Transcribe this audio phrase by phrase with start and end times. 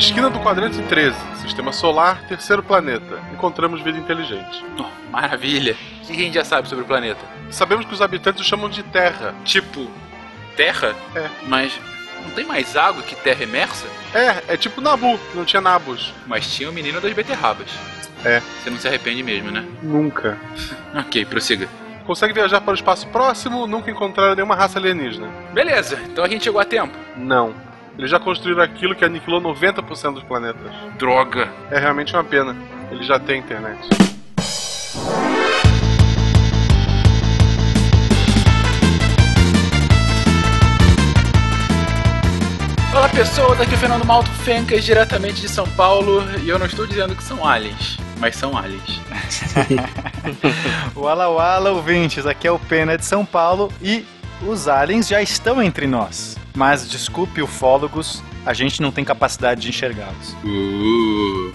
[0.00, 3.20] Esquina do quadrante 13, sistema solar, terceiro planeta.
[3.34, 4.64] Encontramos vida inteligente.
[4.78, 5.76] Oh, maravilha!
[6.02, 7.20] O que a gente já sabe sobre o planeta?
[7.50, 9.34] Sabemos que os habitantes o chamam de Terra.
[9.44, 9.90] Tipo,
[10.56, 10.96] Terra?
[11.14, 11.28] É.
[11.46, 11.78] Mas
[12.24, 13.86] não tem mais água que terra imersa?
[14.14, 16.14] É, é tipo Nabu, que não tinha nabos.
[16.26, 17.68] Mas tinha o menino das beterrabas.
[18.24, 18.40] É.
[18.40, 19.66] Você não se arrepende mesmo, né?
[19.82, 20.38] Nunca.
[20.96, 21.68] ok, prossiga.
[22.06, 25.28] Consegue viajar para o espaço próximo, nunca encontraram nenhuma raça alienígena.
[25.52, 26.96] Beleza, então a gente chegou a tempo.
[27.18, 27.54] Não.
[28.00, 30.72] Eles já construíram aquilo que aniquilou 90% dos planetas.
[30.96, 31.52] Droga.
[31.70, 32.56] É realmente uma pena.
[32.90, 33.78] Eles já têm internet.
[42.94, 46.64] Olá pessoas, aqui é o Fernando Malto Fencas, diretamente de São Paulo, e eu não
[46.64, 48.98] estou dizendo que são aliens, mas são aliens.
[50.96, 54.06] wala wala, ouvintes, aqui é o Pena de São Paulo e
[54.46, 56.36] os aliens já estão entre nós.
[56.54, 60.34] Mas desculpe, ufólogos, a gente não tem capacidade de enxergá-los.
[60.44, 61.52] Uh.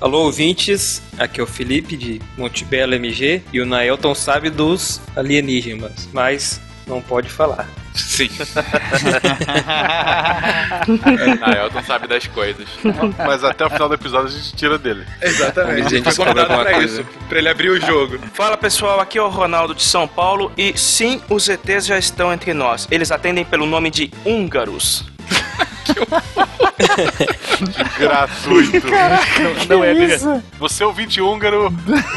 [0.00, 6.08] Alô, ouvintes, aqui é o Felipe de Montebello MG e o Naelton sabe dos alienígenas,
[6.12, 7.68] mas não pode falar.
[7.98, 8.28] Sim.
[11.40, 12.68] Naelton sabe das coisas.
[13.26, 15.04] Mas até o final do episódio a gente tira dele.
[15.20, 15.86] Exatamente.
[15.86, 18.18] A gente foi convidado pra isso, pra ele abrir o jogo.
[18.32, 22.32] Fala pessoal, aqui é o Ronaldo de São Paulo e sim, os ETs já estão
[22.32, 22.86] entre nós.
[22.90, 25.04] Eles atendem pelo nome de húngaros.
[27.98, 28.88] Gratuito.
[28.88, 30.42] Caraca, não é isso?
[30.58, 31.72] Você ouvinte húngaro, o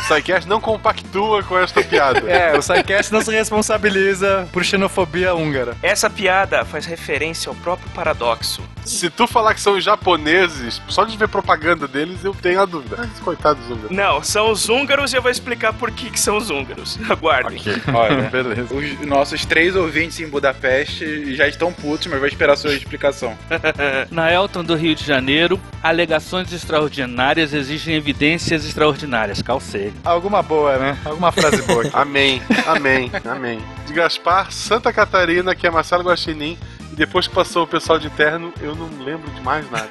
[0.07, 2.29] SciCast não compactua com esta piada.
[2.29, 5.75] É, o SciCast não se responsabiliza por xenofobia húngara.
[5.81, 8.61] Essa piada faz referência ao próprio paradoxo.
[8.85, 12.65] Se tu falar que são os japoneses, só de ver propaganda deles, eu tenho a
[12.65, 12.97] dúvida.
[12.99, 13.91] Ah, coitados húngaros.
[13.91, 16.99] Não, são os húngaros e eu vou explicar por que, que são os húngaros.
[17.09, 17.59] Aguardem.
[17.59, 17.81] Okay.
[17.93, 18.73] Olha, beleza.
[18.73, 23.37] Os nossos três ouvintes em Budapeste já estão putos, mas vai esperar a sua explicação.
[24.11, 29.41] Na Elton do Rio de Janeiro, alegações extraordinárias exigem evidências extraordinárias.
[29.41, 29.93] Calcei.
[30.03, 30.97] Alguma boa, né?
[31.05, 31.81] Alguma frase boa.
[31.81, 31.91] Aqui.
[31.95, 33.59] amém, amém, amém.
[33.85, 36.57] De Gaspar, Santa Catarina, que é Marcelo Guaxinim.
[36.91, 39.87] E depois que passou o pessoal de terno, eu não lembro de mais nada.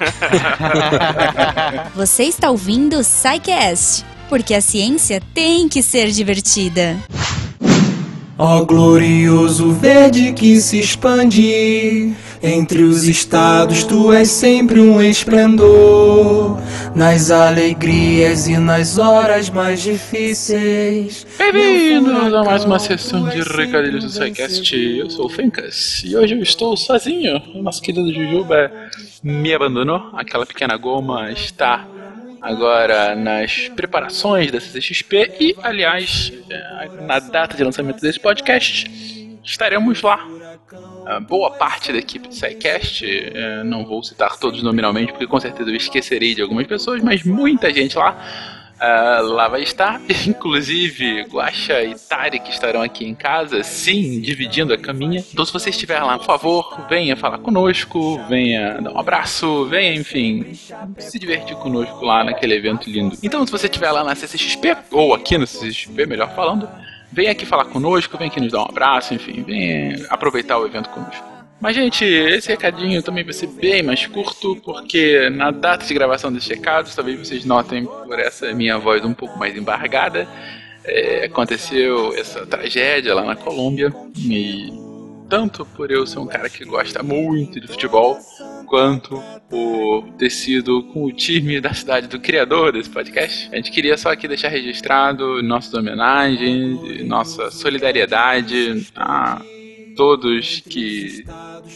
[1.97, 6.97] Você está ouvindo o SciCast, porque a ciência tem que ser divertida.
[8.43, 16.59] Ó oh, glorioso verde que se expande entre os estados, tu és sempre um esplendor
[16.95, 21.27] nas alegrias e nas horas mais difíceis.
[21.37, 24.75] Bem-vindos a mais uma sessão de recadilhos do SciCast.
[24.75, 27.43] Eu sou o Fencas e hoje eu estou sozinho.
[27.55, 28.73] O nosso querido Jujuba
[29.23, 30.01] me abandonou.
[30.15, 31.87] Aquela pequena goma está
[32.41, 36.33] agora nas preparações da CCXP e, aliás,
[37.03, 38.91] na data de lançamento desse podcast,
[39.45, 40.27] estaremos lá.
[41.29, 43.05] Boa parte da equipe do SciCast,
[43.65, 47.73] não vou citar todos nominalmente porque com certeza eu esquecerei de algumas pessoas, mas muita
[47.73, 51.95] gente lá Uh, lá vai estar, inclusive Guaxa e
[52.41, 55.23] que estarão aqui em casa, sim, dividindo a caminha.
[55.33, 59.95] Então, se você estiver lá, por favor, venha falar conosco, venha dar um abraço, venha,
[59.95, 60.55] enfim,
[60.97, 63.19] se divertir conosco lá naquele evento lindo.
[63.23, 66.67] Então, se você estiver lá na CCXP, ou aqui no CCXP, melhor falando,
[67.13, 70.89] venha aqui falar conosco, venha aqui nos dar um abraço, enfim, venha aproveitar o evento
[70.89, 71.30] conosco.
[71.61, 76.33] Mas, gente, esse recadinho também vai ser bem mais curto, porque na data de gravação
[76.33, 80.27] desses recados, talvez vocês notem por essa minha voz um pouco mais embargada,
[80.83, 84.73] é, aconteceu essa tragédia lá na Colômbia, e
[85.29, 88.17] tanto por eu ser um cara que gosta muito de futebol,
[88.67, 93.51] quanto por ter sido com o time da cidade do criador desse podcast.
[93.53, 99.43] A gente queria só aqui deixar registrado nossas homenagens, nossa solidariedade a
[100.01, 101.27] todos que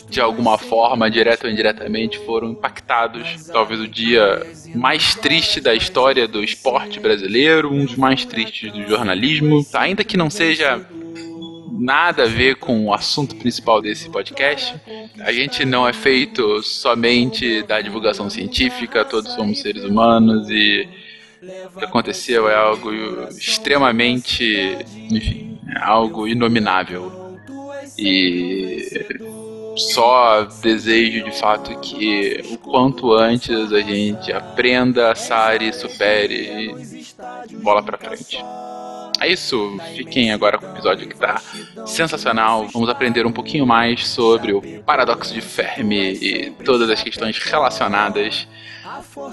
[0.09, 3.49] de alguma forma, direta ou indiretamente, foram impactados.
[3.53, 4.43] Talvez o dia
[4.75, 9.63] mais triste da história do esporte brasileiro, um dos mais tristes do jornalismo.
[9.75, 10.81] Ainda que não seja
[11.71, 14.75] nada a ver com o assunto principal desse podcast.
[15.21, 20.89] A gente não é feito somente da divulgação científica, todos somos seres humanos e
[21.75, 22.91] o que aconteceu é algo
[23.33, 24.79] extremamente,
[25.11, 27.24] enfim, é algo inominável.
[27.99, 29.07] E
[29.77, 36.75] só desejo de fato que o quanto antes a gente aprenda, sare, supere
[37.51, 38.39] e bola pra frente.
[39.21, 41.41] É isso, fiquem agora com o episódio que tá
[41.87, 42.69] sensacional.
[42.73, 48.47] Vamos aprender um pouquinho mais sobre o paradoxo de Fermi e todas as questões relacionadas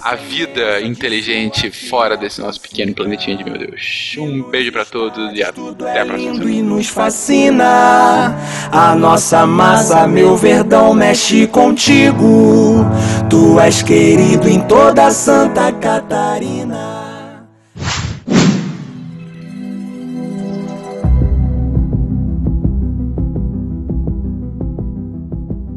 [0.04, 4.16] à vida inteligente fora desse nosso pequeno planetinha de meu Deus.
[4.18, 6.44] Um beijo pra todos e até a próxima.
[6.46, 8.36] e nos fascina.
[8.72, 12.86] A nossa massa, meu verdão, mexe contigo.
[13.30, 17.02] Tu és querido em toda Santa Catarina.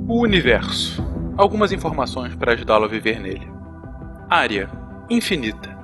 [0.07, 1.03] O universo.
[1.37, 3.54] Algumas informações para ajudá-lo a viver nele.
[4.29, 4.71] Área
[5.11, 5.77] infinita.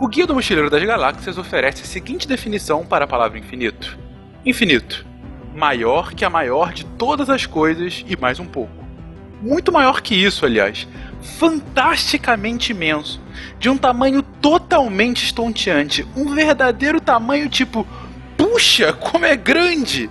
[0.00, 3.96] O Guia do Mochileiro das Galáxias oferece a seguinte definição para a palavra infinito:
[4.44, 5.06] Infinito.
[5.54, 8.72] Maior que a maior de todas as coisas e mais um pouco.
[9.40, 10.88] Muito maior que isso, aliás.
[11.38, 13.20] Fantasticamente imenso.
[13.58, 16.06] De um tamanho totalmente estonteante.
[16.16, 17.86] Um verdadeiro tamanho tipo.
[18.36, 20.10] Puxa, como é grande!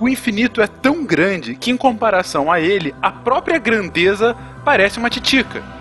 [0.00, 5.10] O infinito é tão grande que, em comparação a ele, a própria grandeza parece uma
[5.10, 5.73] titica.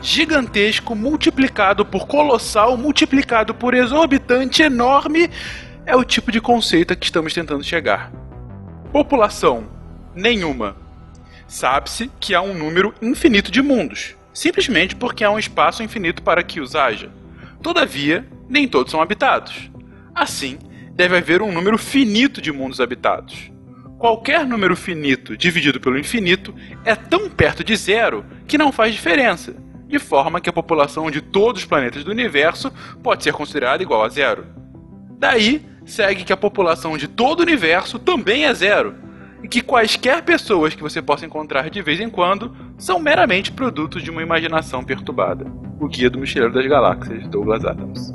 [0.00, 5.28] Gigantesco multiplicado por colossal, multiplicado por exorbitante, enorme,
[5.84, 8.12] é o tipo de conceito a que estamos tentando chegar.
[8.92, 9.68] População:
[10.14, 10.76] nenhuma.
[11.48, 16.42] Sabe-se que há um número infinito de mundos, simplesmente porque há um espaço infinito para
[16.42, 17.10] que os haja.
[17.60, 19.70] Todavia, nem todos são habitados.
[20.14, 20.58] Assim,
[20.92, 23.50] deve haver um número finito de mundos habitados.
[23.98, 26.54] Qualquer número finito dividido pelo infinito
[26.84, 29.56] é tão perto de zero que não faz diferença,
[29.88, 32.70] de forma que a população de todos os planetas do universo
[33.02, 34.46] pode ser considerada igual a zero.
[35.18, 38.94] Daí, segue que a população de todo o universo também é zero,
[39.42, 44.02] e que quaisquer pessoas que você possa encontrar de vez em quando são meramente produtos
[44.02, 45.46] de uma imaginação perturbada.
[45.80, 48.12] O Guia do Mochileiro das Galáxias, Douglas Adams.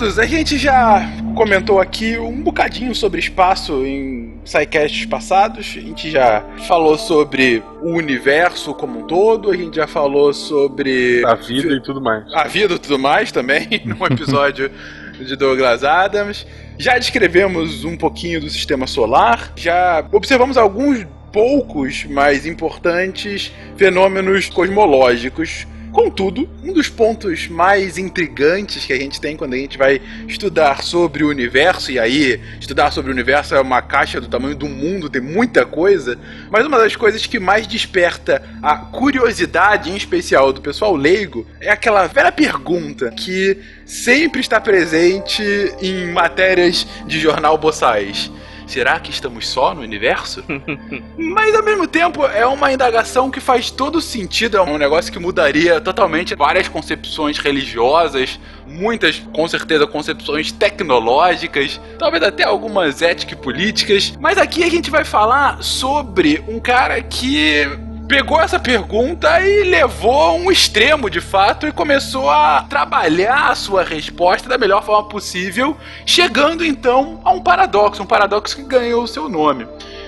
[0.00, 1.02] Queridos, a gente já
[1.36, 5.74] comentou aqui um bocadinho sobre espaço em sidecasts passados.
[5.76, 11.22] A gente já falou sobre o universo como um todo, a gente já falou sobre
[11.26, 12.24] A vida e tudo mais.
[12.32, 14.70] a vida e tudo mais também, num episódio
[15.20, 16.46] de Douglas Adams.
[16.78, 25.66] Já descrevemos um pouquinho do sistema solar, já observamos alguns poucos, mas importantes fenômenos cosmológicos.
[25.92, 30.82] Contudo, um dos pontos mais intrigantes que a gente tem quando a gente vai estudar
[30.84, 34.68] sobre o universo, e aí estudar sobre o universo é uma caixa do tamanho do
[34.68, 36.16] mundo, tem muita coisa,
[36.48, 41.70] mas uma das coisas que mais desperta a curiosidade, em especial do pessoal leigo, é
[41.70, 45.42] aquela velha pergunta que sempre está presente
[45.82, 48.30] em matérias de jornal boçais.
[48.70, 50.44] Será que estamos só no universo?
[51.18, 55.18] Mas ao mesmo tempo é uma indagação que faz todo sentido, é um negócio que
[55.18, 63.42] mudaria totalmente várias concepções religiosas, muitas, com certeza, concepções tecnológicas, talvez até algumas éticas e
[63.42, 64.12] políticas.
[64.20, 67.66] Mas aqui a gente vai falar sobre um cara que
[68.10, 73.54] pegou essa pergunta e levou a um extremo de fato e começou a trabalhar a
[73.54, 79.04] sua resposta da melhor forma possível, chegando então a um paradoxo, um paradoxo que ganhou
[79.04, 79.64] o seu nome.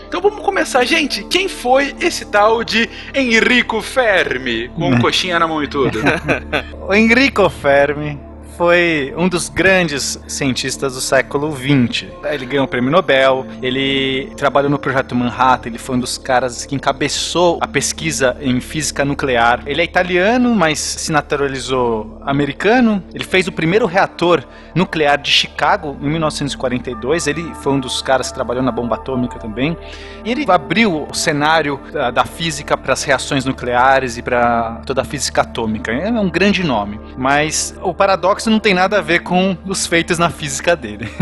[0.09, 1.23] Então vamos começar, gente.
[1.23, 6.01] Quem foi esse tal de Enrico Fermi, com coxinha na mão e tudo?
[6.85, 8.32] O Enrico Fermi
[8.63, 12.07] foi um dos grandes cientistas do século XX.
[12.23, 16.65] Ele ganhou o prêmio Nobel, ele trabalhou no projeto Manhattan, ele foi um dos caras
[16.65, 19.65] que encabeçou a pesquisa em física nuclear.
[19.67, 23.03] Ele é italiano, mas se naturalizou americano.
[23.13, 24.45] Ele fez o primeiro reator
[24.77, 27.27] nuclear de Chicago em 1942.
[27.27, 29.77] Ele foi um dos caras que trabalhou na bomba atômica também.
[30.25, 35.03] E ele abriu o cenário da, da física para as reações nucleares e para toda
[35.03, 35.91] a física atômica.
[35.91, 37.01] É um grande nome.
[37.17, 41.09] Mas o paradoxo não tem nada a ver com os feitos na física dele.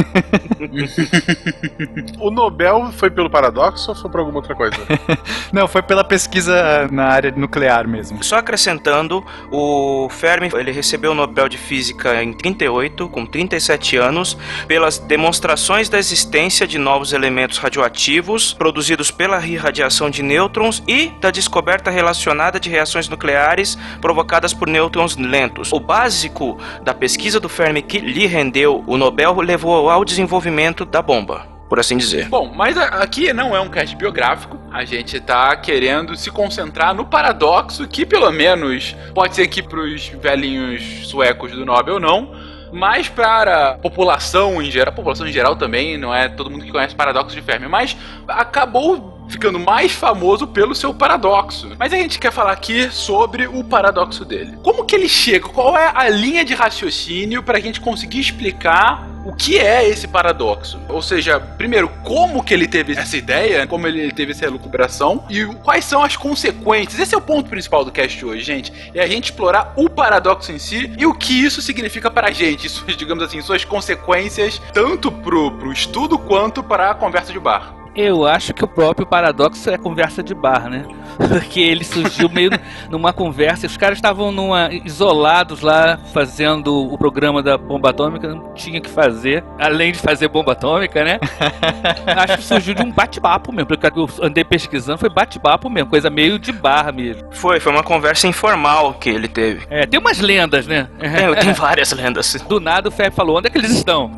[2.18, 4.76] O Nobel foi pelo paradoxo ou foi por alguma outra coisa?
[5.52, 8.22] Não, foi pela pesquisa na área nuclear mesmo.
[8.22, 14.36] Só acrescentando, o Fermi ele recebeu o Nobel de Física em 38, com 37 anos,
[14.66, 21.30] pelas demonstrações da existência de novos elementos radioativos produzidos pela irradiação de nêutrons e da
[21.30, 25.72] descoberta relacionada de reações nucleares provocadas por nêutrons lentos.
[25.72, 27.09] O básico da pesquisa
[27.40, 32.28] do Fermi que lhe rendeu o Nobel levou ao desenvolvimento da bomba, por assim dizer.
[32.28, 34.58] Bom, mas aqui não é um cast biográfico.
[34.70, 40.08] A gente tá querendo se concentrar no paradoxo que, pelo menos, pode ser que pros
[40.08, 42.32] velhinhos suecos do Nobel não,
[42.72, 46.64] mas para a população em geral, a população em geral também, não é todo mundo
[46.64, 47.96] que conhece o paradoxo de Fermi, mas
[48.28, 51.70] acabou ficando mais famoso pelo seu paradoxo.
[51.78, 54.58] Mas a gente quer falar aqui sobre o paradoxo dele.
[54.62, 55.48] Como que ele chega?
[55.48, 60.08] Qual é a linha de raciocínio para a gente conseguir explicar o que é esse
[60.08, 60.80] paradoxo?
[60.88, 65.44] Ou seja, primeiro, como que ele teve essa ideia, como ele teve essa elucubração e
[65.62, 67.00] quais são as consequências.
[67.00, 68.72] Esse é o ponto principal do cast hoje, gente.
[68.94, 72.32] É a gente explorar o paradoxo em si e o que isso significa para a
[72.32, 72.66] gente.
[72.70, 77.79] Isso, digamos assim, suas consequências tanto pro, pro estudo quanto para a conversa de bar.
[77.94, 80.84] Eu acho que o próprio paradoxo é conversa de bar, né?
[81.28, 82.50] Porque ele surgiu meio
[82.88, 83.66] numa conversa.
[83.66, 88.82] Os caras estavam numa, isolados lá fazendo o programa da bomba atômica, não tinha o
[88.82, 91.18] que fazer, além de fazer bomba atômica, né?
[92.06, 93.66] acho que surgiu de um bate-papo mesmo.
[93.66, 97.28] Porque eu andei pesquisando, foi bate-papo mesmo, coisa meio de bar mesmo.
[97.32, 99.66] Foi, foi uma conversa informal que ele teve.
[99.68, 100.88] É, tem umas lendas, né?
[100.98, 102.34] Tem, tem várias lendas.
[102.48, 104.12] Do nada o Feb falou: onde é que eles estão?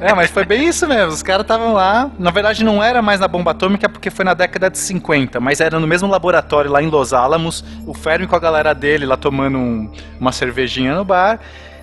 [0.00, 1.12] É, mas foi bem isso mesmo.
[1.12, 2.10] Os caras estavam lá.
[2.18, 5.60] Na verdade, não era mais na bomba atômica porque foi na década de 50, mas
[5.60, 7.64] era no mesmo laboratório lá em Los Alamos.
[7.86, 9.90] O Fermi com a galera dele lá tomando um-
[10.20, 11.38] uma cervejinha no bar.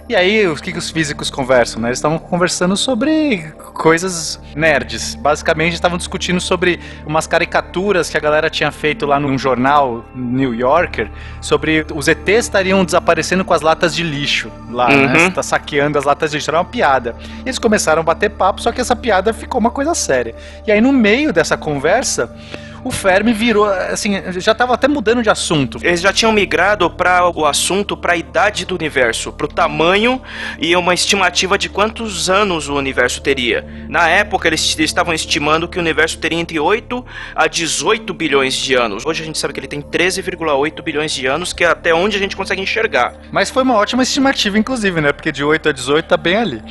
[0.10, 1.90] E aí, o que, que os físicos conversam, né?
[1.90, 3.44] Eles estavam conversando sobre
[3.76, 5.14] coisas nerds.
[5.14, 10.56] Basicamente, estavam discutindo sobre umas caricaturas que a galera tinha feito lá num jornal New
[10.56, 15.26] Yorker sobre os ETs estariam desaparecendo com as latas de lixo lá, né?
[15.26, 15.32] Uhum.
[15.32, 16.50] Tá saqueando as latas de lixo.
[16.50, 17.16] Era uma piada.
[17.22, 20.34] E eles começaram a bater papo, só que essa piada ficou uma coisa séria.
[20.66, 22.36] E aí, no meio dessa conversa,
[22.84, 25.80] o Fermi virou, assim, já tava até mudando de assunto.
[25.82, 30.22] Eles já tinham migrado para o assunto para a idade do universo, para o tamanho
[30.60, 33.66] e uma estimativa de quantos anos o universo teria.
[33.88, 37.06] Na época, eles eles estavam estimando que o universo teria entre 8
[37.36, 39.06] a 18 bilhões de anos.
[39.06, 42.16] Hoje a gente sabe que ele tem 13,8 bilhões de anos, que é até onde
[42.16, 43.14] a gente consegue enxergar.
[43.32, 45.12] Mas foi uma ótima estimativa, inclusive, né?
[45.12, 46.62] Porque de 8 a 18 tá bem ali.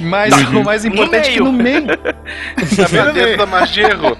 [0.00, 1.86] Mas o mais importante é que no meio.
[2.76, 4.16] Tá dentro da margem de erro.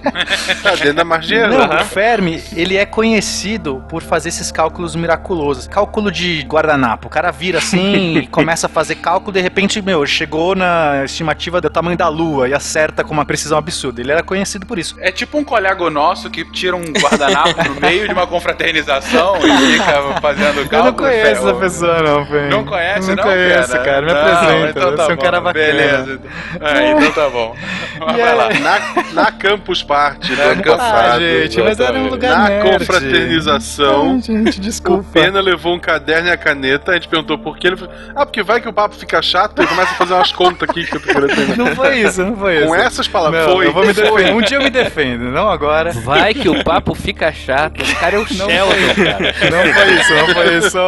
[0.63, 1.67] Tá dentro da margem de erro.
[1.67, 5.67] Não, o Fermi, ele é conhecido por fazer esses cálculos miraculosos.
[5.69, 7.07] Cálculo de guardanapo.
[7.07, 11.61] O cara vira assim e começa a fazer cálculo, de repente, meu, chegou na estimativa
[11.61, 14.01] do tamanho da Lua e acerta com uma precisão absurda.
[14.01, 14.97] Ele era conhecido por isso.
[15.01, 19.73] É tipo um colega nosso que tira um guardanapo no meio de uma confraternização e
[19.73, 20.85] fica fazendo Eu cálculo.
[20.85, 22.49] não conheço essa pessoa, não, Fermi.
[22.51, 23.17] Não conhece, não?
[23.17, 23.25] não?
[23.25, 23.85] conheço, pera?
[23.85, 24.03] cara.
[24.07, 24.71] Me Não, apresenta.
[24.71, 25.58] Então tá Você é um cara bacana.
[25.67, 26.21] Beleza.
[26.61, 27.55] É, então tá bom.
[28.01, 28.49] Mas vai lá.
[28.61, 31.21] Na, na Campus Party do Na ano Campus- Ah, passado.
[31.21, 32.71] gente, mas era um lugar Na nerd.
[32.79, 34.13] confraternização.
[34.15, 35.05] Ai, gente, O desculpa.
[35.13, 37.69] Pena levou um caderno e a caneta, a gente perguntou por quê.
[37.69, 40.33] Ele falou, ah, porque vai que o papo fica chato e começa a fazer umas
[40.33, 41.57] contas aqui que eu tô querendo terminar.
[41.57, 42.67] Não foi isso, não foi isso.
[42.67, 43.67] Com essas palavras, Não, foi.
[43.67, 44.05] eu vou me foi.
[44.05, 44.35] defender.
[44.35, 45.93] Um dia eu me defendo, não agora.
[45.93, 47.83] Vai que o papo fica chato.
[47.83, 49.35] O cara é o Sheldon, cara.
[49.51, 50.79] Não foi isso, não foi isso.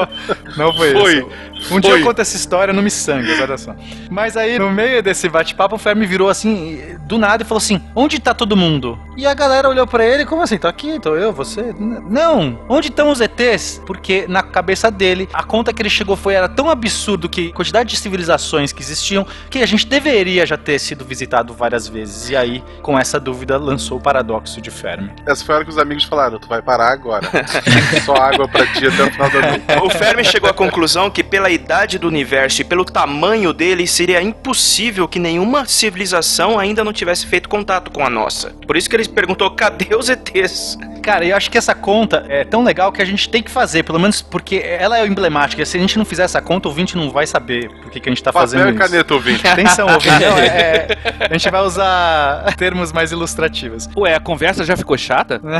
[0.56, 1.14] Não foi, Foi.
[1.18, 1.74] isso.
[1.74, 2.00] Um dia Foi.
[2.00, 3.74] eu conto essa história, não me sangue, olha só.
[4.10, 7.80] Mas aí, no meio desse bate-papo, o Fermi virou assim, do nada, e falou assim:
[7.94, 8.98] Onde tá todo mundo?
[9.16, 10.58] E a galera olhou pra ele, como assim?
[10.58, 11.74] Tô aqui, tô eu, você?
[11.78, 12.58] Não!
[12.68, 13.80] Onde estão os ETs?
[13.86, 17.52] Porque na cabeça dele, a conta que ele chegou foi era tão absurdo que a
[17.54, 22.30] quantidade de civilizações que existiam que a gente deveria já ter sido visitado várias vezes.
[22.30, 25.10] E aí, com essa dúvida, lançou o paradoxo de Fermi.
[25.26, 27.26] Essa foi a hora que os amigos falaram, tu vai parar agora.
[28.04, 29.64] Só água pra ti até o final da noite.
[29.82, 34.22] O Fermi chegou à conclusão que, pela idade do universo e pelo tamanho dele, seria
[34.22, 34.49] impossível
[35.08, 38.50] que nenhuma civilização ainda não tivesse feito contato com a nossa.
[38.66, 40.78] Por isso que ele perguntou: cadê os ETs?
[41.02, 43.82] Cara, eu acho que essa conta é tão legal que a gente tem que fazer,
[43.82, 45.64] pelo menos porque ela é emblemática.
[45.64, 48.08] Se a gente não fizer essa conta, o ouvinte não vai saber por que, que
[48.08, 48.78] a gente tá Papel fazendo e isso.
[48.78, 49.46] caneta, ouvinte.
[49.48, 50.10] Atenção, ouvinte.
[50.20, 53.88] Não, é- é- a gente vai usar termos mais ilustrativos.
[53.96, 55.40] Ué, a conversa já ficou chata?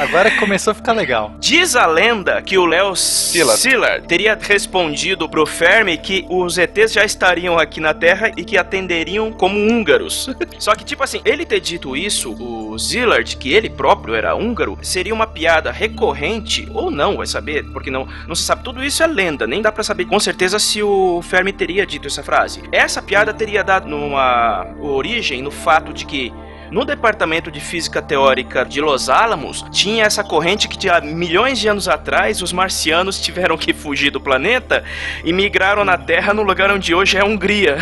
[0.00, 1.32] Agora que começou a ficar legal.
[1.38, 7.04] Diz a lenda que o Léo Szilard teria respondido pro Fermi que os ETs já
[7.04, 10.30] estariam aqui na Terra e que atenderiam como húngaros.
[10.58, 14.78] Só que, tipo assim, ele ter dito isso, o Szilard, que ele próprio era húngaro,
[14.82, 18.62] seria uma piada recorrente ou não, vai saber, porque não, não se sabe.
[18.62, 22.06] Tudo isso é lenda, nem dá para saber com certeza se o Fermi teria dito
[22.06, 22.62] essa frase.
[22.70, 26.32] Essa piada teria dado uma origem no fato de que
[26.70, 31.68] no departamento de física teórica de Los Alamos, tinha essa corrente que há milhões de
[31.68, 34.84] anos atrás os marcianos tiveram que fugir do planeta
[35.24, 37.78] e migraram na Terra no lugar onde hoje é Hungria.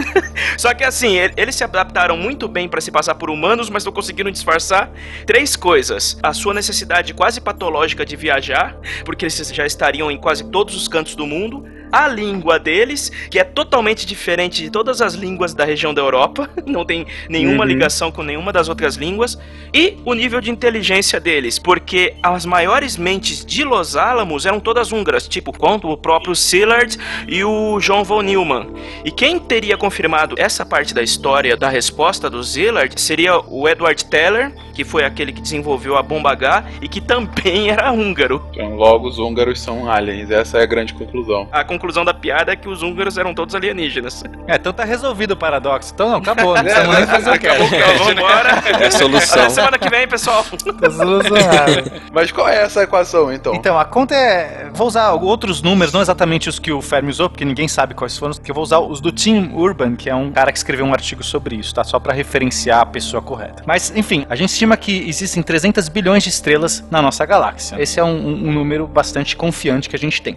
[0.56, 3.92] Só que assim, eles se adaptaram muito bem para se passar por humanos, mas não
[3.92, 4.90] conseguiram disfarçar
[5.26, 10.50] três coisas: a sua necessidade quase patológica de viajar, porque eles já estariam em quase
[10.50, 15.14] todos os cantos do mundo a língua deles, que é totalmente diferente de todas as
[15.14, 17.70] línguas da região da Europa, não tem nenhuma uhum.
[17.70, 19.38] ligação com nenhuma das outras línguas,
[19.72, 24.92] e o nível de inteligência deles, porque as maiores mentes de Los Alamos eram todas
[24.92, 26.96] húngaras, tipo quanto o próprio Szilard
[27.28, 28.68] e o John von Neumann.
[29.04, 34.04] E quem teria confirmado essa parte da história da resposta do Szilard seria o Edward
[34.06, 38.42] Teller, que foi aquele que desenvolveu a bomba H e que também era húngaro.
[38.52, 41.48] Então, logo os húngaros são aliens, essa é a grande conclusão.
[41.52, 44.22] A conclusão da piada é que os húngaros eram todos alienígenas.
[44.46, 45.92] É, então tá resolvido o paradoxo.
[45.94, 48.60] Então não, acabou, não precisamos nem fazer o que Acabou, vambora.
[48.80, 49.42] É solução.
[49.42, 50.44] Até semana que vem, pessoal.
[50.44, 51.92] Tá solucionado.
[52.12, 53.54] Mas qual é essa equação, então?
[53.54, 54.70] Então, a conta é...
[54.72, 58.16] Vou usar outros números, não exatamente os que o Fermi usou, porque ninguém sabe quais
[58.16, 60.86] foram, que eu vou usar os do Tim Urban, que é um cara que escreveu
[60.86, 61.84] um artigo sobre isso, tá?
[61.84, 63.62] Só para referenciar a pessoa correta.
[63.66, 67.80] Mas, enfim, a gente estima que existem 300 bilhões de estrelas na nossa galáxia.
[67.80, 70.36] Esse é um, um número bastante confiante que a gente tem.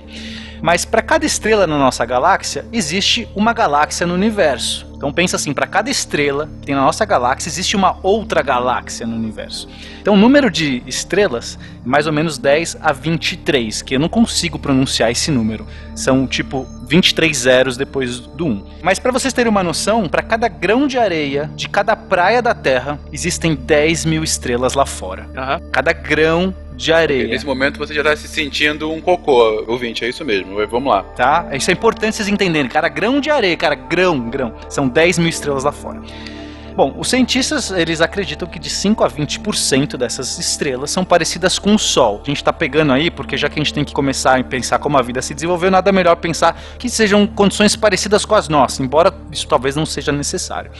[0.63, 4.87] Mas para cada estrela na nossa galáxia, existe uma galáxia no universo.
[4.95, 9.05] Então pensa assim, para cada estrela que tem na nossa galáxia, existe uma outra galáxia
[9.05, 9.67] no universo.
[10.01, 14.07] Então o número de estrelas é mais ou menos 10 a 23, que eu não
[14.07, 15.67] consigo pronunciar esse número.
[15.93, 18.65] São tipo 23 zeros depois do 1.
[18.81, 22.53] Mas para vocês terem uma noção, para cada grão de areia de cada praia da
[22.53, 25.23] Terra, existem 10 mil estrelas lá fora.
[25.23, 25.69] Uhum.
[25.73, 27.27] Cada grão de areia.
[27.27, 30.55] Nesse momento você já está se sentindo um cocô, ouvinte, é isso mesmo.
[30.67, 31.03] Vamos lá.
[31.03, 31.47] Tá?
[31.53, 32.69] Isso é importante vocês entenderem.
[32.69, 34.53] Cara, grão de areia, cara, grão, grão.
[34.69, 36.01] São 10 mil estrelas lá fora.
[36.75, 41.75] Bom, os cientistas eles acreditam que de 5 a 20% dessas estrelas são parecidas com
[41.75, 42.21] o Sol.
[42.23, 44.79] A gente está pegando aí porque já que a gente tem que começar a pensar
[44.79, 48.79] como a vida se desenvolveu, nada melhor pensar que sejam condições parecidas com as nossas,
[48.79, 50.71] embora isso talvez não seja necessário.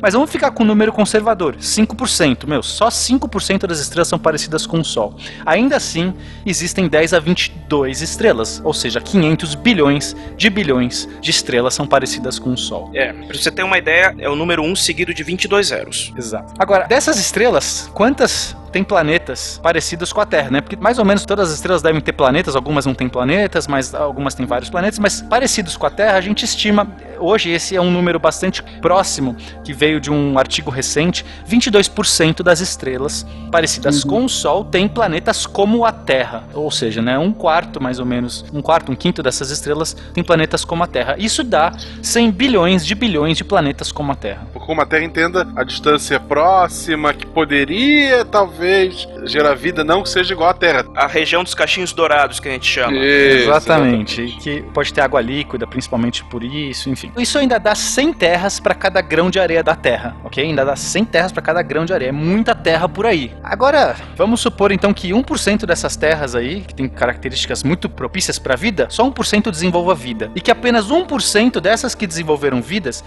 [0.00, 2.46] Mas vamos ficar com o um número conservador, 5%.
[2.46, 5.14] Meu, só 5% das estrelas são parecidas com o Sol.
[5.44, 6.14] Ainda assim,
[6.46, 12.38] existem 10 a 22 estrelas, ou seja, 500 bilhões de bilhões de estrelas são parecidas
[12.38, 12.90] com o Sol.
[12.94, 16.12] É, para você ter uma ideia, é o número 1 seguido de 20 22 zeros.
[16.16, 16.54] Exato.
[16.58, 20.60] Agora, dessas estrelas, quantas tem planetas parecidos com a Terra, né?
[20.60, 23.94] Porque mais ou menos todas as estrelas devem ter planetas, algumas não têm planetas, mas
[23.94, 27.80] algumas têm vários planetas, mas parecidos com a Terra, a gente estima, hoje esse é
[27.80, 34.10] um número bastante próximo, que veio de um artigo recente, 22% das estrelas parecidas uhum.
[34.10, 38.06] com o Sol têm planetas como a Terra, ou seja, né, um quarto mais ou
[38.06, 41.16] menos, um quarto, um quinto dessas estrelas tem planetas como a Terra.
[41.18, 44.46] Isso dá 100 bilhões de bilhões de planetas como a Terra.
[44.54, 50.08] Como a Terra entenda a distância próxima que poderia talvez talvez gerar vida não que
[50.08, 50.86] seja igual à Terra.
[50.94, 52.96] A região dos cachinhos dourados que a gente chama.
[52.96, 54.22] Isso, exatamente.
[54.22, 54.42] exatamente.
[54.42, 57.10] Que pode ter água líquida, principalmente por isso, enfim.
[57.18, 60.44] Isso ainda dá 100 terras para cada grão de areia da Terra, ok?
[60.44, 62.10] Ainda dá 100 terras para cada grão de areia.
[62.10, 63.32] É muita terra por aí.
[63.42, 68.54] Agora, vamos supor então que 1% dessas terras aí, que tem características muito propícias para
[68.54, 70.30] a vida, só 1% desenvolva vida.
[70.36, 73.02] E que apenas 1% dessas que desenvolveram vidas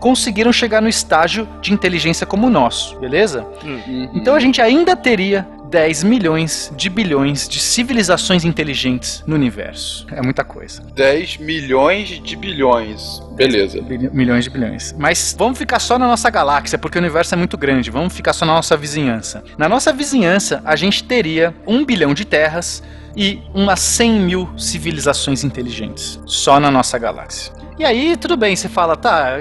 [0.00, 3.46] conseguiram chegar no estágio de inteligência como o nosso, beleza?
[3.64, 4.10] Uhum.
[4.14, 10.06] Então a gente ainda teria 10 milhões de bilhões de civilizações inteligentes no universo.
[10.12, 10.82] É muita coisa.
[10.94, 13.20] 10 milhões de bilhões.
[13.32, 13.80] Beleza.
[13.82, 14.94] Milhões de bilhões.
[14.98, 17.90] Mas vamos ficar só na nossa galáxia, porque o universo é muito grande.
[17.90, 19.42] Vamos ficar só na nossa vizinhança.
[19.58, 22.82] Na nossa vizinhança, a gente teria um bilhão de terras
[23.16, 26.20] e umas 100 mil civilizações inteligentes.
[26.26, 27.52] Só na nossa galáxia.
[27.78, 29.36] E aí, tudo bem, você fala, tá,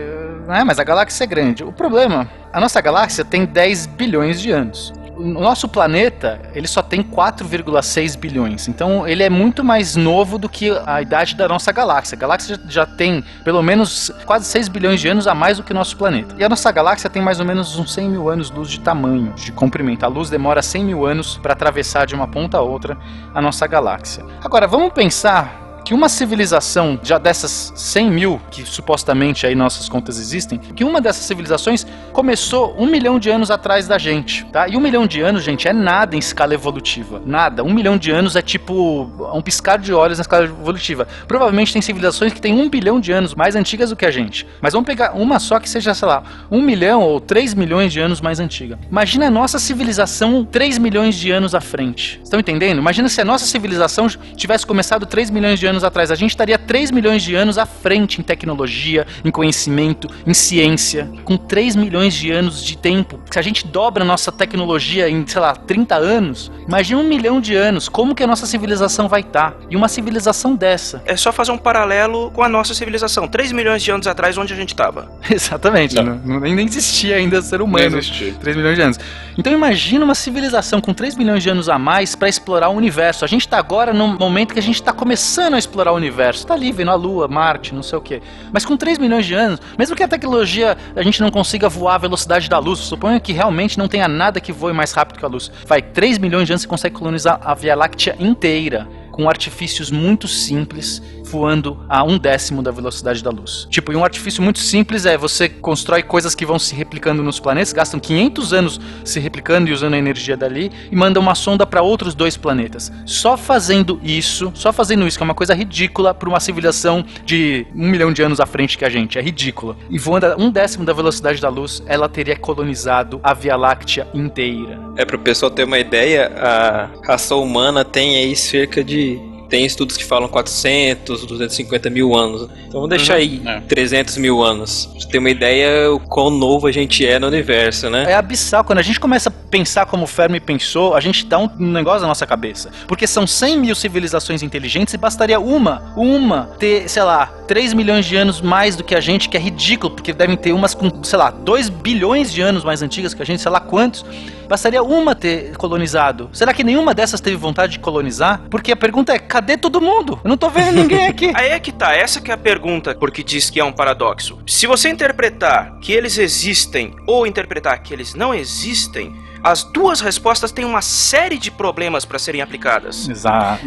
[0.48, 1.64] né, mas a galáxia é grande.
[1.64, 4.94] O problema, a nossa galáxia tem 10 bilhões de anos.
[5.18, 8.68] O nosso planeta, ele só tem 4,6 bilhões.
[8.68, 12.16] Então, ele é muito mais novo do que a idade da nossa galáxia.
[12.16, 15.72] A galáxia já tem pelo menos quase 6 bilhões de anos a mais do que
[15.72, 16.36] o nosso planeta.
[16.38, 19.52] E a nossa galáxia tem mais ou menos uns 100 mil anos-luz de tamanho, de
[19.52, 20.06] comprimento.
[20.06, 22.98] A luz demora 100 mil anos para atravessar de uma ponta a outra
[23.34, 24.26] a nossa galáxia.
[24.44, 30.18] Agora, vamos pensar que uma civilização já dessas 100 mil, que supostamente aí nossas contas
[30.18, 34.68] existem, que uma dessas civilizações começou um milhão de anos atrás da gente, tá?
[34.68, 37.22] E um milhão de anos, gente, é nada em escala evolutiva.
[37.24, 37.64] Nada.
[37.64, 41.08] Um milhão de anos é tipo um piscar de olhos na escala evolutiva.
[41.28, 44.48] Provavelmente tem civilizações que têm um bilhão de anos mais antigas do que a gente.
[44.60, 48.00] Mas vamos pegar uma só que seja, sei lá, um milhão ou três milhões de
[48.00, 48.80] anos mais antiga.
[48.90, 52.20] Imagina a nossa civilização três milhões de anos à frente.
[52.24, 52.80] Estão entendendo?
[52.80, 56.12] Imagina se a nossa civilização tivesse começado três milhões de anos atrás.
[56.12, 61.10] A gente estaria três milhões de anos à frente em tecnologia, em conhecimento, em ciência.
[61.24, 63.20] Com três milhões de anos de tempo.
[63.32, 67.42] Se a gente dobra a nossa tecnologia em, sei lá, 30 anos, imagina um milhão
[67.42, 67.90] de anos.
[67.90, 69.56] Como que a nossa civilização vai estar?
[69.70, 71.02] E uma civilização dessa.
[71.06, 73.28] É só fazer um paralelo com a nossa civilização.
[73.28, 75.12] 3 milhões de anos atrás, onde a gente estava.
[75.30, 75.96] Exatamente.
[75.96, 76.16] Não.
[76.16, 77.92] Não, nem existia ainda ser humano.
[77.92, 78.34] Não existia.
[78.34, 79.00] 3 milhões de anos.
[79.38, 83.26] Então imagina uma civilização com 3 milhões de anos a mais para explorar o universo.
[83.26, 86.42] A gente está agora num momento que a gente está começando a explorar o universo.
[86.42, 88.22] Está ali vendo a Lua, Marte, não sei o quê.
[88.52, 91.96] Mas com 3 milhões de anos, mesmo que a tecnologia a gente não consiga voar
[91.96, 95.26] a velocidade da luz, suponha que realmente não tenha nada que voe mais rápido que
[95.26, 95.52] a luz.
[95.66, 100.28] Vai 3 milhões de anos você consegue colonizar a Via Láctea inteira com artifícios muito
[100.28, 103.68] simples, voando a um décimo da velocidade da luz.
[103.70, 107.40] Tipo, e um artifício muito simples é você constrói coisas que vão se replicando nos
[107.40, 111.66] planetas, gastam 500 anos se replicando e usando a energia dali e manda uma sonda
[111.66, 112.92] para outros dois planetas.
[113.06, 117.66] Só fazendo isso, só fazendo isso, que é uma coisa ridícula para uma civilização de
[117.76, 119.76] um milhão de anos à frente que a gente, é ridícula.
[119.90, 124.08] E voando a um décimo da velocidade da luz, ela teria colonizado a Via Láctea
[124.14, 124.80] inteira.
[124.96, 129.66] É para o pessoal ter uma ideia, a raça humana tem aí cerca de tem
[129.66, 132.50] estudos que falam 400, 250 mil anos.
[132.68, 133.62] Então vamos deixar aí é.
[133.62, 134.86] 300 mil anos.
[134.86, 138.06] Pra você ter uma ideia o quão novo a gente é no universo, né?
[138.08, 138.64] É abissal.
[138.64, 142.02] Quando a gente começa a pensar como o Fermi pensou, a gente dá um negócio
[142.02, 142.70] na nossa cabeça.
[142.88, 148.06] Porque são 100 mil civilizações inteligentes e bastaria uma, uma, ter, sei lá, 3 milhões
[148.06, 151.04] de anos mais do que a gente, que é ridículo, porque devem ter umas com,
[151.04, 154.06] sei lá, 2 bilhões de anos mais antigas que a gente, sei lá quantos.
[154.48, 156.30] Bastaria uma ter colonizado.
[156.32, 158.42] Será que nenhuma dessas teve vontade de colonizar?
[158.50, 160.18] Porque a pergunta é: cadê todo mundo?
[160.24, 161.30] Eu não tô vendo ninguém aqui.
[161.36, 164.40] Aí é que tá, essa que é a pergunta, porque diz que é um paradoxo.
[164.48, 169.14] Se você interpretar que eles existem ou interpretar que eles não existem,
[169.46, 173.08] as duas respostas têm uma série de problemas para serem aplicadas.
[173.08, 173.64] Exato.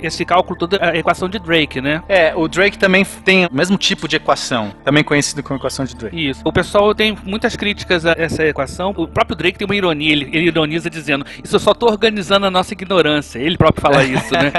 [0.00, 2.02] Esse cálculo todo é a equação de Drake, né?
[2.08, 5.94] É, o Drake também tem o mesmo tipo de equação, também conhecido como equação de
[5.94, 6.30] Drake.
[6.30, 6.40] Isso.
[6.46, 8.94] O pessoal tem muitas críticas a essa equação.
[8.96, 12.46] O próprio Drake tem uma ironia, ele, ele ironiza dizendo: Isso eu só tô organizando
[12.46, 13.38] a nossa ignorância.
[13.38, 14.50] Ele próprio fala isso, né?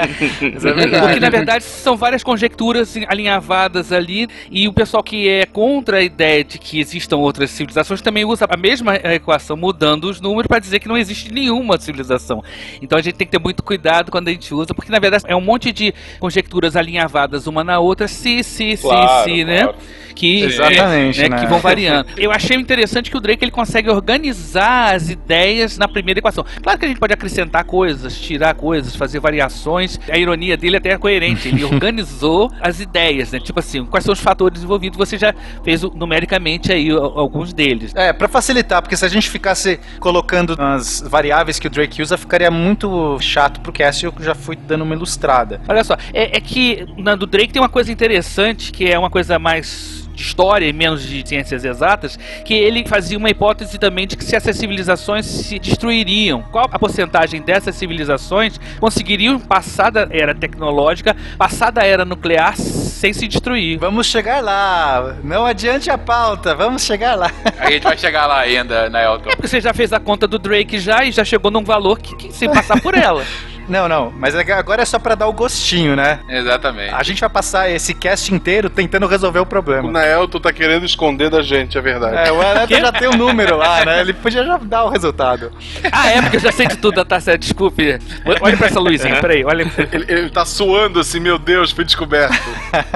[0.60, 1.00] É.
[1.00, 6.02] Porque na verdade são várias conjecturas alinhavadas ali, e o pessoal que é contra a
[6.02, 10.59] ideia de que existam outras civilizações também usa a mesma equação, mudando os números para
[10.60, 12.42] dizer que não existe nenhuma civilização.
[12.80, 15.24] Então a gente tem que ter muito cuidado quando a gente usa, porque na verdade
[15.26, 19.46] é um monte de conjecturas alinhavadas uma na outra, se, se, Claro, se, se, claro.
[19.46, 19.74] né?
[20.14, 21.38] Que, Exatamente, né, né?
[21.38, 22.06] que vão variando.
[22.16, 26.44] Eu achei interessante que o Drake ele consegue organizar as ideias na primeira equação.
[26.62, 29.98] Claro que a gente pode acrescentar coisas, tirar coisas, fazer variações.
[30.10, 31.48] A ironia dele até é coerente.
[31.48, 33.40] Ele organizou as ideias, né?
[33.40, 34.98] Tipo assim, quais são os fatores envolvidos?
[34.98, 37.92] Você já fez numericamente aí alguns deles.
[37.94, 42.16] É, pra facilitar, porque se a gente ficasse colocando as variáveis que o Drake usa,
[42.16, 45.60] ficaria muito chato pro cast eu já fui dando uma ilustrada.
[45.68, 49.10] Olha só, é, é que na do Drake tem uma coisa interessante, que é uma
[49.10, 54.06] coisa mais de história e menos de ciências exatas, que ele fazia uma hipótese também
[54.06, 60.06] de que se essas civilizações se destruiriam, qual a porcentagem dessas civilizações conseguiriam passar da
[60.10, 63.78] era tecnológica, passar da era nuclear sem se destruir.
[63.78, 67.30] Vamos chegar lá, não adiante a pauta, vamos chegar lá.
[67.58, 69.30] A gente vai chegar lá ainda, né, Elton?
[69.30, 72.14] Porque você já fez a conta do Drake já e já chegou num valor que,
[72.16, 73.24] que sem passar por ela.
[73.70, 76.18] Não, não, mas é agora é só pra dar o gostinho, né?
[76.28, 76.92] Exatamente.
[76.92, 79.90] A gente vai passar esse cast inteiro tentando resolver o O problema.
[79.90, 82.28] Naelton tá querendo esconder da gente, é verdade.
[82.28, 84.00] É, o Aleto já tem o número lá, né?
[84.00, 85.52] Ele podia já dar o resultado.
[85.92, 87.96] Ah, é, porque eu já sei de tudo, tá certo, desculpe.
[88.40, 89.70] Olha pra essa luzinha, peraí, olha.
[89.92, 92.34] Ele, ele tá suando assim, meu Deus, fui descoberto.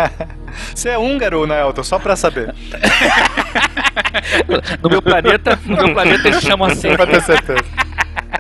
[0.75, 1.85] Você é húngaro, né, Elton?
[1.85, 2.53] Só pra saber.
[4.83, 6.95] No meu planeta, no meu planeta eles chamam assim.
[6.95, 7.65] Pra ter certeza.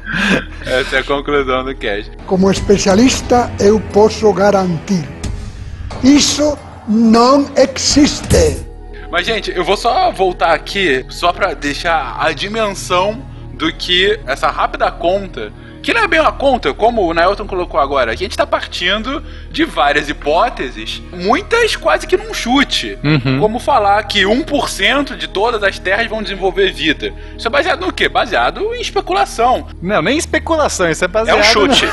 [0.65, 2.11] Essa é a conclusão do cast.
[2.27, 5.09] Como especialista, eu posso garantir:
[6.03, 6.57] isso
[6.89, 8.65] não existe.
[9.11, 14.49] Mas, gente, eu vou só voltar aqui, só pra deixar a dimensão do que essa
[14.49, 15.53] rápida conta
[15.85, 18.11] que não é bem uma conta, como o Nailton colocou agora.
[18.11, 22.99] A gente está partindo de várias hipóteses, muitas quase que num chute.
[23.05, 23.39] Uhum.
[23.39, 27.13] Como falar que 1% de todas as terras vão desenvolver vida.
[27.37, 28.09] Isso é baseado no quê?
[28.09, 29.69] Baseado em especulação.
[29.83, 31.35] Não, nem especulação, isso é baseado.
[31.37, 31.85] É um chute.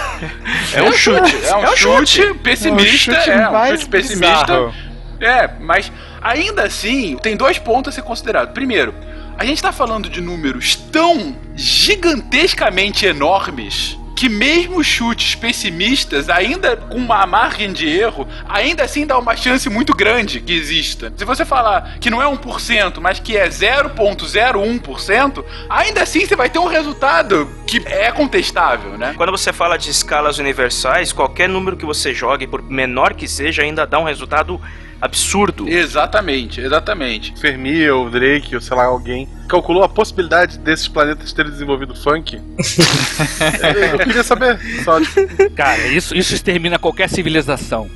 [0.73, 1.35] É um chute.
[1.45, 2.39] É um, É um chute, chute.
[2.39, 3.11] pessimista.
[3.11, 4.45] É um chute É um chute pessimista.
[4.45, 4.73] bizarro.
[5.19, 8.53] É, mas ainda assim, tem dois pontos a ser considerado.
[8.53, 8.93] Primeiro,
[9.37, 16.99] a gente tá falando de números tão gigantescamente enormes que mesmo chutes pessimistas, ainda com
[16.99, 21.11] uma margem de erro, ainda assim dá uma chance muito grande que exista.
[21.17, 26.51] Se você falar que não é 1%, mas que é 0.01%, ainda assim você vai
[26.51, 29.15] ter um resultado que é contestável, né?
[29.17, 33.63] Quando você fala de escalas universais, qualquer número que você jogue, por menor que seja,
[33.63, 34.61] ainda dá um resultado
[35.01, 35.67] absurdo.
[35.67, 37.33] Exatamente, exatamente.
[37.39, 42.35] Fermi ou Drake, ou sei lá, alguém, calculou a possibilidade desses planetas terem desenvolvido funk?
[43.91, 44.59] eu queria saber.
[44.83, 47.89] Só, tipo, Cara, isso, isso extermina qualquer civilização.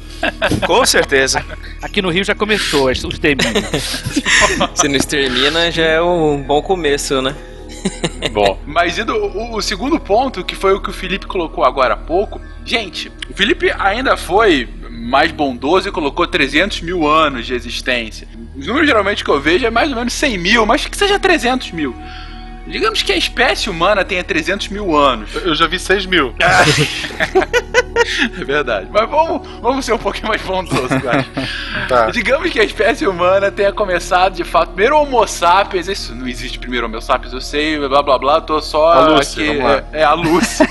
[0.65, 1.45] Com certeza.
[1.81, 3.61] Aqui no Rio já começou, isso extermina.
[4.73, 7.35] Se não extermina, já é um bom começo, né?
[8.31, 8.59] Bom.
[8.65, 11.97] Mas indo, o, o segundo ponto, que foi o que o Felipe colocou agora há
[11.97, 18.27] pouco, gente, o Felipe ainda foi mais bondoso e colocou 300 mil anos de existência.
[18.55, 21.19] Os números geralmente que eu vejo é mais ou menos 100 mil, mas que seja
[21.19, 21.95] 300 mil.
[22.67, 25.35] Digamos que a espécie humana tenha 300 mil anos.
[25.35, 26.33] eu já vi 6 mil.
[28.39, 28.87] É verdade.
[28.91, 31.29] Mas vamos, vamos ser um pouquinho mais bondosos, acho.
[31.87, 32.11] Tá.
[32.11, 34.69] Digamos que a espécie humana tenha começado de fato.
[34.69, 38.61] Primeiro Homo sapiens, isso não existe primeiro Homo sapiens, eu sei, blá blá blá, tô
[38.61, 39.59] só A Lucy, aqui.
[39.93, 40.63] É, é a Lucy.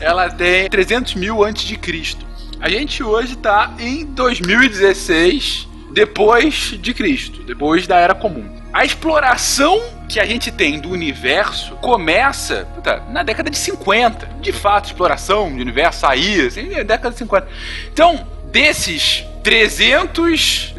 [0.00, 2.24] Ela tem 300 mil antes de Cristo.
[2.60, 8.50] A gente hoje tá em 2016, depois de Cristo, depois da Era Comum.
[8.72, 14.26] A exploração que a gente tem do universo começa puta, na década de 50.
[14.40, 17.46] De fato, exploração do universo saía, assim, na década de 50.
[17.92, 19.24] Então, desses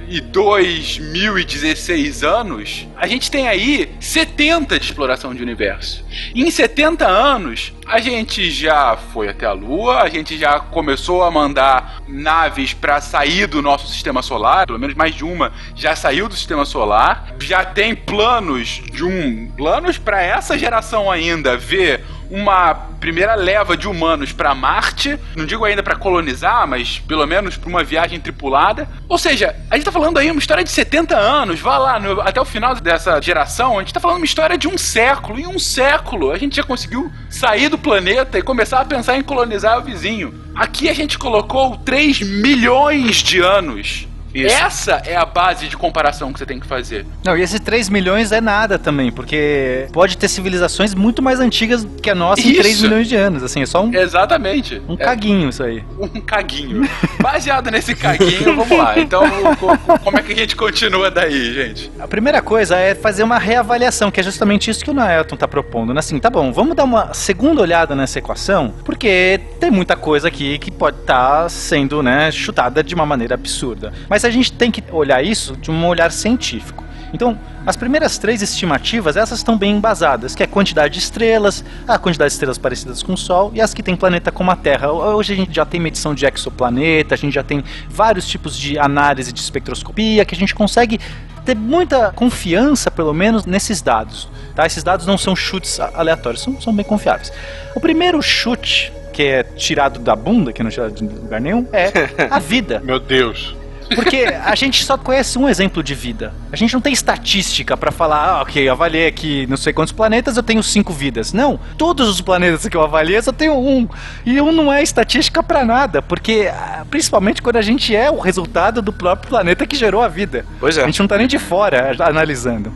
[0.10, 6.04] 302.016 anos, a gente tem aí 70 de exploração de universo.
[6.34, 11.22] E em 70 anos, a gente já foi até a Lua, a gente já começou
[11.24, 15.96] a mandar naves para sair do nosso sistema solar, pelo menos mais de uma já
[15.96, 17.36] saiu do sistema solar.
[17.40, 23.88] Já tem planos de um planos para essa geração ainda ver uma primeira leva de
[23.88, 28.88] humanos para Marte, não digo ainda para colonizar, mas pelo menos para uma viagem tripulada.
[29.08, 32.22] Ou seja, a gente tá falando aí uma história de 70 anos, vá lá no-
[32.22, 35.40] até o final dessa geração, a gente tá falando uma história de um século.
[35.40, 39.24] Em um século a gente já conseguiu sair do planeta e começar a pensar em
[39.24, 40.34] colonizar o vizinho.
[40.56, 44.08] Aqui a gente colocou 3 milhões de anos.
[44.34, 44.56] Isso.
[44.56, 47.06] Essa é a base de comparação que você tem que fazer.
[47.24, 51.88] Não, e esses 3 milhões é nada também, porque pode ter civilizações muito mais antigas
[52.02, 52.62] que a nossa em Isso.
[52.62, 53.44] 3 milhões de anos.
[53.44, 54.82] Assim, é só um, Exatamente.
[54.88, 55.84] um É caguinho isso aí.
[56.00, 56.88] um caguinho.
[57.22, 59.00] Baseado nesse caguinho, vamos lá.
[59.00, 59.24] Então,
[59.56, 61.92] co- co- como é que a gente continua daí, gente?
[62.00, 65.48] A primeira coisa é fazer uma reavaliação, que é justamente isso que o Naelton tá
[65.48, 65.94] propondo.
[65.94, 66.00] né?
[66.00, 70.58] Assim, tá bom, vamos dar uma segunda olhada nessa equação, porque tem muita coisa aqui
[70.60, 73.92] que pode estar sendo né, chutada de uma maneira absurda.
[74.10, 76.84] Mas a gente tem que olhar isso de um olhar científico.
[77.14, 81.64] Então, as primeiras três estimativas, essas estão bem embasadas, que é a quantidade de estrelas,
[81.88, 84.56] a quantidade de estrelas parecidas com o Sol e as que tem planeta como a
[84.56, 84.92] Terra.
[84.92, 88.78] Hoje a gente já tem medição de exoplaneta, a gente já tem vários tipos de
[88.78, 91.00] análise de espectroscopia, que a gente consegue
[91.46, 94.30] ter muita confiança, pelo menos, nesses dados.
[94.56, 94.66] Tá?
[94.66, 97.32] Esses dados não são chutes aleatórios, são, são bem confiáveis.
[97.76, 101.66] O primeiro chute, que é tirado da bunda, que não é tirado de lugar nenhum,
[101.74, 101.92] é
[102.30, 102.80] a vida.
[102.84, 103.59] Meu Deus.
[103.96, 106.34] Porque a gente só conhece um exemplo de vida.
[106.52, 109.94] A gente não tem estatística pra falar, ah, ok, eu avaliei aqui não sei quantos
[109.94, 111.34] planetas, eu tenho cinco vidas.
[111.34, 113.88] Não, todos os planetas que eu avaliei eu só tenho um.
[114.26, 118.20] E um não é estatística pra nada, porque ah, principalmente quando a gente é o
[118.20, 120.46] resultado do próprio planeta que gerou a vida.
[120.60, 120.86] Pois A é.
[120.86, 122.72] gente não tá nem de fora analisando.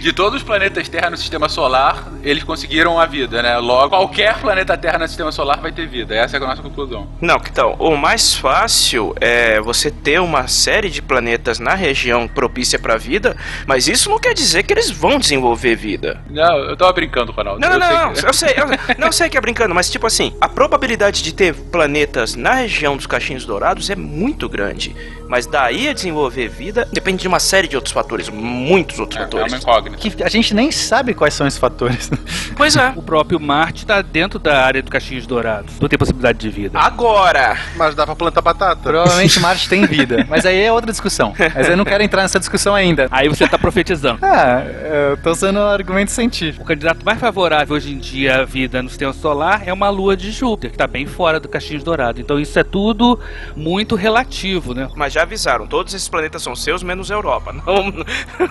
[0.00, 3.56] De todos os planetas Terra no sistema solar, eles conseguiram a vida, né?
[3.58, 6.14] Logo, qualquer planeta Terra no sistema solar vai ter vida.
[6.14, 7.08] Essa é a nossa conclusão.
[7.20, 12.78] Não, então, o mais fácil é você ter uma série de planetas na região propícia
[12.78, 16.20] para vida, mas isso não quer dizer que eles vão desenvolver vida.
[16.30, 17.60] Não, eu tava brincando, Ronaldo.
[17.60, 19.74] Não, não, Eu sei não, que- não, eu sei, eu, não sei que é brincando,
[19.74, 24.48] mas tipo assim, a probabilidade de ter planetas na região dos cachinhos dourados é muito
[24.48, 24.94] grande.
[25.28, 29.22] Mas daí a desenvolver vida depende de uma série de outros fatores, muitos outros É,
[29.22, 29.52] é fatores.
[29.52, 29.96] uma incógnita.
[29.96, 32.10] Que a gente nem sabe quais são esses fatores.
[32.56, 32.92] Pois é.
[32.96, 35.78] O próprio Marte está dentro da área do Caixinhos Dourados.
[35.80, 36.78] Não tem possibilidade de vida.
[36.78, 38.80] Agora, Mas dá pra plantar batata?
[38.82, 40.26] Provavelmente Marte tem vida.
[40.28, 41.32] Mas aí é outra discussão.
[41.54, 43.08] Mas eu não quero entrar nessa discussão ainda.
[43.10, 44.18] Aí você tá profetizando.
[44.22, 44.62] Ah,
[45.10, 46.62] eu tô usando um argumento científico.
[46.64, 50.16] O candidato mais favorável hoje em dia à vida no sistema solar é uma lua
[50.16, 52.20] de Júpiter, que tá bem fora do Caixinho Dourado.
[52.20, 53.18] Então isso é tudo
[53.56, 54.88] muito relativo, né?
[54.94, 57.52] Mas já avisaram, todos esses planetas são seus, menos a Europa.
[57.64, 57.94] Não,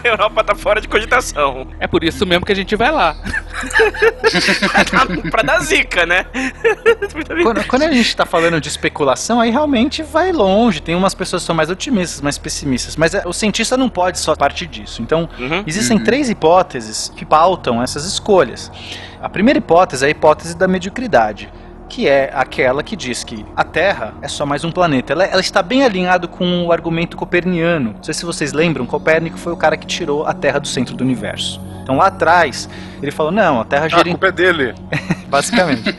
[0.03, 1.67] a Europa tá fora de cogitação.
[1.79, 3.15] É por isso mesmo que a gente vai lá.
[5.29, 6.25] pra dar zica, né?
[7.43, 10.81] Quando, quando a gente tá falando de especulação, aí realmente vai longe.
[10.81, 12.95] Tem umas pessoas que são mais otimistas, mais pessimistas.
[12.95, 15.01] Mas é, o cientista não pode só partir disso.
[15.01, 15.63] Então, Uhum.
[15.65, 18.71] existem três hipóteses que pautam essas escolhas.
[19.21, 21.51] A primeira hipótese é a hipótese da mediocridade.
[21.93, 25.13] Que é aquela que diz que a Terra é só mais um planeta.
[25.13, 27.93] Ela, ela está bem alinhado com o argumento coperniano.
[27.95, 30.95] Não sei se vocês lembram, Copérnico foi o cara que tirou a Terra do centro
[30.95, 31.61] do universo.
[31.83, 32.67] Então lá atrás,
[32.99, 34.73] ele falou: não, a Terra Ah, gira a culpa é dele.
[35.29, 35.95] basicamente.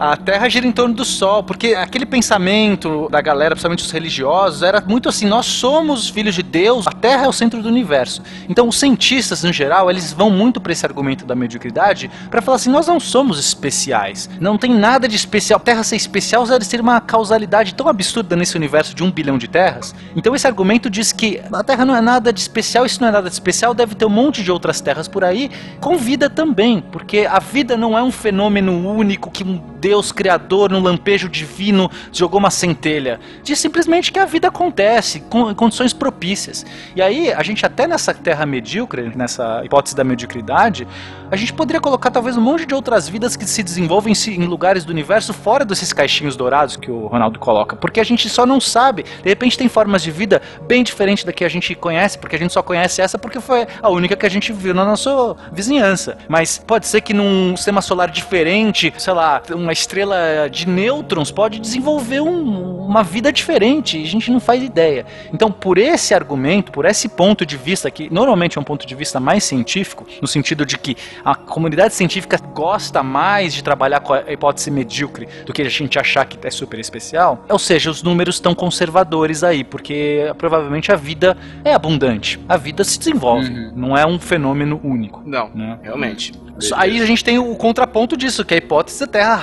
[0.00, 4.62] A Terra gira em torno do Sol, porque aquele pensamento da galera, principalmente os religiosos,
[4.62, 8.22] era muito assim: nós somos filhos de Deus, a Terra é o centro do universo.
[8.48, 12.56] Então, os cientistas, em geral, eles vão muito para esse argumento da mediocridade para falar
[12.56, 15.60] assim: nós não somos especiais, não tem nada de especial.
[15.60, 19.36] A Terra ser especial deve ser uma causalidade tão absurda nesse universo de um bilhão
[19.36, 19.94] de terras.
[20.16, 23.12] Então, esse argumento diz que a Terra não é nada de especial, isso não é
[23.12, 26.82] nada de especial, deve ter um monte de outras terras por aí, com vida também,
[26.90, 31.90] porque a vida não é um fenômeno único que um Deus criador, num lampejo divino,
[32.12, 33.18] jogou uma centelha.
[33.42, 36.64] Diz simplesmente que a vida acontece, com condições propícias.
[36.94, 40.86] E aí, a gente até nessa terra medíocre, nessa hipótese da mediocridade,
[41.30, 44.44] a gente poderia colocar talvez um monte de outras vidas que se desenvolvem se- em
[44.46, 48.44] lugares do universo fora desses caixinhos dourados que o Ronaldo coloca, porque a gente só
[48.46, 49.02] não sabe.
[49.02, 52.38] De repente tem formas de vida bem diferentes da que a gente conhece, porque a
[52.38, 56.18] gente só conhece essa porque foi a única que a gente viu na nossa vizinhança.
[56.28, 61.58] Mas pode ser que num sistema solar diferente, sei lá, uma estrela de nêutrons pode
[61.58, 65.06] desenvolver um- uma vida diferente e a gente não faz ideia.
[65.32, 68.94] Então, por esse argumento, por esse ponto de vista, que normalmente é um ponto de
[68.94, 74.12] vista mais científico, no sentido de que a comunidade científica gosta mais de trabalhar com
[74.12, 78.02] a hipótese medíocre do que a gente achar que é super especial, ou seja, os
[78.02, 82.40] números estão conservadores aí, porque provavelmente a vida é abundante.
[82.48, 85.22] A vida se desenvolve, não é um fenômeno único.
[85.24, 85.78] Não, né?
[85.82, 86.32] realmente.
[86.74, 89.34] Aí a gente tem o contraponto disso, que é a hipótese da Terra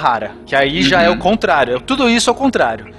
[0.45, 1.79] Que aí já é o contrário.
[1.79, 2.93] Tudo isso é o contrário.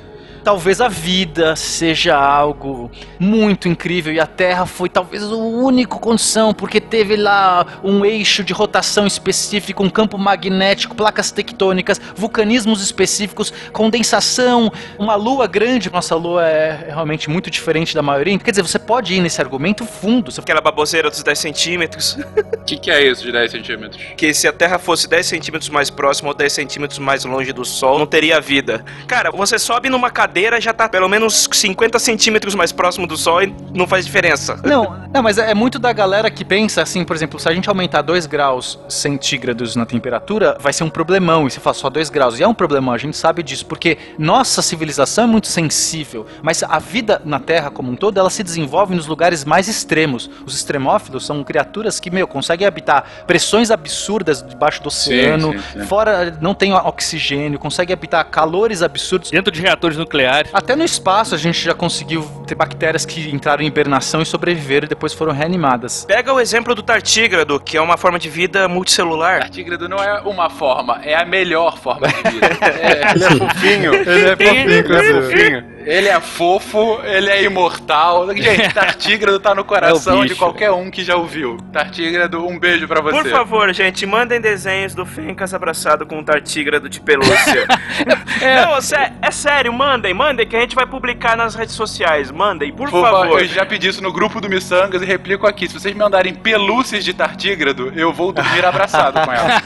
[0.48, 6.54] Talvez a vida seja algo muito incrível e a Terra foi talvez o único condição,
[6.54, 13.52] porque teve lá um eixo de rotação específico, um campo magnético, placas tectônicas, vulcanismos específicos,
[13.74, 15.92] condensação, uma lua grande.
[15.92, 18.38] Nossa lua é realmente muito diferente da maioria.
[18.38, 20.32] Quer dizer, você pode ir nesse argumento fundo.
[20.32, 22.14] Você Aquela baboseira dos 10 centímetros.
[22.14, 24.02] O que, que é isso de 10 centímetros?
[24.16, 27.66] Que se a Terra fosse 10 centímetros mais próxima ou 10 centímetros mais longe do
[27.66, 28.82] Sol, não teria vida.
[29.06, 33.42] Cara, você sobe numa cadeira já tá pelo menos 50 centímetros mais próximo do Sol
[33.42, 34.60] e não faz diferença.
[34.64, 37.68] Não, não, mas é muito da galera que pensa assim, por exemplo, se a gente
[37.68, 41.46] aumentar 2 graus centígrados na temperatura, vai ser um problemão.
[41.46, 42.38] E você fala só 2 graus.
[42.38, 46.26] E é um problemão, a gente sabe disso, porque nossa civilização é muito sensível.
[46.42, 50.30] Mas a vida na Terra como um todo, ela se desenvolve nos lugares mais extremos.
[50.44, 55.86] Os extremófilos são criaturas que, meu, conseguem habitar pressões absurdas debaixo do oceano, sim, sim.
[55.86, 59.30] fora não tem oxigênio, conseguem habitar calores absurdos.
[59.30, 60.17] Dentro de reatores nucleares.
[60.52, 64.86] Até no espaço a gente já conseguiu ter bactérias que entraram em hibernação e sobreviveram
[64.86, 66.04] e depois foram reanimadas.
[66.06, 69.40] Pega o exemplo do tartígrado, que é uma forma de vida multicelular.
[69.40, 72.48] Tartígrado não é uma forma, é a melhor forma de vida.
[72.78, 73.94] É, Ele é fofinho.
[73.94, 75.78] Ele é fofinho, ele é fofinho.
[75.88, 78.28] Ele é fofo, ele é imortal.
[78.36, 81.56] Gente, Tartígrado tá no coração É de qualquer um que já ouviu.
[81.72, 83.16] Tartígrado, um beijo pra você.
[83.22, 87.66] Por favor, gente, mandem desenhos do Fencas abraçado com um tartígrado de pelúcia.
[88.66, 92.30] Não, sé- é sério, mandem, mandem, que a gente vai publicar nas redes sociais.
[92.30, 93.22] Mandem, por, Por favor.
[93.26, 95.68] favor, eu já pedi isso no grupo do Missangas e replico aqui.
[95.68, 99.62] Se vocês me mandarem pelúcias de tartígrado, eu vou dormir abraçado com ela.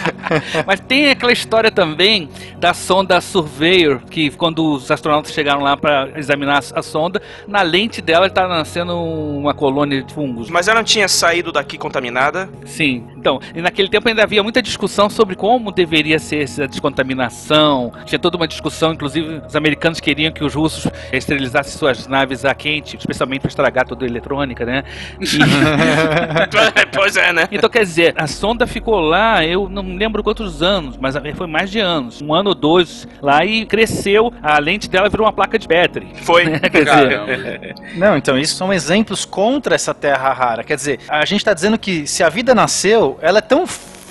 [0.66, 6.10] Mas tem aquela história também da sonda Surveyor, que quando os astronautas chegaram lá para
[6.16, 10.50] examinar a sonda, na lente dela está nascendo uma colônia de fungos.
[10.50, 12.48] Mas ela não tinha saído daqui contaminada?
[12.66, 13.06] Sim.
[13.18, 17.92] Então, e naquele tempo ainda havia muita discussão sobre como deveria ser essa descontaminação.
[18.04, 22.54] Tinha toda uma discussão, inclusive os americanos queriam que os russos esterilizassem suas naves a
[22.54, 24.84] quente, especialmente para estragar toda a eletrônica, né?
[25.20, 25.26] E-
[26.94, 27.48] pois é, né?
[27.50, 31.70] Então, quer dizer, a sonda ficou lá, eu não lembro quantos anos, mas foi mais
[31.70, 32.22] de anos.
[32.22, 36.06] Um ano ou dois lá e cresceu, a lente dela virou uma placa de Petri.
[36.22, 36.46] Foi.
[36.70, 40.62] Quer dizer, Não, então isso são exemplos contra essa terra rara.
[40.64, 43.64] Quer dizer, a gente está dizendo que se a vida nasceu, ela é tão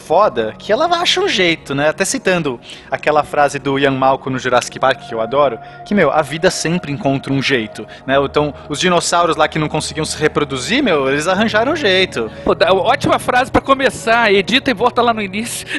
[0.07, 1.89] foda que ela acha um jeito, né?
[1.89, 6.09] Até citando aquela frase do Ian Malcolm no Jurassic Park, que eu adoro, que, meu,
[6.11, 8.15] a vida sempre encontra um jeito, né?
[8.23, 12.31] Então, os dinossauros lá que não conseguiam se reproduzir, meu, eles arranjaram um jeito.
[12.45, 14.31] Pô, dá- ótima frase pra começar.
[14.31, 15.67] Edita e volta lá no início.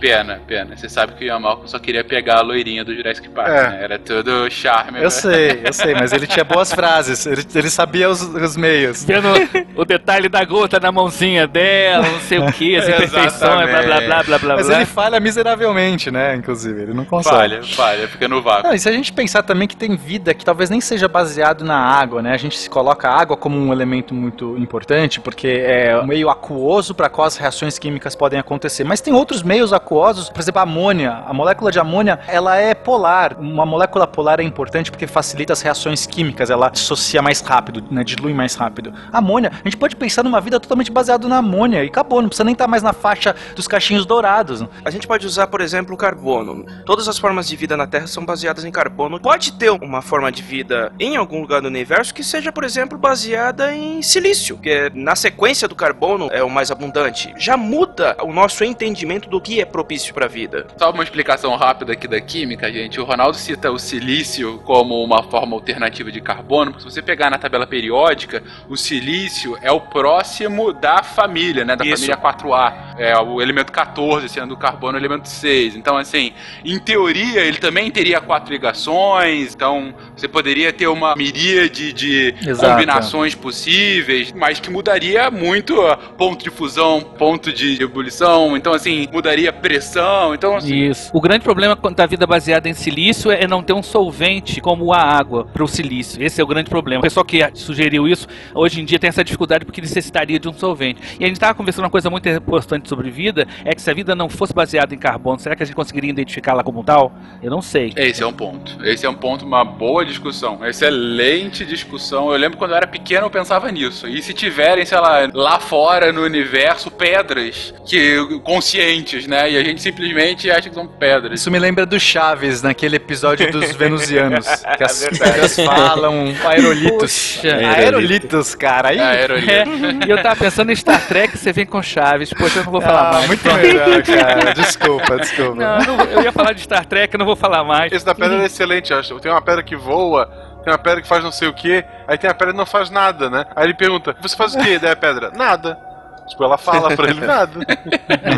[0.00, 0.76] Pena, pena.
[0.76, 3.70] Você sabe que o Ian Malcolm só queria pegar a loirinha do Jurassic Park, É.
[3.70, 3.78] né?
[3.84, 4.98] Era tudo charme.
[4.98, 5.10] Eu né?
[5.10, 9.04] sei, eu sei, mas ele tinha boas frases, ele, ele sabia os, os meios.
[9.04, 9.28] Vendo
[9.76, 14.00] o detalhe da gota na mãozinha dela, não sei o que, as imperfeições, blá blá
[14.00, 14.76] blá blá blá Mas blá.
[14.76, 16.34] ele falha miseravelmente, né?
[16.34, 17.36] Inclusive, ele não consegue.
[17.36, 18.64] Falha, falha, fica no vácuo.
[18.64, 21.64] Não, e se a gente pensar também que tem vida que talvez nem seja baseado
[21.64, 22.32] na água, né?
[22.32, 26.28] A gente se coloca a água como um elemento muito importante, porque é um meio
[26.28, 28.82] aquoso para qual as reações químicas podem acontecer.
[28.82, 31.22] Mas tem outros meios aquosos, por exemplo, a amônia.
[31.26, 33.36] A molécula de amônia, ela é polar.
[33.38, 38.02] Uma molécula polar é importante porque facilita as reações químicas, ela dissocia mais rápido, né?
[38.02, 38.92] Dilui mais rápido.
[39.12, 42.28] A amônia, a gente pode pensar numa vida totalmente baseada na amônia e acabou, não
[42.28, 44.64] precisa nem estar mais na faixa dos cachinhos dourados.
[44.84, 46.64] A gente pode usar, por exemplo, o carbono.
[46.84, 49.20] Todas as formas de vida na Terra são baseadas em carbono.
[49.20, 52.98] Pode ter uma forma de vida em algum lugar do universo que seja, por exemplo,
[52.98, 57.32] baseada em silício, que é, na sequência do carbono é o mais abundante.
[57.36, 60.66] Já muda o nosso entendimento do que é propício para a vida.
[60.76, 63.00] Só uma explicação rápida aqui da química, gente.
[63.00, 67.30] O Ronaldo cita o silício como uma forma alternativa de carbono, porque se você pegar
[67.30, 71.33] na tabela periódica, o silício é o próximo da família,
[71.64, 71.76] né?
[71.76, 71.96] Da Isso.
[71.96, 72.72] família 4A.
[72.96, 75.76] É o elemento 14, sendo o carbono o elemento 6.
[75.76, 76.32] Então, assim,
[76.64, 82.72] em teoria, ele também teria quatro ligações, então você poderia ter uma miríade de Exato.
[82.72, 85.74] combinações possíveis, mas que mudaria muito
[86.16, 91.10] ponto de fusão, ponto de ebulição, então, assim, mudaria pressão, então, assim, Isso.
[91.12, 94.98] O grande problema da vida baseada em silício é não ter um solvente como a
[94.98, 96.22] água para o silício.
[96.22, 97.00] Esse é o grande problema.
[97.00, 100.52] O pessoal que sugeriu isso, hoje em dia tem essa dificuldade porque necessitaria de um
[100.52, 101.00] solvente.
[101.18, 103.94] E a gente estava conversando uma coisa muito importante sobre vida, é que se a
[103.94, 107.12] vida não fosse baseada em carbono, será que a gente conseguiria identificá-la como tal?
[107.42, 107.92] Eu não sei.
[107.96, 108.84] Esse é um ponto.
[108.84, 110.64] Esse é um ponto, uma boa discussão.
[110.66, 112.30] Excelente discussão.
[112.32, 114.06] Eu lembro quando eu era pequeno eu pensava nisso.
[114.08, 119.50] E se tiverem, sei lá, lá fora no universo, pedras que conscientes, né?
[119.50, 121.40] E a gente simplesmente acha que são pedras.
[121.40, 124.46] Isso me lembra do Chaves, naquele episódio dos venusianos.
[124.76, 125.30] Que as Verdade.
[125.30, 127.36] pedras falam aerolitos.
[127.36, 127.56] Poxa.
[127.56, 128.88] Aerolitos, cara.
[128.90, 129.50] Aí, Aerolito.
[129.50, 129.64] É,
[130.06, 132.32] e eu tava pensando em Star Trek, você vem com Chaves.
[132.32, 133.26] Poxa, eu não vou falar Ah, mais.
[133.26, 134.52] muito melhor, cara.
[134.54, 135.54] Desculpa, desculpa.
[135.54, 137.92] Não, eu não- eu ia falar de Star Trek, eu não vou falar mais.
[137.92, 139.18] Esse da pedra é excelente, eu acho.
[139.20, 140.26] Tem uma pedra que voa,
[140.64, 142.66] tem uma pedra que faz não sei o que, aí tem a pedra que não
[142.66, 143.44] faz nada, né?
[143.54, 144.78] Aí ele pergunta, você faz o que?
[144.78, 145.78] Daí a pedra, nada.
[146.26, 147.60] Tipo, ela fala pra ele nada.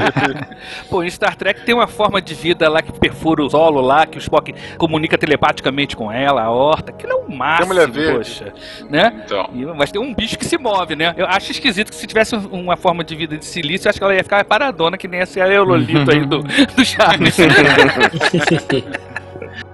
[0.91, 4.05] Pô, em Star Trek tem uma forma de vida lá que perfura o solo lá,
[4.07, 6.91] que o Spock comunica telepaticamente com ela, a horta.
[6.91, 8.17] Aquilo é o máximo, mulher verde.
[8.19, 8.53] poxa.
[8.91, 9.23] Né?
[9.25, 9.49] Então.
[9.55, 11.15] E- Mas tem um bicho que se move, né?
[11.17, 13.99] Eu acho esquisito que se tivesse um- uma forma de vida de silício, eu acho
[13.99, 16.41] que ela ia ficar paradona, que nem esse aerolito aí do,
[16.75, 17.37] do Chaves.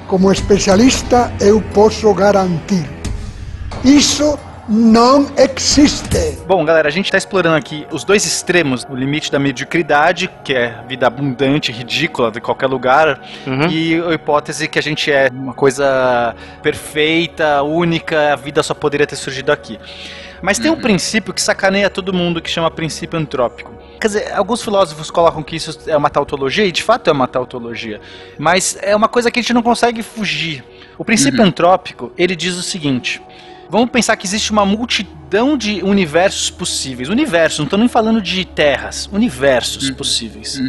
[0.07, 2.85] Como especialista, eu posso garantir:
[3.85, 4.39] isso
[4.69, 6.39] não existe.
[6.47, 10.55] Bom, galera, a gente tá explorando aqui os dois extremos, o limite da mediocridade, que
[10.55, 13.21] é vida abundante, ridícula de qualquer lugar,
[13.71, 19.07] e a hipótese que a gente é uma coisa perfeita, única, a vida só poderia
[19.07, 19.79] ter surgido aqui.
[20.41, 23.73] Mas tem um princípio que sacaneia todo mundo que chama princípio antrópico.
[24.01, 27.29] Quer dizer, alguns filósofos colocam que isso é uma tautologia, e de fato é uma
[27.29, 28.01] tautologia,
[28.39, 30.65] mas é uma coisa que a gente não consegue fugir.
[30.99, 33.23] O princípio antrópico, ele diz o seguinte:
[33.73, 37.09] Vamos pensar que existe uma multidão de universos possíveis.
[37.09, 40.61] Universos, não estou nem falando de terras, universos possíveis.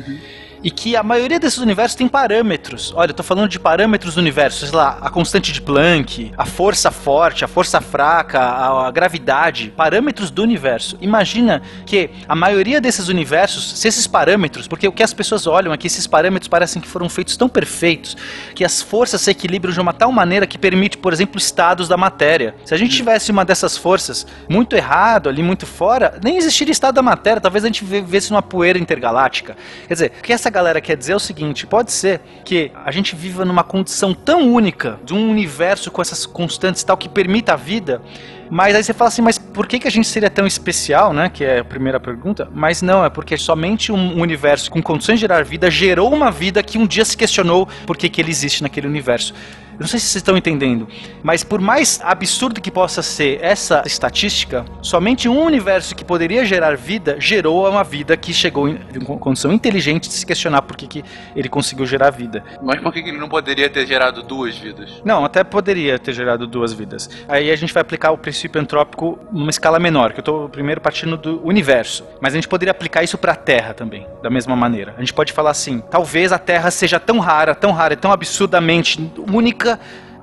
[0.63, 2.93] E que a maioria desses universos tem parâmetros.
[2.95, 6.45] Olha, eu tô falando de parâmetros do universo, sei lá, a constante de Planck, a
[6.45, 10.97] força forte, a força fraca, a, a gravidade, parâmetros do universo.
[11.01, 15.73] Imagina que a maioria desses universos, se esses parâmetros, porque o que as pessoas olham
[15.73, 18.15] aqui, esses parâmetros parecem que foram feitos tão perfeitos
[18.55, 21.97] que as forças se equilibram de uma tal maneira que permite, por exemplo, estados da
[21.97, 22.55] matéria.
[22.63, 26.95] Se a gente tivesse uma dessas forças muito errado ali, muito fora, nem existiria estado
[26.95, 29.57] da matéria, talvez a gente vivesse numa poeira intergaláctica.
[29.87, 33.15] Quer dizer, que essa galera quer dizer é o seguinte: pode ser que a gente
[33.15, 37.57] viva numa condição tão única de um universo com essas constantes tal que permita a
[37.57, 38.01] vida.
[38.49, 41.27] Mas aí você fala assim, mas por que, que a gente seria tão especial, né?
[41.27, 42.47] Que é a primeira pergunta.
[42.53, 46.61] Mas não, é porque somente um universo com condições de gerar vida gerou uma vida
[46.61, 49.33] que um dia se questionou por que, que ele existe naquele universo.
[49.73, 50.87] Eu não sei se vocês estão entendendo,
[51.23, 56.77] mas por mais absurdo que possa ser essa estatística, somente um universo que poderia gerar
[56.77, 58.77] vida gerou uma vida que chegou em
[59.19, 61.03] condição inteligente de se questionar por que, que
[61.35, 62.43] ele conseguiu gerar vida.
[62.61, 65.01] Mas por que que ele não poderia ter gerado duas vidas?
[65.03, 67.09] Não, até poderia ter gerado duas vidas.
[67.27, 70.81] Aí a gente vai aplicar o princípio antrópico numa escala menor, que eu estou primeiro
[70.81, 72.05] partindo do universo.
[72.21, 74.93] Mas a gente poderia aplicar isso para a Terra também, da mesma maneira.
[74.97, 79.11] A gente pode falar assim: talvez a Terra seja tão rara, tão rara, tão absurdamente
[79.31, 79.62] única.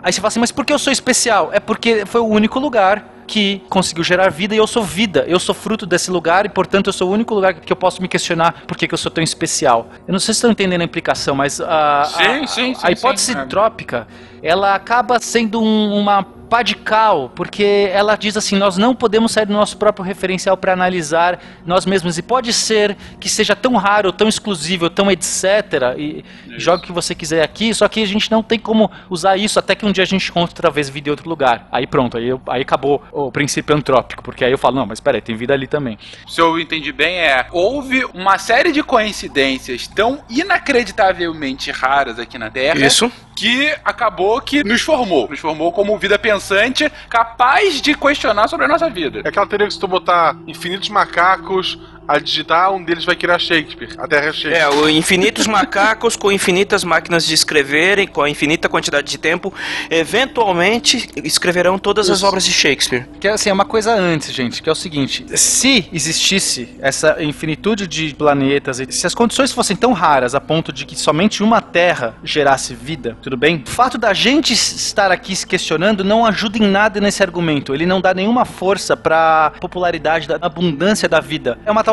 [0.03, 1.51] Aí você fala assim, mas por que eu sou especial?
[1.53, 5.25] É porque foi o único lugar que conseguiu gerar vida e eu sou vida.
[5.29, 8.01] Eu sou fruto desse lugar e, portanto, eu sou o único lugar que eu posso
[8.03, 9.87] me questionar por que, que eu sou tão especial.
[10.09, 12.91] Eu não sei se estão entendendo a implicação, mas a, Sim, a, sim, sim, a
[12.91, 14.09] hipótese trópica
[14.43, 19.33] ela acaba sendo um- uma pá de cal, porque ela diz assim: nós não podemos
[19.33, 22.19] sair do nosso próprio referencial para analisar nós mesmos.
[22.19, 25.95] E pode ser que seja tão raro, tão exclusivo, tão etc.
[25.97, 26.25] E
[26.59, 29.59] jogue o que você quiser aqui, só que a gente não tem como usar isso
[29.59, 31.69] até que um dia a gente encontre outra vez vida em outro lugar.
[31.71, 34.99] Aí pronto, aí, eu- aí acabou o princípio antrópico, porque aí eu falo: não, mas
[34.99, 35.97] peraí, tem vida ali também.
[36.29, 37.47] Se eu entendi bem, é.
[37.53, 42.85] Houve uma série de coincidências tão inacreditavelmente raras aqui na Terra.
[42.85, 43.11] Isso.
[43.35, 45.29] Que acabou que nos formou.
[45.29, 49.23] Nos formou como vida pensante, capaz de questionar sobre a nossa vida.
[49.25, 53.39] É aquela teoria que se tu botar infinitos macacos a digitar, um deles vai criar
[53.39, 53.91] Shakespeare.
[53.99, 54.55] A Terra é Shakespeare.
[54.55, 59.53] É, o infinitos macacos com infinitas máquinas de escreverem, com a infinita quantidade de tempo,
[59.89, 62.27] eventualmente escreverão todas as Isso.
[62.27, 63.07] obras de Shakespeare.
[63.21, 67.23] Que é assim, é uma coisa antes, gente, que é o seguinte: se existisse essa
[67.23, 71.43] infinitude de planetas, e se as condições fossem tão raras a ponto de que somente
[71.43, 73.63] uma Terra gerasse vida, tudo bem?
[73.67, 77.75] O fato da gente estar aqui se questionando não ajuda em nada nesse argumento.
[77.75, 81.59] Ele não dá nenhuma força pra popularidade da abundância da vida.
[81.65, 81.85] É uma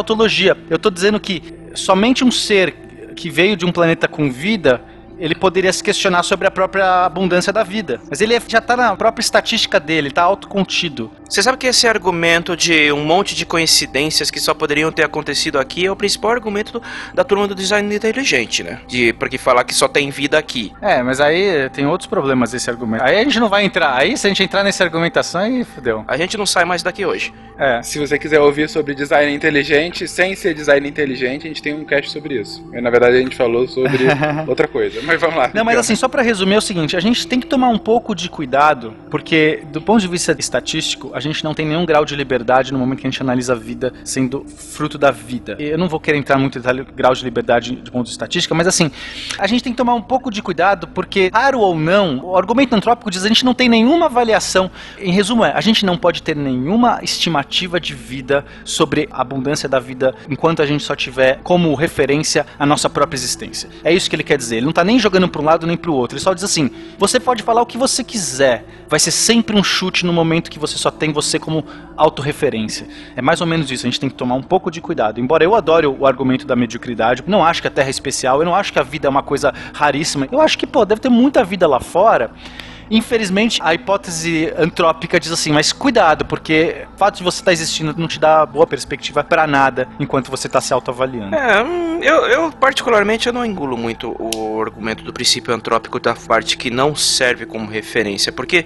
[0.69, 1.41] Eu tô dizendo que
[1.73, 2.73] somente um ser
[3.15, 4.81] que veio de um planeta com vida
[5.19, 7.99] ele poderia se questionar sobre a própria abundância da vida.
[8.09, 11.11] Mas ele já tá na própria estatística dele, tá autocontido.
[11.29, 15.59] Você sabe que esse argumento de um monte de coincidências que só poderiam ter acontecido
[15.59, 16.81] aqui é o principal argumento do-
[17.13, 18.79] da turma do design inteligente, né?
[18.87, 20.71] De porque falar que só tem vida aqui.
[20.81, 23.03] É, mas aí tem outros problemas esse argumento.
[23.03, 23.95] Aí a gente não vai entrar.
[23.97, 26.05] Aí se a gente entrar nessa argumentação, aí fodeu.
[26.07, 27.33] A gente não sai mais daqui hoje.
[27.59, 27.81] É.
[27.81, 31.83] Se você quiser ouvir sobre design inteligente, sem ser design inteligente, a gente tem um
[31.83, 32.63] cast sobre isso.
[32.73, 34.05] E, na verdade, a gente falou sobre
[34.47, 35.01] outra coisa.
[35.07, 35.51] Mas vamos lá.
[35.53, 37.77] Não, mas assim, só pra resumir é o seguinte, a gente tem que tomar um
[37.77, 42.05] pouco de cuidado, porque do ponto de vista estatístico, a gente não tem nenhum grau
[42.05, 45.55] de liberdade no momento que a gente analisa a vida sendo fruto da vida.
[45.59, 48.23] Eu não vou querer entrar muito em detalhe grau de liberdade do ponto de vista
[48.23, 48.91] estatística, mas assim,
[49.37, 52.75] a gente tem que tomar um pouco de cuidado, porque, raro ou não, o argumento
[52.75, 54.69] antrópico diz que a gente não tem nenhuma avaliação.
[54.99, 59.69] Em resumo, é, a gente não pode ter nenhuma estimativa de vida sobre a abundância
[59.69, 63.69] da vida enquanto a gente só tiver como referência a nossa própria existência.
[63.83, 64.57] É isso que ele quer dizer.
[64.57, 66.15] Ele não tá nem jogando para um lado nem para o outro.
[66.15, 69.63] Ele só diz assim: você pode falar o que você quiser, vai ser sempre um
[69.63, 72.87] chute no momento que você só tem você como autorreferência.
[73.15, 73.85] É mais ou menos isso.
[73.85, 75.19] A gente tem que tomar um pouco de cuidado.
[75.19, 78.45] Embora eu adore o argumento da mediocridade, não acho que a Terra é especial, eu
[78.45, 80.27] não acho que a vida é uma coisa raríssima.
[80.31, 82.31] Eu acho que, pô, deve ter muita vida lá fora.
[82.89, 87.93] Infelizmente, a hipótese antrópica diz assim, mas cuidado, porque o fato de você estar existindo
[87.97, 91.35] não te dá boa perspectiva pra nada enquanto você tá se autoavaliando.
[91.35, 96.15] É, hum, eu, eu particularmente eu não engulo muito o argumento do princípio antrópico da
[96.15, 98.65] parte que não serve como referência, porque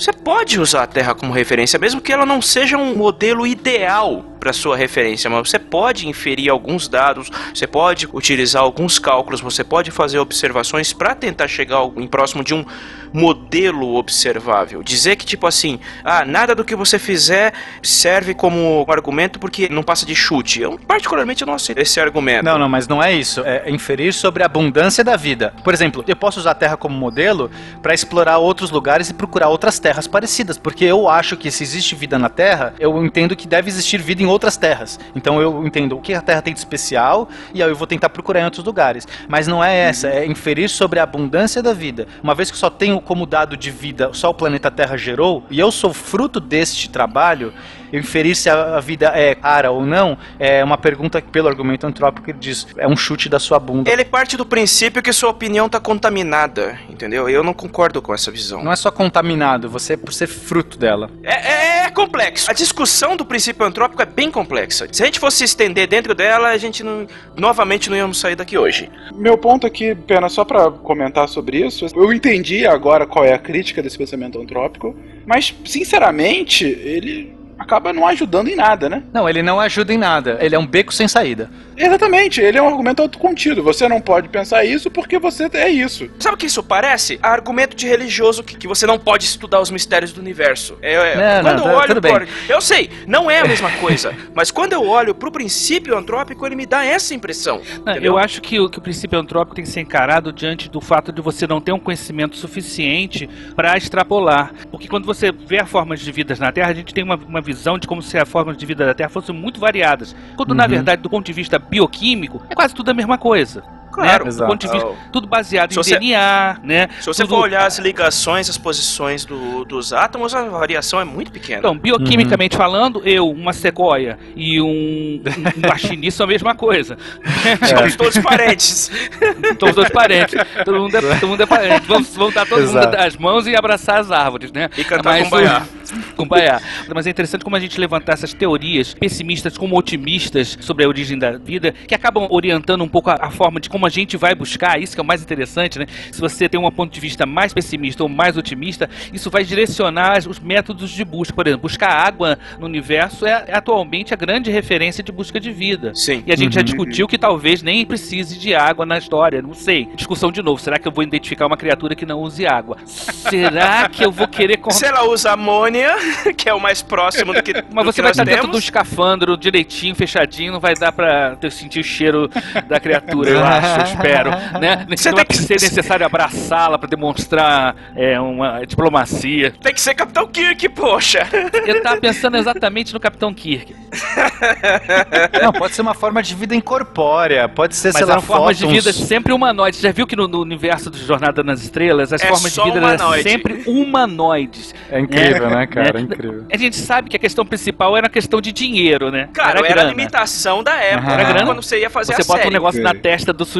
[0.00, 4.24] você pode usar a Terra como referência, mesmo que ela não seja um modelo ideal
[4.40, 9.62] para sua referência, mas você pode inferir alguns dados, você pode utilizar alguns cálculos, você
[9.62, 12.64] pode fazer observações para tentar chegar em próximo de um
[13.12, 14.82] modelo observável.
[14.82, 19.82] Dizer que tipo assim, ah, nada do que você fizer serve como argumento porque não
[19.82, 20.62] passa de chute.
[20.62, 22.44] Eu particularmente não aceito esse argumento.
[22.44, 23.42] Não, não, mas não é isso.
[23.44, 25.52] É inferir sobre a abundância da vida.
[25.62, 27.50] Por exemplo, eu posso usar a Terra como modelo
[27.82, 31.94] para explorar outros lugares e procurar outras terras parecidas, porque eu acho que se existe
[31.94, 34.98] vida na Terra, eu entendo que deve existir vida em outras terras.
[35.14, 38.08] Então eu entendo o que a Terra tem de especial e aí eu vou tentar
[38.10, 39.06] procurar em outros lugares.
[39.28, 42.06] Mas não é essa, é inferir sobre a abundância da vida.
[42.22, 45.58] Uma vez que só tenho como dado de vida só o planeta Terra gerou, e
[45.58, 47.52] eu sou fruto deste trabalho,
[47.92, 51.86] eu inferir se a vida é rara ou não, é uma pergunta que, pelo argumento
[51.86, 53.90] antrópico, ele diz, é um chute da sua bunda.
[53.90, 57.28] Ele parte do princípio que sua opinião tá contaminada, entendeu?
[57.28, 58.62] Eu não concordo com essa visão.
[58.62, 61.10] Não é só contaminado, você é por ser fruto dela.
[61.22, 62.50] É, é- é complexo.
[62.50, 64.86] A discussão do princípio antrópico é bem complexa.
[64.92, 68.36] Se a gente fosse se estender dentro dela, a gente não, novamente não íamos sair
[68.36, 68.88] daqui hoje.
[69.14, 73.38] Meu ponto aqui, Pena, só pra comentar sobre isso, eu entendi agora qual é a
[73.38, 74.94] crítica desse pensamento antrópico,
[75.26, 79.02] mas, sinceramente, ele acaba não ajudando em nada, né?
[79.12, 80.38] Não, ele não ajuda em nada.
[80.40, 81.50] Ele é um beco sem saída.
[81.76, 83.62] Exatamente, ele é um argumento autocontido.
[83.62, 86.08] Você não pode pensar isso porque você é isso.
[86.18, 87.18] Sabe o que isso parece?
[87.22, 90.76] Argumento de religioso que, que você não pode estudar os mistérios do universo.
[90.82, 92.12] É, é, Não, quando não, eu tá- olho tudo bem.
[92.12, 94.14] por- Eu sei, não é a mesma coisa.
[94.34, 97.60] mas quando eu olho pro princípio antrópico, ele me dá essa impressão.
[97.84, 100.80] Não, eu acho que o, que o princípio antrópico tem que ser encarado diante do
[100.80, 104.52] fato de você não ter um conhecimento suficiente para extrapolar.
[104.70, 107.40] Porque quando você vê as formas de vida na Terra, a gente tem uma, uma
[107.52, 110.14] visão de como se as formas de vida da Terra fossem muito variadas.
[110.36, 110.70] Quando, na Uhum.
[110.70, 113.62] verdade, do ponto de vista bioquímico, é quase tudo a mesma coisa.
[113.90, 114.10] Claro.
[114.10, 114.18] né?
[114.18, 114.50] Do Exato.
[114.50, 116.88] ponto de vista, tudo baseado Se em você- DNA, né?
[117.00, 121.04] Se você Tudo- for olhar as ligações, as posições do- dos átomos, a variação é
[121.04, 121.58] muito pequena.
[121.58, 125.20] Então, bioquimicamente falando, eu, uma sequoia e um,
[125.56, 126.96] um guaxinim são a mesma coisa.
[127.68, 128.90] Somos todos parentes.
[129.58, 130.34] Somos dois parentes.
[130.64, 131.86] Todo mundo é, todo mundo é parente.
[131.86, 132.96] Vamos, vamos dar todo mundo Exato.
[132.96, 134.68] as mãos e abraçar as árvores, né?
[134.76, 136.60] E cantar Mas o- Kumbaya.
[136.94, 141.18] Mas é interessante como a gente levantar essas teorias pessimistas como otimistas sobre a origem
[141.18, 144.34] da vida, que acabam orientando um pouco a, a forma de como a gente vai
[144.34, 144.80] buscar.
[144.80, 145.86] Isso que é o mais interessante, né?
[146.10, 150.18] Se você tem um ponto de vista mais pessimista ou mais otimista, isso vai direcionar
[150.28, 151.34] os métodos de busca.
[151.34, 155.50] Por exemplo, buscar água no universo é, é atualmente a grande referência de busca de
[155.52, 155.92] vida.
[155.94, 156.22] Sim.
[156.26, 159.88] E a gente já discutiu que talvez nem precise de água na história, não sei.
[159.94, 162.76] Discussão de novo, será que eu vou identificar uma criatura que não use água?
[162.84, 164.56] Será que eu vou querer...
[164.58, 165.94] con- Se ela usa amônia,
[166.36, 168.56] que é o mais próximo do que, Mas do você que vai estar dentro temos.
[168.56, 172.30] do escafandro direitinho, fechadinho, não vai dar pra sentir o cheiro
[172.68, 174.30] da criatura, eu acho, eu espero.
[174.60, 174.86] Né?
[174.96, 179.52] Você não tem que- ser necessário abraçá-la pra demonstrar é, uma diplomacia.
[179.62, 181.26] Tem que ser Capitão Kirk, poxa!
[181.66, 183.74] Eu tava pensando exatamente no Capitão Kirk.
[185.42, 187.48] Não, pode ser uma forma de vida incorpórea.
[187.48, 188.84] Pode ser, Mas sei lá, eram formas de fótons.
[188.84, 189.80] vida sempre humanoides.
[189.80, 192.78] Já viu que no, no universo de Jornada nas Estrelas, as É formas de vida
[192.78, 193.22] eram humanoide.
[193.22, 194.74] sempre humanoides.
[194.90, 195.98] É incrível, É, né, cara?
[195.98, 196.00] é.
[196.00, 196.46] É incrível.
[196.52, 199.28] A gente sabe que a questão principal era a questão de dinheiro, né?
[199.32, 199.90] Claro, era, a grana.
[199.90, 201.46] limitação da época, Era grana.
[201.46, 202.48] quando você ia fazer Você a bota série.
[202.48, 203.59] um negócio na testa do sujeito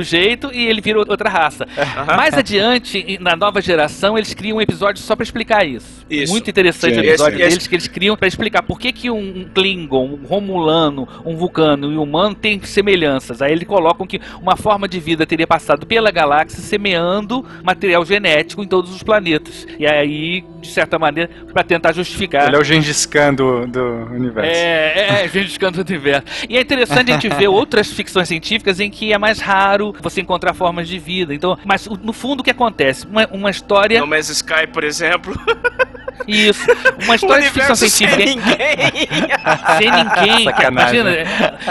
[0.52, 1.66] e ele vira outra raça.
[1.76, 2.16] Aham.
[2.16, 6.04] Mais adiante, na nova geração, eles criam um episódio só pra explicar isso.
[6.10, 6.32] Isso.
[6.32, 7.00] Muito interessante Sim.
[7.00, 10.18] o episódio Esse- esse- deles, que eles criam pra explicar por que, que um Klingon,
[10.22, 13.40] um Romulano, um Vulcano e um humano têm semelhanças.
[13.40, 18.62] Aí eles colocam que uma forma de vida teria passado pela galáxia semeando material genético
[18.62, 19.66] em todos os planetas.
[19.78, 22.48] E aí, de certa maneira, pra tentar justificar.
[22.48, 23.82] Ele é o Gengis Khan do, do
[24.12, 24.50] universo.
[24.50, 26.24] É, é, gente canto do universo.
[26.48, 30.20] E é interessante a gente ver outras ficções científicas em que é mais raro você
[30.20, 31.34] encontrar formas de vida.
[31.34, 33.06] Então, mas no fundo o que acontece?
[33.06, 34.00] Uma, uma história.
[34.00, 35.34] No Man's Sky, por exemplo.
[36.26, 36.66] Isso.
[37.02, 38.24] Uma O história de ficção universo sem científica.
[38.24, 39.78] ninguém.
[39.78, 40.44] Sem ninguém.
[40.44, 41.00] Sacanagem.
[41.00, 41.10] Imagina.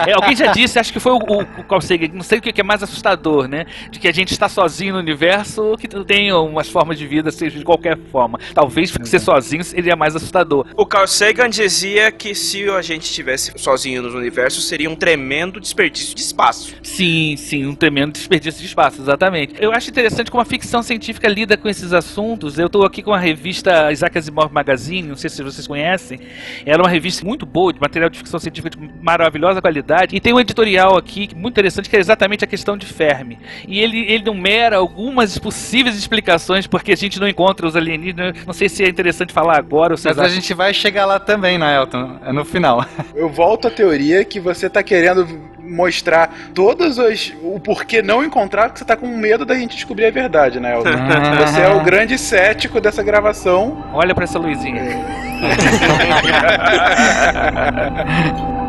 [0.08, 2.42] é, alguém já disse, acho que foi o, o, o Carl Sagan, não sei o
[2.42, 3.66] que é mais assustador, né?
[3.92, 7.32] De que a gente está sozinho no universo ou que tem umas formas de vida,
[7.32, 8.40] seja de qualquer forma.
[8.54, 10.66] Talvez ser sozinho seria mais assustador.
[10.76, 15.60] O Carl Sagan dizia que se a gente estivesse sozinho no universo, seria um tremendo
[15.60, 16.76] desperdício de espaço.
[16.84, 19.56] Sim, sim, um tremendo desperdício de espaço, exatamente.
[19.60, 22.58] Eu acho interessante como a ficção científica lida com esses assuntos.
[22.58, 26.20] Eu estou aqui com a revista Isaac Asimov Magazine, não sei se vocês conhecem.
[26.66, 30.16] Ela é uma revista muito boa, de material de ficção científica de maravilhosa qualidade.
[30.16, 33.38] E tem um editorial aqui muito interessante que é exatamente a questão de Fermi.
[33.68, 38.46] E ele, ele numera algumas possíveis explicações porque a gente não encontra os alienígenas.
[38.46, 41.20] Não sei se é interessante falar agora ou se Mas a gente vai chegar lá
[41.20, 42.20] também, né, Elton?
[42.26, 42.86] É no final.
[43.16, 45.26] Eu volto à teoria que você tá querendo
[45.70, 47.34] mostrar todas as.
[47.42, 50.76] o porquê não encontrar, porque você tá com medo da gente descobrir a verdade, né,
[50.76, 50.90] Elton?
[51.46, 53.86] Você é o grande cético dessa gravação.
[53.94, 54.82] Olha pra essa luzinha.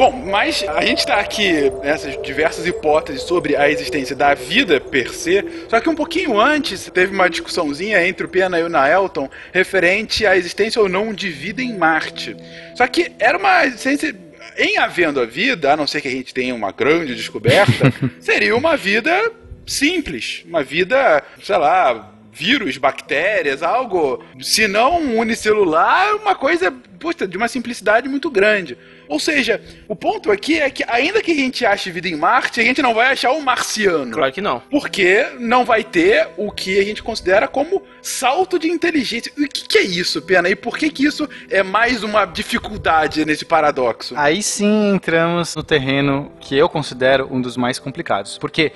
[0.00, 5.12] Bom, mas a gente está aqui nessas diversas hipóteses sobre a existência da vida per
[5.12, 9.28] se, só que um pouquinho antes teve uma discussãozinha entre o Pena e o Naelton
[9.52, 12.34] referente à existência ou não de vida em Marte.
[12.76, 14.16] Só que era uma existência
[14.56, 18.56] em havendo a vida, a não ser que a gente tenha uma grande descoberta, seria
[18.56, 19.30] uma vida
[19.66, 27.36] simples, uma vida, sei lá, vírus, bactérias, algo, se não unicelular, uma coisa puta, de
[27.36, 28.78] uma simplicidade muito grande.
[29.10, 32.60] Ou seja, o ponto aqui é que, ainda que a gente ache vida em Marte,
[32.60, 34.12] a gente não vai achar um marciano.
[34.12, 34.62] Claro que não.
[34.70, 39.32] Porque não vai ter o que a gente considera como salto de inteligência.
[39.36, 40.48] E o que, que, é isso, Pena?
[40.48, 44.14] E por que, que isso é mais uma dificuldade nesse paradoxo?
[44.16, 48.38] Aí sim entramos no terreno que eu considero um dos mais complicados.
[48.38, 48.70] Porque,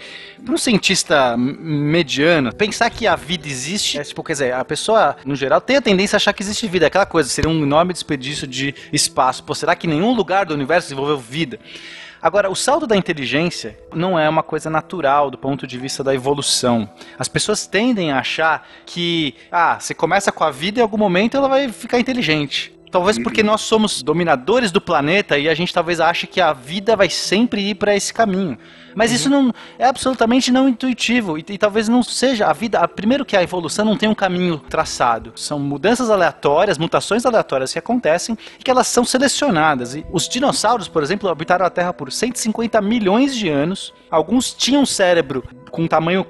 [0.45, 5.17] para um cientista mediano, pensar que a vida existe é tipo, quer dizer, a pessoa,
[5.25, 6.89] no geral, tem a tendência a achar que existe vida.
[6.89, 9.45] Aquela coisa, seria um enorme desperdício de espaço.
[9.45, 11.61] Pô, será que nenhum lugar lugar do universo desenvolveu vida.
[12.21, 16.15] Agora, o salto da inteligência não é uma coisa natural do ponto de vista da
[16.15, 16.89] evolução.
[17.19, 20.97] As pessoas tendem a achar que, ah, você começa com a vida e em algum
[20.97, 22.73] momento ela vai ficar inteligente.
[22.91, 26.97] Talvez porque nós somos dominadores do planeta e a gente talvez ache que a vida
[26.97, 28.57] vai sempre ir para esse caminho.
[28.95, 29.17] Mas uhum.
[29.17, 32.79] isso não é absolutamente não intuitivo e, e, talvez não seja a vida.
[32.79, 35.33] A, primeiro que a evolução não tem um caminho traçado.
[35.37, 39.95] São mudanças aleatórias, mutações aleatórias que acontecem e que elas são selecionadas.
[39.95, 43.93] E os dinossauros, por exemplo, habitaram a Terra por 150 milhões de anos.
[44.11, 46.25] Alguns tinham cérebro com um tamanho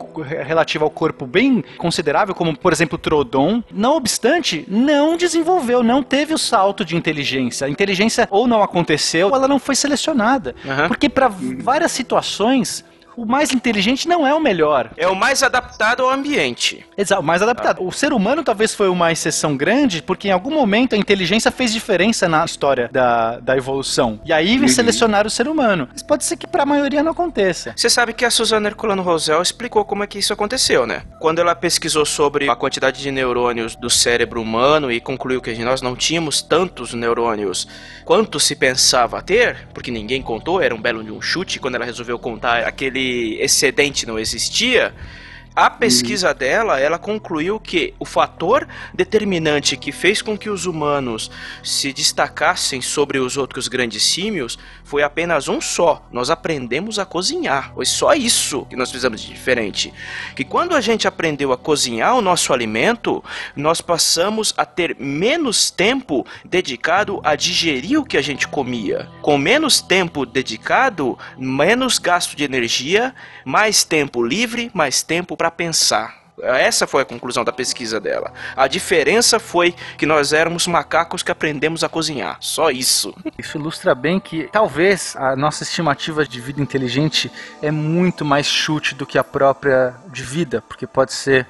[0.47, 3.63] relativo ao corpo bem considerável, como por exemplo o Trodon.
[3.71, 7.67] Não obstante, não desenvolveu, não teve o salto de inteligência.
[7.67, 10.55] A inteligência ou não aconteceu, ou ela não foi selecionada.
[10.65, 10.89] Uhum.
[10.89, 12.85] Porque para várias situações Thanks.
[13.17, 14.91] O mais inteligente não é o melhor.
[14.97, 16.85] É o mais adaptado ao ambiente.
[16.97, 17.79] Exato, o mais adaptado.
[17.81, 17.85] Ah.
[17.85, 21.73] O ser humano talvez foi uma exceção grande, porque em algum momento a inteligência fez
[21.73, 24.21] diferença na história da, da evolução.
[24.25, 24.69] E aí uhum.
[24.69, 25.89] selecionaram o ser humano.
[25.93, 27.73] Mas pode ser que para a maioria não aconteça.
[27.77, 31.03] Você sabe que a Suzana Herculano Rosel explicou como é que isso aconteceu, né?
[31.21, 35.81] Quando ela pesquisou sobre a quantidade de neurônios do cérebro humano e concluiu que nós
[35.83, 37.67] não tínhamos tantos neurônios
[38.05, 41.85] quanto se pensava ter, porque ninguém contou, era um belo de um chute, quando ela
[41.85, 43.04] resolveu contar aquele
[43.41, 44.95] excedente não existia,
[45.57, 51.31] a pesquisa dela, ela concluiu que o fator determinante que fez com que os humanos
[51.63, 56.05] se destacassem sobre os outros grandes símios foi apenas um só.
[56.11, 57.73] Nós aprendemos a cozinhar.
[57.73, 59.95] Foi só isso que nós fizemos de diferente.
[60.35, 63.23] Que quando a gente aprendeu a cozinhar o nosso alimento,
[63.55, 69.09] nós passamos a ter menos tempo dedicado a digerir o que a gente comia.
[69.23, 76.25] Com menos tempo dedicado, menos gasto de energia, mais tempo livre, mais tempo para pensar.
[76.43, 78.33] Essa foi a conclusão da pesquisa dela.
[78.57, 82.37] A diferença foi que nós éramos macacos que aprendemos a cozinhar.
[82.41, 83.15] Só isso.
[83.39, 87.31] Isso ilustra bem que talvez a nossa estimativa de vida inteligente
[87.63, 91.47] é muito mais chute do que a própria de vida, porque pode ser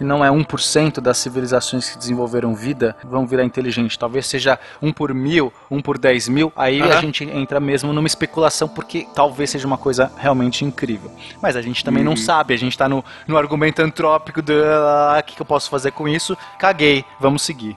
[0.00, 3.98] que não é 1% das civilizações que desenvolveram vida vão virar inteligente.
[3.98, 6.50] Talvez seja 1 por mil, 1 por 10 mil.
[6.56, 6.90] Aí uhum.
[6.90, 11.12] a gente entra mesmo numa especulação, porque talvez seja uma coisa realmente incrível.
[11.42, 12.08] Mas a gente também uhum.
[12.08, 15.46] não sabe, a gente está no, no argumento antrópico do ah, o que, que eu
[15.46, 16.34] posso fazer com isso?
[16.58, 17.76] Caguei, vamos seguir.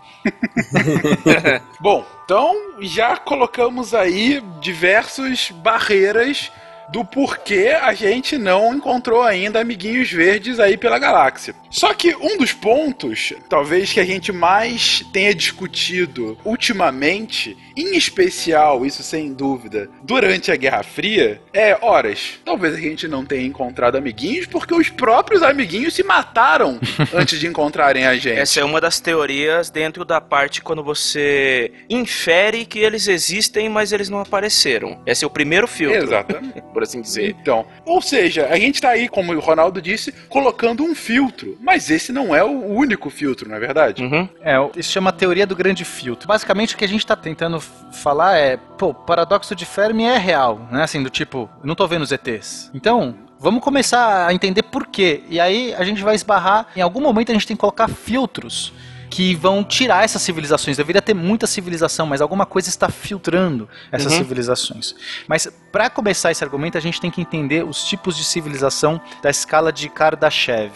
[1.81, 6.49] Bom, então já colocamos aí diversas barreiras
[6.93, 11.55] do porquê a gente não encontrou ainda amiguinhos verdes aí pela galáxia.
[11.71, 18.85] Só que um dos pontos, talvez que a gente mais tenha discutido ultimamente, em especial,
[18.85, 22.39] isso sem dúvida, durante a Guerra Fria, é horas.
[22.45, 26.79] Talvez a gente não tenha encontrado amiguinhos porque os próprios amiguinhos se mataram
[27.11, 28.37] antes de encontrarem a gente.
[28.37, 33.91] Essa é uma das teorias dentro da parte quando você infere que eles existem, mas
[33.91, 35.01] eles não apareceram.
[35.07, 36.03] Esse é o primeiro filtro.
[36.03, 36.61] Exatamente.
[36.83, 37.35] por assim dizer.
[37.41, 41.57] Então, ou seja, a gente tá aí, como o Ronaldo disse, colocando um filtro.
[41.61, 44.03] Mas esse não é o único filtro, não é verdade?
[44.03, 44.27] Uhum.
[44.41, 46.27] É, isso chama teoria do grande filtro.
[46.27, 50.17] Basicamente, o que a gente tá tentando falar é, pô, o paradoxo de Fermi é
[50.17, 50.83] real, né?
[50.83, 52.69] Assim, do tipo, não tô vendo os ETs.
[52.73, 55.21] Então, Vamos começar a entender por quê.
[55.27, 56.67] E aí a gente vai esbarrar.
[56.77, 58.71] Em algum momento a gente tem que colocar filtros
[59.13, 60.75] que vão tirar essas civilizações.
[60.75, 64.17] Deveria ter muita civilização, mas alguma coisa está filtrando essas uhum.
[64.17, 64.95] civilizações.
[65.27, 69.29] Mas para começar esse argumento, a gente tem que entender os tipos de civilização da
[69.29, 70.71] escala de Kardashev.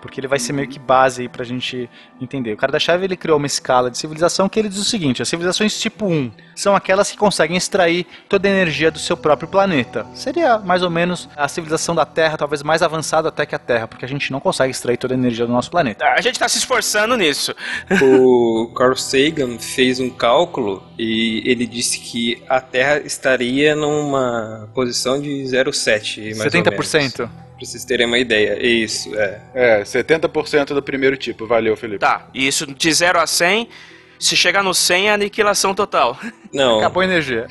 [0.00, 1.88] Porque ele vai ser meio que base aí pra gente
[2.20, 2.52] entender.
[2.52, 5.78] O Kardashev ele criou uma escala de civilização que ele diz o seguinte: as civilizações
[5.78, 10.06] tipo 1 são aquelas que conseguem extrair toda a energia do seu próprio planeta.
[10.14, 13.86] Seria mais ou menos a civilização da Terra, talvez mais avançada até que a Terra,
[13.86, 16.04] porque a gente não consegue extrair toda a energia do nosso planeta.
[16.04, 17.54] A gente tá se esforçando nisso.
[18.06, 25.20] O Carl Sagan fez um cálculo e ele disse que a Terra estaria numa posição
[25.20, 26.86] de 0,7, mais ou menos.
[26.88, 27.28] 70%.
[27.56, 28.58] Pra vocês terem uma ideia.
[28.64, 29.40] Isso, é.
[29.54, 31.46] É, 70% do primeiro tipo.
[31.46, 32.00] Valeu, Felipe.
[32.00, 33.68] Tá, e isso de 0 a 100,
[34.18, 36.18] se chegar no 100 é aniquilação total.
[36.56, 36.78] Não.
[36.78, 37.46] Acabou a energia.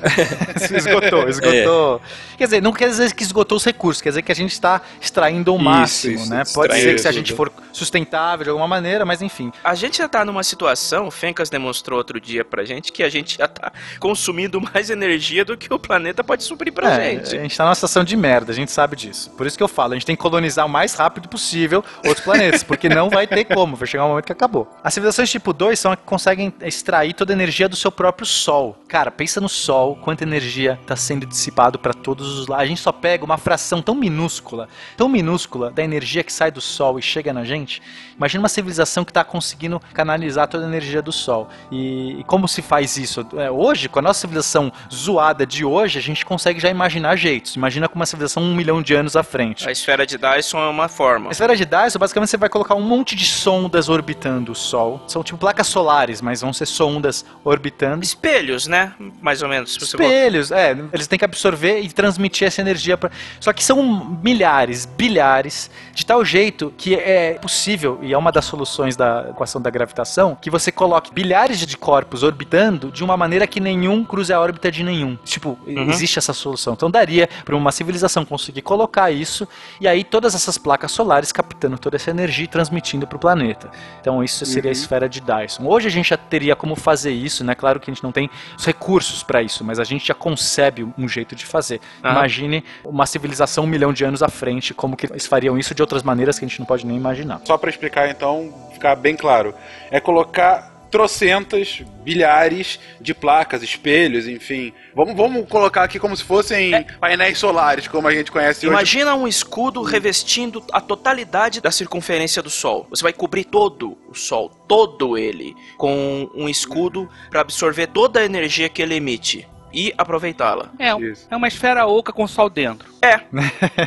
[0.58, 2.01] Se esgotou, esgotou.
[2.38, 4.82] Quer dizer, não quer dizer que esgotou os recursos, quer dizer que a gente está
[4.99, 6.43] extraindo o máximo, isso, né?
[6.53, 9.51] Pode ser que se a gente for sustentável de alguma maneira, mas enfim.
[9.64, 13.10] A gente já tá numa situação, o Fencas demonstrou outro dia pra gente, que a
[13.10, 17.38] gente já tá consumindo mais energia do que o planeta pode suprir pra É, gente.
[17.38, 19.30] A gente tá numa situação de merda, a gente sabe disso.
[19.32, 22.24] Por isso que eu falo, a gente tem que colonizar o mais rápido possível outros
[22.26, 24.68] planetas, porque não vai ter como, vai chegar um momento que acabou.
[24.84, 28.26] As civilizações tipo 2 são as que conseguem extrair toda a energia do seu próprio
[28.26, 28.78] Sol.
[28.96, 32.64] Cara, pensa no Sol, quanta energia está sendo dissipado para todos os lados.
[32.64, 36.62] A gente só pega uma fração tão minúscula, tão minúscula da energia que sai do
[36.62, 37.82] Sol e chega na gente.
[38.16, 41.50] Imagina uma civilização que está conseguindo canalizar toda a energia do Sol.
[41.70, 43.28] E, e como se faz isso?
[43.36, 47.58] É, hoje, com a nossa civilização zoada de hoje, a gente consegue já imaginar jeitos.
[47.58, 49.68] Imagina com uma civilização um milhão de anos à frente.
[49.68, 51.28] A esfera de Dyson é uma forma.
[51.28, 55.04] A esfera de Dyson, basicamente, você vai colocar um monte de sondas orbitando o Sol.
[55.06, 58.06] São tipo placas solares, mas vão ser sondas orbitando.
[58.06, 58.84] Espelhos, né?
[59.21, 59.75] Mais ou menos.
[59.77, 60.75] Espelhos, é.
[60.93, 62.97] Eles têm que absorver e transmitir essa energia.
[62.97, 63.09] Pra...
[63.39, 68.45] Só que são milhares, bilhares, de tal jeito que é possível, e é uma das
[68.45, 73.47] soluções da equação da gravitação, que você coloque bilhares de corpos orbitando de uma maneira
[73.47, 75.17] que nenhum cruze a órbita de nenhum.
[75.23, 75.89] Tipo, Uhum.
[75.89, 76.73] existe essa solução.
[76.73, 79.47] Então daria para uma civilização conseguir colocar isso,
[79.79, 83.69] e aí todas essas placas solares captando toda essa energia e transmitindo para o planeta.
[84.01, 84.79] Então isso seria a Uhum.
[84.79, 85.65] esfera de Dyson.
[85.65, 87.55] Hoje a gente já teria como fazer isso, né?
[87.55, 90.88] Claro que a gente não tem os recursos para isso, mas a gente já concebe
[90.97, 91.80] um jeito de fazer.
[92.03, 92.11] Ah.
[92.11, 95.82] Imagine uma civilização um milhão de anos à frente, como que eles fariam isso de
[95.82, 97.41] outras maneiras que a gente não pode nem imaginar.
[97.45, 99.53] Só pra explicar então, ficar bem claro.
[99.89, 104.73] É colocar trocentas, bilhares de placas, espelhos, enfim.
[104.93, 108.73] Vamos, vamos colocar aqui como se fossem painéis solares, como a gente conhece hoje.
[108.73, 112.88] Imagina um escudo revestindo a totalidade da circunferência do Sol.
[112.89, 118.25] Você vai cobrir todo o Sol, todo ele, com um escudo para absorver toda a
[118.25, 120.69] energia que ele emite e aproveitá-la.
[120.80, 120.89] É,
[121.30, 122.88] é uma esfera oca com sol dentro.
[123.01, 123.19] É.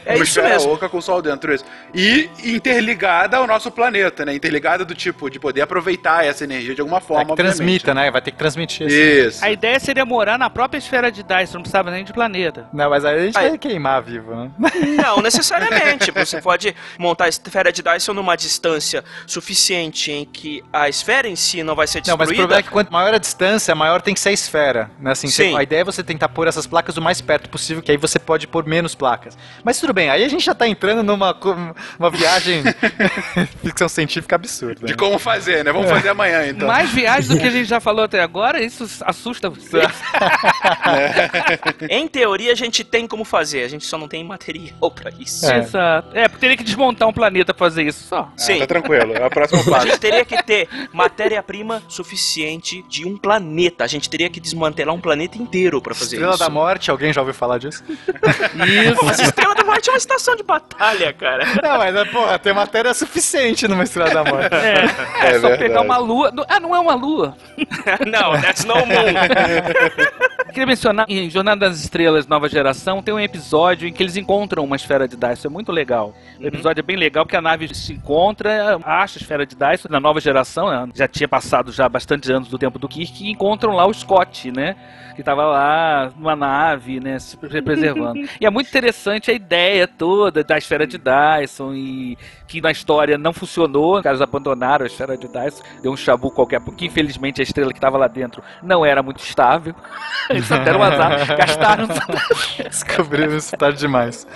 [0.04, 0.72] É uma isso esfera mesmo.
[0.74, 1.64] oca com sol dentro, isso.
[1.94, 4.34] E interligada ao nosso planeta, né?
[4.34, 7.34] Interligada do tipo de poder aproveitar essa energia de alguma É forma.
[7.34, 8.10] que transmita, né?
[8.10, 8.86] Vai ter que transmitir.
[8.86, 8.96] assim.
[8.96, 9.44] Isso.
[9.44, 12.68] A ideia seria morar na própria esfera de Dyson, não precisava nem de planeta.
[12.72, 14.50] Não, mas aí a gente Aí- vai queimar vivo, né?
[15.02, 16.10] Não necessariamente.
[16.10, 21.36] Você pode montar a esfera de Dyson numa distância suficiente em que a esfera em
[21.36, 22.42] si não vai ser Não, mas o destruída.
[22.42, 24.90] problema é que quanto maior a distância, maior tem que ser a esfera.
[25.00, 25.12] Né?
[25.12, 25.56] Assim, Sim.
[25.56, 28.18] a ideia é você tentar pôr essas placas o mais perto possível, que aí você
[28.18, 29.36] pode pôr menos placas.
[29.64, 31.36] Mas tudo bem, aí a gente já tá entrando numa
[31.98, 32.62] uma viagem
[33.62, 34.86] ficção científica absurda.
[34.86, 34.98] De né?
[34.98, 35.72] como fazer, né?
[35.72, 36.66] Vamos fazer amanhã, então.
[36.66, 39.80] Mais viagem do que a gente já falou até agora, isso assusta você.
[41.88, 45.50] Em teoria, a gente tem como fazer, a gente só não tem material pra isso.
[45.50, 45.58] É.
[45.58, 46.16] Exato.
[46.16, 48.32] É, porque teria que desmontar um planeta pra fazer isso só.
[48.36, 48.58] Sim.
[48.58, 49.86] Tá tranquilo, é o próximo A passo.
[49.88, 53.84] gente teria que ter matéria-prima suficiente de um planeta.
[53.84, 56.38] A gente teria que desmantelar um planeta inteiro pra fazer Estrela isso.
[56.42, 57.84] da Morte, alguém já ouviu falar disso?
[59.04, 61.44] Mas Estrela da Morte é uma estação de batalha, cara.
[61.62, 64.54] Não, mas, né, porra, tem matéria suficiente numa Estrela da Morte.
[64.54, 64.84] É,
[65.28, 65.58] É só verdade.
[65.58, 66.32] pegar uma lua.
[66.48, 67.36] Ah, não é uma lua.
[68.06, 68.86] Não, that's no moon.
[70.48, 74.64] Queria mencionar em Jornada das Estrelas Nova Geração tem um episódio em que eles encontram
[74.64, 75.48] uma esfera de Dyson.
[75.48, 76.14] É muito legal.
[76.40, 79.88] O episódio é bem legal porque a nave se encontra, acha a esfera de Dyson
[79.90, 80.88] na nova geração, né?
[80.94, 84.50] já tinha passado já bastante anos do tempo do Kirk, e encontram lá o Scott,
[84.50, 84.74] né?
[85.14, 87.18] Que tava lá numa nave, né?
[87.18, 88.20] Se preservando.
[88.40, 93.18] e é muito interessante a ideia toda da esfera de Dyson e que na história
[93.18, 97.40] não funcionou, os caras abandonaram a esfera de Dyson, deu um chabu qualquer, porque infelizmente
[97.40, 99.74] a estrela que estava lá dentro não era muito estável.
[100.38, 101.88] Eles deram azar, gastaram.
[102.68, 104.26] Descobriram isso tarde demais.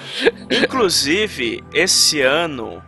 [0.51, 2.83] Inclusive, esse ano,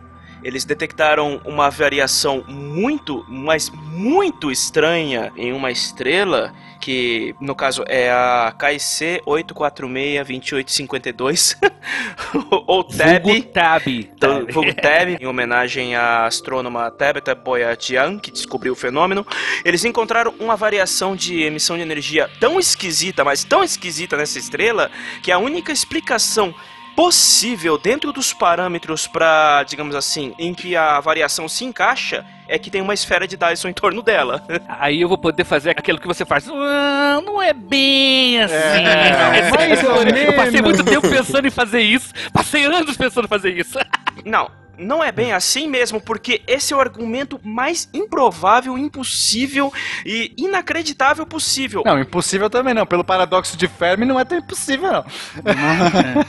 [0.45, 8.11] eles detectaram uma variação muito, mas muito estranha em uma estrela, que no caso é
[8.11, 11.57] a KIC 846-2852,
[12.67, 13.23] ou TAB.
[13.23, 13.87] Vulgo Tab.
[13.87, 19.25] Então, vulgo Tab, em homenagem à astrônoma Tabitha Boyatian, que descobriu o fenômeno,
[19.65, 24.91] eles encontraram uma variação de emissão de energia tão esquisita, mas tão esquisita nessa estrela,
[25.23, 26.53] que a única explicação
[26.95, 32.69] possível dentro dos parâmetros para, digamos assim, em que a variação se encaixa, é que
[32.69, 34.43] tem uma esfera de Dyson em torno dela.
[34.79, 36.45] Aí eu vou poder fazer aquilo que você faz.
[36.45, 38.55] Não, não é bem assim.
[38.55, 42.13] É, mais ou eu passei muito tempo pensando em fazer isso.
[42.31, 43.77] Passei anos pensando em fazer isso.
[44.23, 49.71] Não, não é bem assim mesmo, porque esse é o argumento mais improvável, impossível
[50.05, 51.83] e inacreditável possível.
[51.85, 52.85] Não, impossível também não.
[52.85, 55.05] Pelo paradoxo de Fermi, não é tão impossível, não.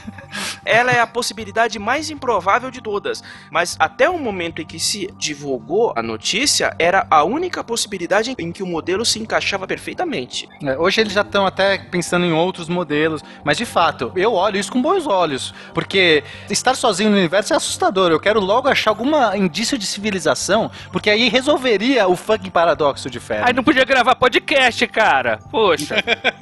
[0.65, 5.07] Ela é a possibilidade mais improvável de todas, mas até o momento em que se
[5.17, 10.47] divulgou a notícia, era a única possibilidade em que o modelo se encaixava perfeitamente.
[10.63, 14.57] É, Hoje eles já estão até pensando em outros modelos, mas de fato, eu olho
[14.57, 18.11] isso com bons olhos, porque estar sozinho no universo é assustador.
[18.11, 23.19] Eu quero logo achar algum indício de civilização, porque aí resolveria o fucking paradoxo de
[23.19, 23.45] Fermi.
[23.47, 25.39] Aí não podia gravar podcast, cara.
[25.49, 25.95] Poxa.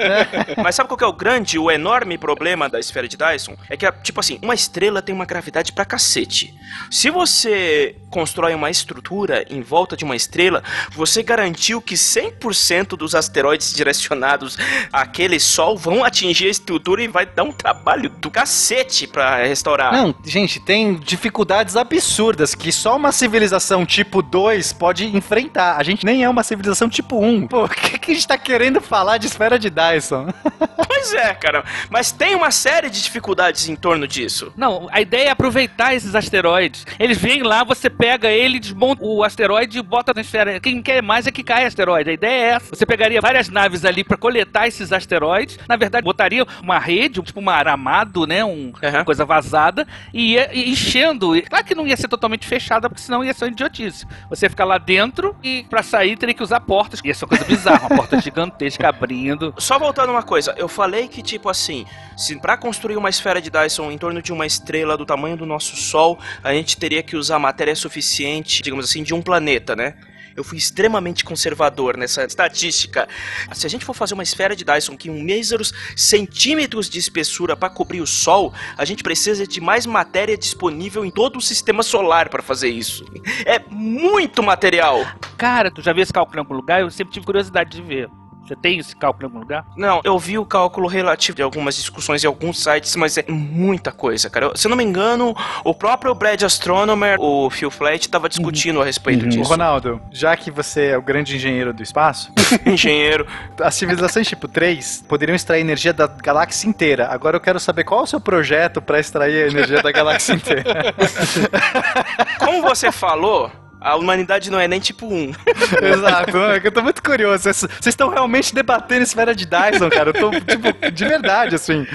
[0.63, 3.55] Mas sabe qual que é o grande, o enorme problema da esfera de Dyson?
[3.69, 6.53] É que, tipo assim, uma estrela tem uma gravidade pra cacete.
[6.89, 13.13] Se você constrói uma estrutura em volta de uma estrela, você garantiu que 100% dos
[13.13, 14.57] asteroides direcionados
[14.91, 19.91] àquele sol vão atingir a estrutura e vai dar um trabalho do cacete pra restaurar.
[19.93, 25.77] Não, gente, tem dificuldades absurdas que só uma civilização tipo 2 pode enfrentar.
[25.77, 27.47] A gente nem é uma civilização tipo 1.
[27.47, 30.27] Pô, o que, que a gente tá querendo falar de esfera de Dyson?
[30.95, 31.63] Pois é, cara.
[31.89, 34.51] Mas tem uma série de dificuldades em torno disso.
[34.55, 36.85] Não, a ideia é aproveitar esses asteroides.
[36.97, 40.59] Eles vêm lá, você pega ele, desmonta o asteroide e bota na esfera.
[40.59, 42.09] Quem quer mais é que cai asteroide.
[42.09, 42.75] A ideia é essa.
[42.75, 45.59] Você pegaria várias naves ali pra coletar esses asteroides.
[45.67, 48.43] Na verdade, botaria uma rede, tipo um aramado, né?
[48.43, 49.85] Um, Uma coisa vazada.
[50.13, 51.33] E ia enchendo.
[51.47, 54.05] Claro que não ia ser totalmente fechada, porque senão ia ser uma idiotice.
[54.29, 57.01] Você ficar lá dentro e pra sair teria que usar portas.
[57.03, 57.87] Ia ser uma coisa bizarra.
[57.87, 59.53] Uma porta gigantesca abrindo.
[59.59, 61.85] Só voltando uma coisa, eu falei que, tipo assim,
[62.17, 65.45] se pra construir uma esfera de Dyson em torno de uma estrela do tamanho do
[65.45, 69.95] nosso Sol, a gente teria que usar matéria suficiente, digamos assim, de um planeta, né?
[70.35, 73.07] Eu fui extremamente conservador nessa estatística.
[73.53, 77.69] Se a gente for fazer uma esfera de Dyson com míseros centímetros de espessura para
[77.69, 82.27] cobrir o Sol, a gente precisa de mais matéria disponível em todo o sistema solar
[82.29, 83.05] para fazer isso.
[83.45, 85.05] É muito material.
[85.37, 86.81] Cara, tu já viu esse cálculo em algum lugar?
[86.81, 88.09] Eu sempre tive curiosidade de ver.
[88.45, 89.65] Você tem esse cálculo em algum lugar?
[89.75, 93.91] Não, eu vi o cálculo relativo de algumas discussões em alguns sites, mas é muita
[93.91, 94.47] coisa, cara.
[94.47, 98.81] Eu- Se eu não me engano, o próprio Brad Astronomer, o Phil Flat, estava discutindo
[98.81, 99.49] a respeito Ô, disso.
[99.49, 102.31] Ronaldo, já que você é o grande engenheiro do espaço,
[102.65, 103.25] Engenheiro.
[103.59, 107.07] as civilizações tipo 3 poderiam extrair energia da galáxia inteira.
[107.09, 110.33] Agora eu quero saber qual é o seu projeto para extrair a energia da galáxia
[110.33, 110.93] inteira.
[112.39, 113.51] Como você falou,
[113.85, 115.31] a humanidade não é nem tipo 1.
[115.93, 117.43] Exato, é que eu tô muito curioso.
[117.43, 120.09] Vocês estão realmente debatendo esfera de Dyson, cara.
[120.09, 121.85] Eu tô, tipo, de verdade, assim.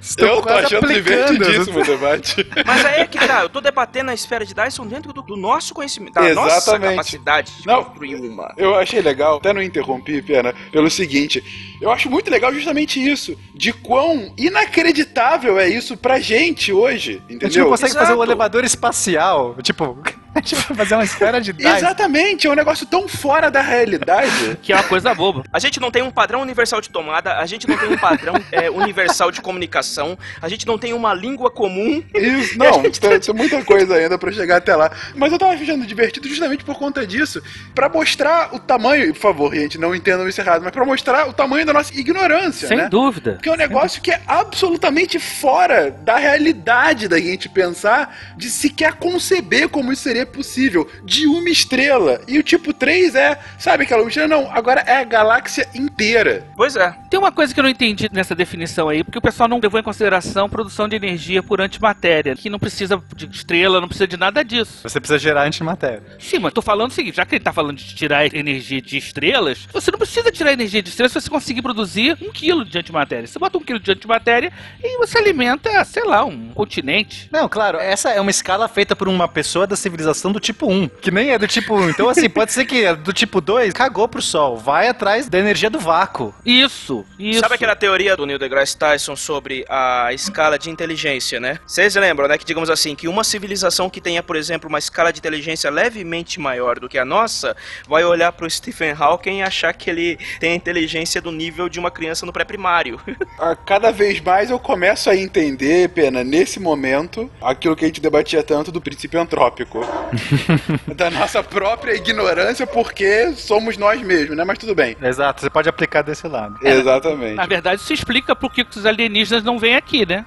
[0.00, 1.32] Estão Eu tô quase achando aplicando.
[1.32, 2.46] divertidíssimo o debate.
[2.64, 5.36] Mas aí é que tá, eu tô debatendo a esfera de Dyson dentro do, do
[5.36, 6.90] nosso conhecimento, da nossa Exatamente.
[6.90, 7.82] capacidade de Não.
[7.82, 8.54] construir uma.
[8.56, 11.42] Eu achei legal, até não interrompi, Pena, pelo seguinte.
[11.82, 13.36] Eu acho muito legal justamente isso.
[13.52, 17.20] De quão inacreditável é isso pra gente hoje.
[17.28, 17.68] A gente não Entendeu?
[17.68, 18.22] consegue fazer um Exato.
[18.30, 19.56] elevador espacial.
[19.62, 19.98] Tipo,
[20.34, 21.76] a gente vai fazer uma esfera de Dyson.
[21.76, 24.58] Exatamente, é um negócio tão fora da realidade.
[24.62, 25.42] Que é uma coisa boba.
[25.52, 28.34] A gente não tem um padrão universal de tomada, a gente não tem um padrão
[28.52, 32.02] é, universal de comunicação, a gente não tem uma língua comum.
[32.14, 34.90] Isso, E a não, gente tem, tem muita coisa ainda pra chegar até lá.
[35.14, 37.42] Mas eu tava achando divertido justamente por conta disso.
[37.74, 41.32] Pra mostrar o tamanho, por favor, gente, não entendam isso errado, mas pra mostrar o
[41.32, 42.88] tamanho da nossa ignorância, Sem né?
[42.88, 43.32] dúvida.
[43.32, 48.94] Porque é um negócio que é absolutamente fora da realidade da gente pensar, de sequer
[48.94, 50.88] conceber como isso seria possível.
[51.04, 52.20] De uma estrela.
[52.26, 54.28] E o tipo 3 é, sabe aquela uma estrela?
[54.28, 56.46] Não, agora é a galáxia inteira.
[56.56, 56.94] Pois é.
[57.10, 59.80] Tem uma coisa que eu não entendi nessa definição aí, porque o pessoal não levou
[59.80, 64.16] em consideração produção de energia por antimatéria, que não precisa de estrela, não precisa de
[64.16, 64.80] nada disso.
[64.82, 66.02] Você precisa gerar antimatéria.
[66.18, 68.96] Sim, mas tô falando o seguinte, já que ele tá falando de tirar energia de
[68.96, 72.78] estrelas, você não precisa tirar energia de estrelas se você conseguir produzir um quilo de
[72.78, 73.26] antimatéria.
[73.26, 74.52] Você bota um quilo de antimatéria
[74.82, 77.28] e você alimenta, sei lá, um continente.
[77.32, 80.88] Não, claro, essa é uma escala feita por uma pessoa da civilização do tipo 1,
[80.88, 81.90] que nem é do tipo 1.
[81.90, 85.38] Então, assim, pode ser que a do tipo 2 cagou pro Sol, vai atrás da
[85.38, 86.34] energia do vácuo.
[86.44, 87.40] Isso, isso.
[87.40, 91.58] Sabe aquela teoria do Neil deGrasse Tyson sobre a escala de inteligência, né?
[91.66, 95.12] Vocês lembram, né, que digamos assim, que uma civilização que tenha, por exemplo, uma escala
[95.12, 97.56] de inteligência levemente maior do que a nossa,
[97.88, 101.78] vai olhar pro Stephen Hawking e achar que ele tem a inteligência do nível de
[101.78, 103.00] uma criança no pré-primário.
[103.66, 108.42] Cada vez mais eu começo a entender, Pena, nesse momento, aquilo que a gente debatia
[108.42, 109.80] tanto do princípio antrópico.
[110.94, 114.44] da nossa própria ignorância, porque somos nós mesmos, né?
[114.44, 114.96] Mas tudo bem.
[115.00, 116.58] Exato, você pode aplicar desse lado.
[116.62, 117.34] Exatamente.
[117.34, 120.24] Na verdade, isso explica por que os alienígenas não vêm aqui, né?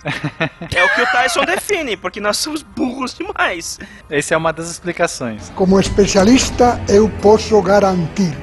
[0.74, 3.80] É o que o Tyson define, porque nós somos burros demais.
[4.10, 5.52] Essa é uma das explicações.
[5.56, 8.36] Como especialista, eu posso garantir.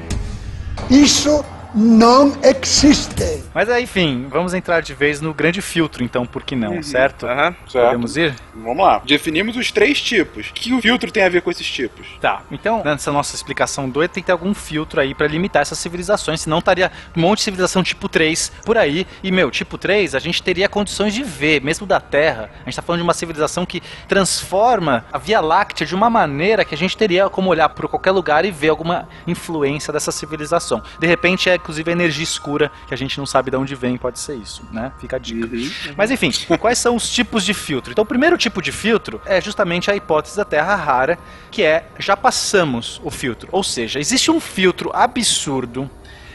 [0.89, 1.43] Isso
[1.73, 3.43] não existe.
[3.53, 7.25] Mas aí, enfim, vamos entrar de vez no grande filtro, então, por que não, certo?
[7.25, 7.55] Aham.
[7.67, 7.85] Certo.
[7.85, 8.35] Podemos ir?
[8.55, 9.01] Vamos lá.
[9.05, 10.49] Definimos os três tipos.
[10.49, 12.07] O que o filtro tem a ver com esses tipos?
[12.19, 15.77] Tá, então, nessa nossa explicação doida, tem que ter algum filtro aí pra limitar essas
[15.79, 19.05] civilizações, senão estaria um monte de civilização tipo 3 por aí.
[19.23, 22.49] E, meu, tipo 3, a gente teria condições de ver, mesmo da Terra.
[22.61, 26.65] A gente tá falando de uma civilização que transforma a Via Láctea de uma maneira
[26.65, 30.81] que a gente teria como olhar por qualquer lugar e ver alguma influência dessa civilização.
[30.99, 33.97] De repente, é inclusive a energia escura, que a gente não sabe de onde vem,
[33.97, 34.91] pode ser isso, né?
[34.99, 35.47] Fica a dica.
[35.95, 37.91] Mas enfim, quais são os tipos de filtro?
[37.91, 41.17] Então, o primeiro tipo de filtro é justamente a hipótese da Terra rara,
[41.49, 43.47] que é já passamos o filtro.
[43.51, 45.89] Ou seja, existe um filtro absurdo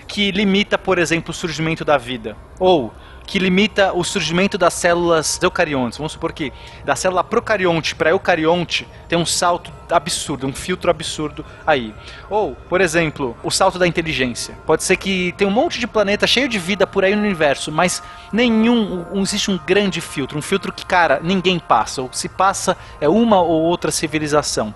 [0.07, 2.37] que limita, por exemplo, o surgimento da vida.
[2.59, 2.95] Ou
[3.27, 5.99] que limita o surgimento das células eucariontes.
[5.99, 6.53] Vamos supor que
[6.85, 11.93] da célula procarionte para eucarionte tem um salto absurdo, um filtro absurdo aí.
[12.31, 14.57] Ou, por exemplo, o salto da inteligência.
[14.65, 17.73] Pode ser que tem um monte de planeta cheio de vida por aí no universo,
[17.73, 18.03] mas
[18.33, 22.03] nenhum um- existe um grande filtro, um filtro que, cara, ninguém passa.
[22.03, 24.73] Ou se passa é uma ou outra civilização.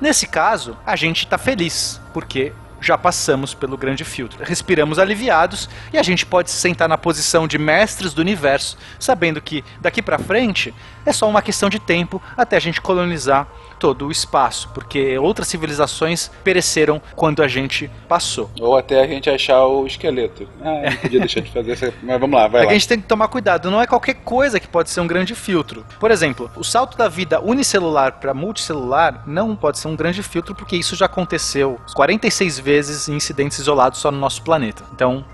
[0.00, 4.42] Nesse caso, a gente está feliz, porque já passamos pelo grande filtro.
[4.44, 9.40] Respiramos aliviados e a gente pode se sentar na posição de mestres do universo, sabendo
[9.40, 10.74] que daqui pra frente
[11.04, 13.46] é só uma questão de tempo até a gente colonizar
[13.78, 18.50] todo o espaço, porque outras civilizações pereceram quando a gente passou.
[18.60, 20.48] Ou até a gente achar o esqueleto.
[20.62, 21.94] Ah, não podia deixar de fazer essa.
[22.02, 22.70] Mas vamos lá, vai É lá.
[22.70, 25.34] a gente tem que tomar cuidado, não é qualquer coisa que pode ser um grande
[25.34, 25.84] filtro.
[26.00, 30.54] Por exemplo, o salto da vida unicelular para multicelular não pode ser um grande filtro,
[30.54, 34.82] porque isso já aconteceu 46 vezes em incidentes isolados só no nosso planeta.
[34.94, 35.24] Então,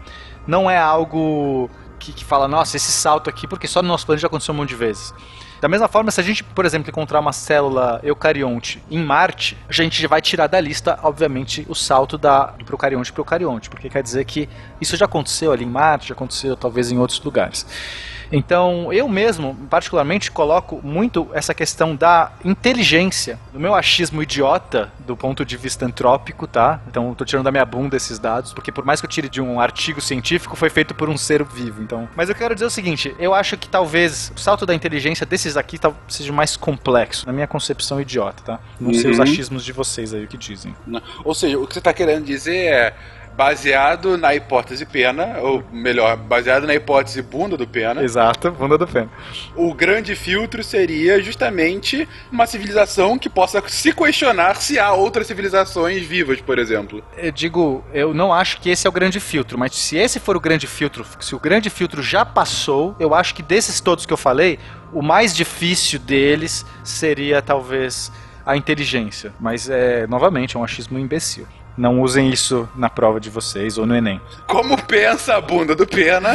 [0.47, 4.23] não é algo que, que fala, nossa, esse salto aqui, porque só no nosso planeta
[4.23, 5.15] já aconteceu um monte de vezes.
[5.63, 9.73] Da mesma forma, se a gente, por exemplo, encontrar uma célula eucarionte em Marte, a
[9.73, 13.89] gente vai tirar da lista, obviamente, o salto da, do procarionte para o eucarionte, porque
[13.89, 14.49] quer dizer que
[14.81, 17.65] isso já aconteceu ali em Marte, já aconteceu talvez em outros lugares.
[18.33, 25.17] Então, eu mesmo, particularmente, coloco muito essa questão da inteligência, do meu achismo idiota, do
[25.17, 26.81] ponto de vista antrópico, tá?
[26.89, 29.29] Então, eu tô tirando da minha bunda esses dados, porque por mais que eu tire
[29.29, 32.09] de um artigo científico, foi feito por um ser vivo, então...
[32.17, 35.57] Mas eu quero dizer o seguinte, eu acho que talvez o salto da inteligência desses
[35.57, 38.61] aqui tal- seja mais complexo, na minha concepção idiota, tá?
[38.81, 39.25] Não sei os Uhum.
[39.25, 40.75] achismos de vocês aí, o que dizem.
[40.87, 41.03] Não.
[41.25, 42.95] Ou seja, o que você está querendo dizer é
[43.37, 48.87] baseado na hipótese pena, ou melhor, baseado na hipótese bunda do pena, Exato, bunda do
[48.87, 49.09] pé.
[49.57, 56.03] o grande filtro seria justamente uma civilização que possa se questionar se há outras civilizações
[56.05, 57.03] vivas, por exemplo.
[57.17, 60.37] Eu digo, eu não acho que esse é o grande filtro, mas se esse for
[60.37, 64.13] o grande filtro, se o grande filtro já passou, eu acho que desses todos que
[64.13, 64.59] eu falei,
[64.93, 68.13] o mais difícil deles seria talvez
[68.45, 69.33] a inteligência.
[69.41, 71.47] Mas é, novamente, é um achismo imbecil.
[71.77, 74.21] Não usem isso na prova de vocês ou no Enem.
[74.47, 76.31] Como pensa a bunda do pena?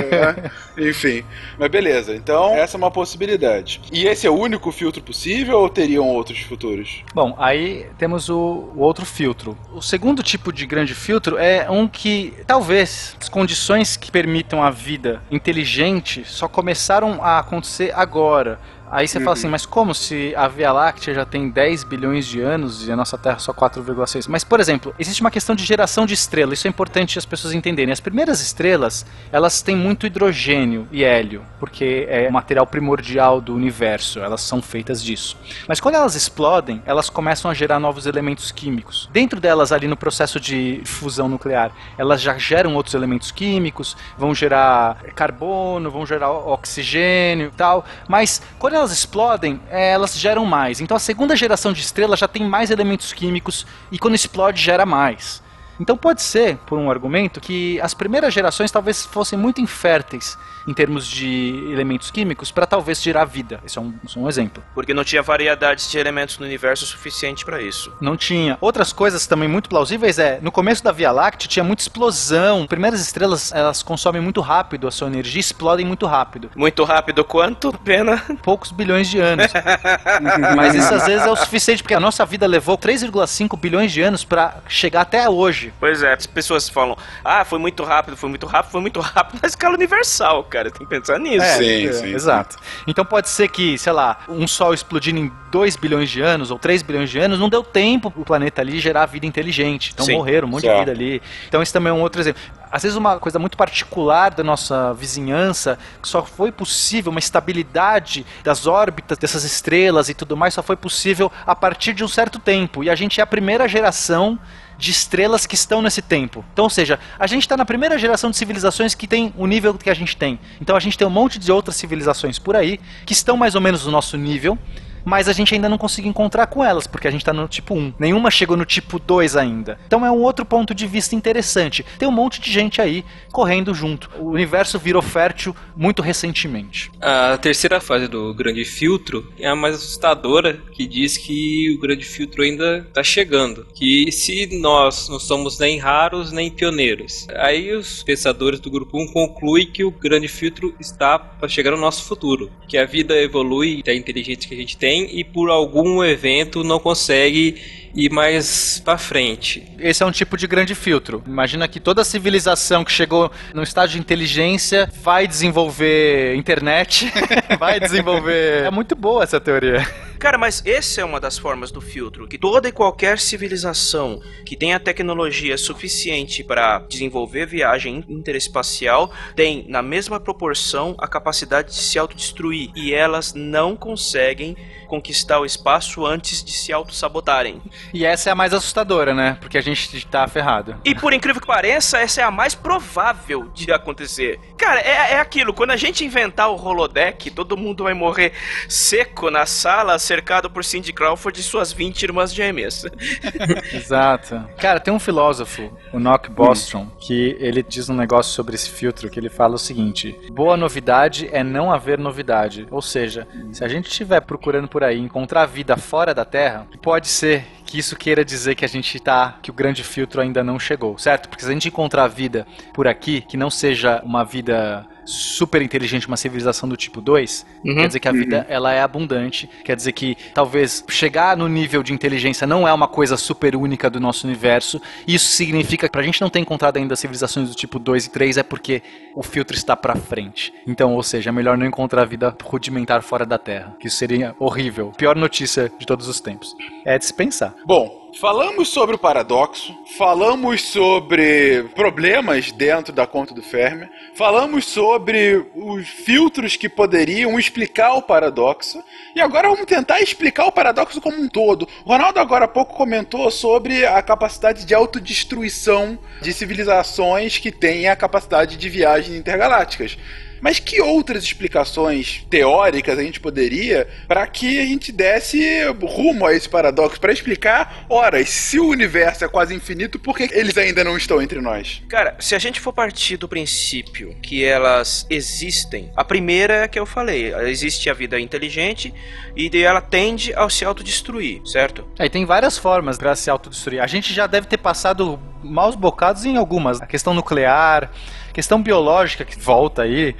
[0.76, 1.24] Enfim,
[1.58, 2.14] mas beleza.
[2.14, 3.80] Então, essa é uma possibilidade.
[3.92, 7.02] E esse é o único filtro possível ou teriam outros futuros?
[7.14, 9.56] Bom, aí temos o, o outro filtro.
[9.72, 14.70] O segundo tipo de grande filtro é um que talvez as condições que permitam a
[14.70, 18.58] vida inteligente só começaram a acontecer agora.
[18.94, 22.40] Aí você fala assim, mas como se a Via Láctea já tem 10 bilhões de
[22.40, 24.26] anos e a nossa Terra só 4,6?
[24.28, 27.54] Mas, por exemplo, existe uma questão de geração de estrela, isso é importante as pessoas
[27.54, 27.92] entenderem.
[27.92, 33.52] As primeiras estrelas, elas têm muito hidrogênio e hélio, porque é o material primordial do
[33.52, 35.36] universo, elas são feitas disso.
[35.66, 39.10] Mas quando elas explodem, elas começam a gerar novos elementos químicos.
[39.12, 44.32] Dentro delas, ali no processo de fusão nuclear, elas já geram outros elementos químicos, vão
[44.32, 47.84] gerar carbono, vão gerar oxigênio e tal.
[48.06, 50.80] Mas quando elas explodem, eh, elas geram mais.
[50.80, 54.84] Então a segunda geração de estrelas já tem mais elementos químicos e quando explode gera
[54.86, 55.42] mais.
[55.78, 60.72] Então pode ser, por um argumento, que as primeiras gerações talvez fossem muito inférteis em
[60.72, 63.60] termos de elementos químicos para talvez gerar vida.
[63.64, 64.62] Esse é um, um exemplo.
[64.74, 67.92] Porque não tinha variedades de elementos no universo suficiente pra isso.
[68.00, 68.56] Não tinha.
[68.60, 72.66] Outras coisas também muito plausíveis é, no começo da Via Láctea tinha muita explosão.
[72.66, 76.50] Primeiras estrelas, elas consomem muito rápido a sua energia, e explodem muito rápido.
[76.54, 77.72] Muito rápido quanto?
[77.78, 78.22] Pena.
[78.42, 79.46] Poucos bilhões de anos.
[80.56, 84.02] Mas isso às vezes é o suficiente, porque a nossa vida levou 3,5 bilhões de
[84.02, 85.72] anos para chegar até hoje.
[85.78, 89.40] Pois é, as pessoas falam, ah, foi muito rápido, foi muito rápido, foi muito rápido
[89.42, 90.70] na escala universal, cara.
[90.70, 91.44] Tem que pensar nisso.
[91.44, 92.56] É, Sim, é, sim, Exato.
[92.86, 96.58] Então pode ser que, sei lá, um sol explodindo em 2 bilhões de anos ou
[96.58, 99.90] 3 bilhões de anos não deu tempo pro planeta ali gerar vida inteligente.
[99.92, 100.78] Então Sim, morreram um monte certo.
[100.78, 101.22] de vida ali.
[101.48, 102.40] Então isso também é um outro exemplo.
[102.70, 108.26] Às vezes uma coisa muito particular da nossa vizinhança, que só foi possível, uma estabilidade
[108.42, 112.38] das órbitas dessas estrelas e tudo mais, só foi possível a partir de um certo
[112.38, 112.82] tempo.
[112.82, 114.38] E a gente é a primeira geração
[114.78, 116.44] de estrelas que estão nesse tempo.
[116.52, 119.74] Então, ou seja, a gente está na primeira geração de civilizações que tem o nível
[119.74, 120.38] que a gente tem.
[120.60, 123.60] Então a gente tem um monte de outras civilizações por aí que estão mais ou
[123.60, 124.58] menos no nosso nível,
[125.04, 127.74] mas a gente ainda não conseguiu encontrar com elas, porque a gente está no tipo
[127.74, 127.94] 1.
[127.98, 129.78] Nenhuma chegou no tipo 2 ainda.
[129.86, 131.84] Então é um outro ponto de vista interessante.
[131.98, 134.10] Tem um monte de gente aí correndo junto.
[134.18, 136.90] O universo virou fértil muito recentemente.
[137.00, 142.04] A terceira fase do grande filtro é a mais assustadora, que diz que o grande
[142.04, 143.66] filtro ainda está chegando.
[143.74, 147.26] Que se nós não somos nem raros nem pioneiros.
[147.36, 151.76] Aí os pensadores do grupo 1 concluem que o grande filtro está para chegar no
[151.76, 152.50] nosso futuro.
[152.68, 156.78] Que a vida evolui, da inteligência que a gente tem, e por algum evento não
[156.78, 157.56] consegue
[157.94, 159.66] ir mais para frente.
[159.78, 161.22] Esse é um tipo de grande filtro.
[161.26, 167.12] Imagina que toda civilização que chegou no estágio de inteligência vai desenvolver internet,
[167.58, 168.64] vai desenvolver.
[168.64, 169.86] É muito boa essa teoria.
[170.18, 174.56] Cara, mas essa é uma das formas do filtro, que toda e qualquer civilização que
[174.56, 181.98] tenha tecnologia suficiente para desenvolver viagem interespacial tem, na mesma proporção, a capacidade de se
[181.98, 182.70] autodestruir.
[182.74, 184.56] E elas não conseguem
[184.86, 187.60] conquistar o espaço antes de se autossabotarem.
[187.92, 189.36] E essa é a mais assustadora, né?
[189.40, 190.76] Porque a gente tá ferrado.
[190.84, 194.38] E por incrível que pareça, essa é a mais provável de acontecer.
[194.56, 198.32] Cara, é, é aquilo, quando a gente inventar o holodeck, todo mundo vai morrer
[198.68, 202.84] seco na sala, cercado por Cindy Crawford e suas 20 irmãs gêmeas.
[203.72, 204.42] Exato.
[204.58, 209.10] Cara, tem um filósofo, o Nock Bostrom, que ele diz um negócio sobre esse filtro
[209.10, 212.66] que ele fala o seguinte: boa novidade é não haver novidade.
[212.70, 217.08] Ou seja, se a gente estiver procurando por aí encontrar vida fora da Terra, pode
[217.08, 220.58] ser que isso queira dizer que a gente tá, que o grande filtro ainda não
[220.58, 221.28] chegou, certo?
[221.28, 226.06] Porque se a gente encontrar vida por aqui que não seja uma vida super inteligente,
[226.08, 227.74] uma civilização do tipo 2, Uhum.
[227.76, 231.82] quer dizer que a vida ela é abundante, quer dizer que talvez chegar no nível
[231.82, 234.80] de inteligência não é uma coisa super única do nosso universo.
[235.06, 238.36] Isso significa que pra gente não ter encontrado ainda civilizações do tipo 2 e 3
[238.38, 238.82] é porque
[239.14, 240.52] o filtro está pra frente.
[240.66, 244.34] Então, ou seja, é melhor não encontrar vida rudimentar fora da Terra, que isso seria
[244.38, 244.92] horrível.
[244.96, 246.54] Pior notícia de todos os tempos.
[246.84, 247.54] É de se pensar.
[247.66, 255.44] Bom, falamos sobre o paradoxo, falamos sobre problemas dentro da conta do Fermi, falamos sobre
[255.54, 258.82] os filtros que poderiam explicar o paradoxo,
[259.14, 261.68] e agora vamos tentar explicar o paradoxo como um todo.
[261.84, 267.88] O Ronaldo agora há pouco comentou sobre a capacidade de autodestruição de civilizações que têm
[267.88, 269.98] a capacidade de viagens intergalácticas.
[270.44, 276.34] Mas que outras explicações teóricas a gente poderia para que a gente desse rumo a
[276.34, 280.84] esse paradoxo para explicar, ora, se o universo é quase infinito, por que eles ainda
[280.84, 281.82] não estão entre nós?
[281.88, 286.68] Cara, se a gente for partir do princípio que elas existem, a primeira é a
[286.68, 288.92] que eu falei, existe a vida inteligente
[289.34, 291.88] e ela tende a se autodestruir, certo?
[291.98, 293.82] Aí tem várias formas para se autodestruir.
[293.82, 296.80] A gente já deve ter passado maus bocados em algumas.
[296.80, 297.90] A questão nuclear,
[298.34, 300.14] questão biológica que volta aí,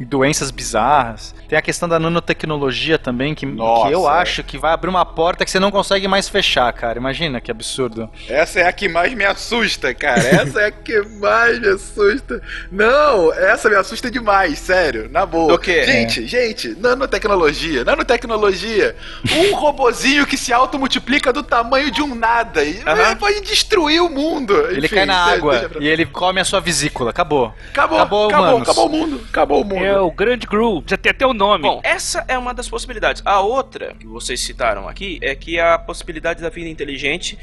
[0.00, 1.34] doenças bizarras.
[1.46, 4.12] Tem a questão da nanotecnologia também, que, Nossa, que eu é.
[4.20, 6.98] acho que vai abrir uma porta que você não consegue mais fechar, cara.
[6.98, 8.08] Imagina que absurdo.
[8.28, 10.20] Essa é a que mais me assusta, cara.
[10.20, 12.42] Essa é a que mais me assusta.
[12.72, 15.52] Não, essa me assusta demais, sério, na boa.
[15.52, 15.84] Do quê?
[15.84, 18.96] Gente, gente, nanotecnologia, nanotecnologia.
[19.36, 23.16] Um robozinho que se automultiplica do tamanho de um nada e Aham.
[23.16, 24.54] pode destruir o mundo.
[24.70, 27.10] Ele Enfim, cai na água pra- e ele come a sua vesícula.
[27.10, 27.54] Acabou.
[27.70, 29.26] Acabou, Acabou, acabou, acabou o mundo.
[29.28, 29.84] Acabou o mundo.
[29.84, 31.62] É o Grande Gru, já tem até o nome.
[31.64, 33.22] Bom, essa é uma das possibilidades.
[33.24, 37.38] A outra que vocês citaram aqui é que a possibilidade da vida inteligente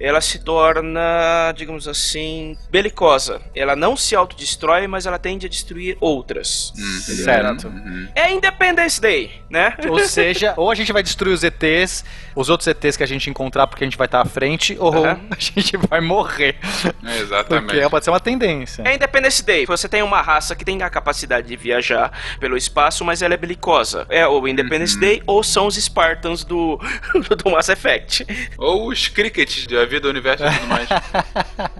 [0.00, 3.42] ela se torna, digamos assim, belicosa.
[3.54, 6.72] Ela não se autodestrói, mas ela tende a destruir outras.
[7.04, 7.70] Certo.
[8.14, 9.74] É Independence Day, né?
[9.88, 12.02] Ou seja, ou a gente vai destruir os ETs,
[12.34, 15.04] os outros ETs que a gente encontrar porque a gente vai estar à frente, ou
[15.04, 15.20] Aham.
[15.30, 16.56] a gente vai morrer.
[17.20, 17.66] Exatamente.
[17.66, 18.82] Porque pode ser uma tendência.
[18.86, 19.66] É Independence Day.
[19.66, 23.36] Você tem uma raça que tem a capacidade de viajar pelo espaço, mas ela é
[23.36, 24.06] belicosa.
[24.08, 26.80] É o Independence Day ou são os Spartans do,
[27.36, 28.26] do Mass Effect.
[28.56, 30.88] Ou os crickets de vida, o universo e tudo mais.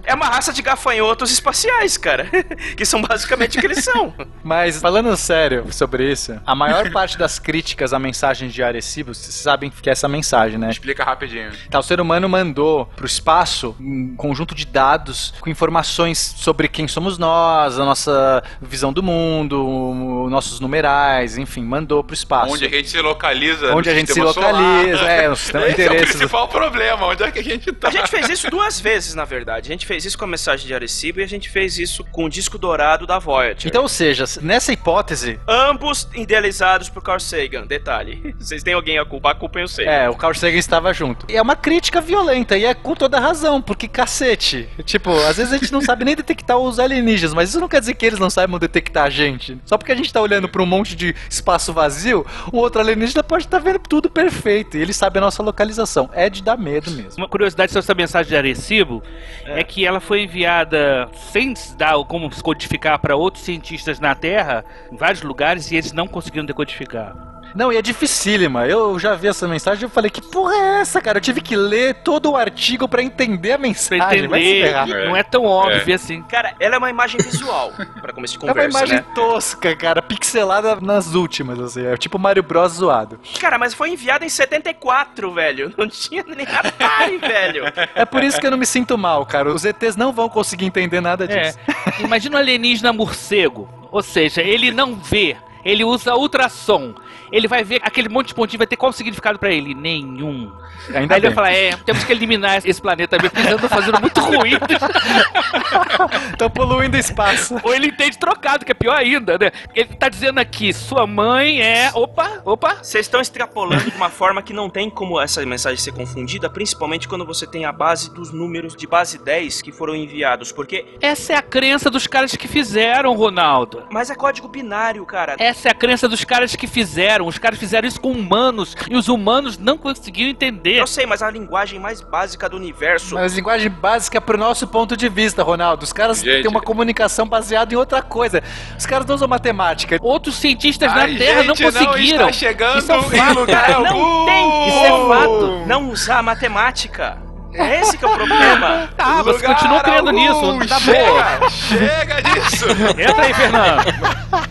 [0.03, 2.25] É uma raça de gafanhotos espaciais, cara.
[2.75, 4.13] que são basicamente o que eles são.
[4.43, 9.33] Mas falando sério sobre isso, a maior parte das críticas à mensagem de Arecibo, vocês
[9.33, 10.69] sabem que é essa mensagem, né?
[10.69, 11.51] Explica rapidinho.
[11.69, 16.87] Tá, o ser humano mandou pro espaço um conjunto de dados com informações sobre quem
[16.87, 22.53] somos nós, a nossa visão do mundo, nossos numerais, enfim, mandou pro espaço.
[22.53, 25.23] Onde a gente se localiza Onde a gente se localiza, solar.
[25.23, 26.15] é, o sistema de Esse é o interesses.
[26.17, 27.87] principal problema, onde é que a gente tá?
[27.87, 29.69] A gente fez isso duas vezes, na verdade.
[29.69, 32.25] A gente fez isso com a mensagem de Arecibo e a gente fez isso com
[32.25, 33.67] o disco dourado da Voyager.
[33.67, 37.65] Então, ou seja, nessa hipótese, Ambos idealizados por Carl Sagan.
[37.65, 38.35] Detalhe.
[38.39, 39.85] Vocês têm alguém a culpar, a culpa eu sei.
[39.85, 41.25] É, o Carl Sagan estava junto.
[41.29, 44.67] E é uma crítica violenta, e é com toda razão, porque cacete.
[44.85, 47.79] Tipo, às vezes a gente não sabe nem detectar os alienígenas, mas isso não quer
[47.79, 49.57] dizer que eles não saibam detectar a gente.
[49.65, 53.23] Só porque a gente tá olhando pra um monte de espaço vazio, o outro alienígena
[53.23, 56.09] pode estar vendo tudo perfeito, e ele sabe a nossa localização.
[56.13, 57.17] É de dar medo mesmo.
[57.17, 59.03] Uma curiosidade sobre essa mensagem de Arecibo
[59.45, 59.63] é.
[59.63, 64.63] que ela foi enviada sem se dar como se codificar para outros cientistas na Terra,
[64.91, 67.30] em vários lugares, e eles não conseguiram decodificar.
[67.55, 68.65] Não, e é dificílima.
[68.67, 71.17] Eu já vi essa mensagem e eu falei, que porra é essa, cara?
[71.17, 74.27] Eu tive que ler todo o artigo pra entender a Pra mensagem.
[74.27, 74.87] Vai se entender, ferrar.
[74.87, 76.21] não é tão óbvio assim.
[76.23, 77.71] Cara, ela é uma imagem visual,
[78.01, 79.05] pra começo de É uma conversa, imagem né?
[79.13, 81.85] tosca, cara, pixelada nas últimas, assim.
[81.85, 83.19] É tipo Mario Bros zoado.
[83.39, 85.73] Cara, mas foi enviada em 74, velho.
[85.77, 87.63] Não tinha nem Atari, velho.
[87.95, 89.49] É por isso que eu não me sinto mal, cara.
[89.53, 91.27] Os ETs não vão conseguir entender nada É.
[91.27, 91.59] disso.
[91.99, 93.69] Imagina um alienígena morcego.
[93.91, 95.35] Ou seja, ele não vê.
[95.63, 96.93] Ele usa ultrassom.
[97.31, 99.73] Ele vai ver aquele monte de pontinho, vai ter qual significado pra ele?
[99.73, 100.51] Nenhum.
[100.93, 103.69] Ainda Aí ele vai falar, é, temos que eliminar esse planeta mesmo, porque eles andam
[103.69, 104.53] fazendo muito ruim.
[106.31, 107.55] Estão poluindo o espaço.
[107.63, 109.51] Ou ele entende trocado, que é pior ainda, né?
[109.75, 111.91] Ele tá dizendo aqui, sua mãe é.
[111.93, 112.75] Opa, opa.
[112.81, 117.07] Vocês estão extrapolando de uma forma que não tem como essa mensagem ser confundida, principalmente
[117.07, 120.85] quando você tem a base dos números de base 10 que foram enviados, porque.
[121.01, 123.83] Essa é a crença dos caras que fizeram, Ronaldo.
[123.91, 125.35] Mas é código binário, cara.
[125.37, 127.20] Essa é a crença dos caras que fizeram.
[127.27, 130.77] Os caras fizeram isso com humanos e os humanos não conseguiram entender.
[130.79, 133.15] Eu sei, mas a linguagem mais básica do universo.
[133.15, 135.83] Mas linguagem básica pro nosso ponto de vista, Ronaldo.
[135.83, 136.41] Os caras Gente.
[136.43, 138.41] têm uma comunicação baseada em outra coisa.
[138.77, 139.97] Os caras não usam matemática.
[140.01, 142.29] Outros cientistas na A Terra não gente conseguiram.
[142.29, 143.39] está chegando Isso é um fato.
[143.39, 144.67] lugar Não tem!
[144.67, 145.63] Isso é fato!
[145.67, 147.17] Não usar matemática.
[147.53, 148.89] É esse que é o problema.
[148.95, 150.59] Tá, você continua crendo algum.
[150.59, 150.67] nisso.
[150.69, 151.49] Tá boa.
[151.49, 152.65] Chega, chega disso.
[152.97, 153.83] Entra aí, Fernando.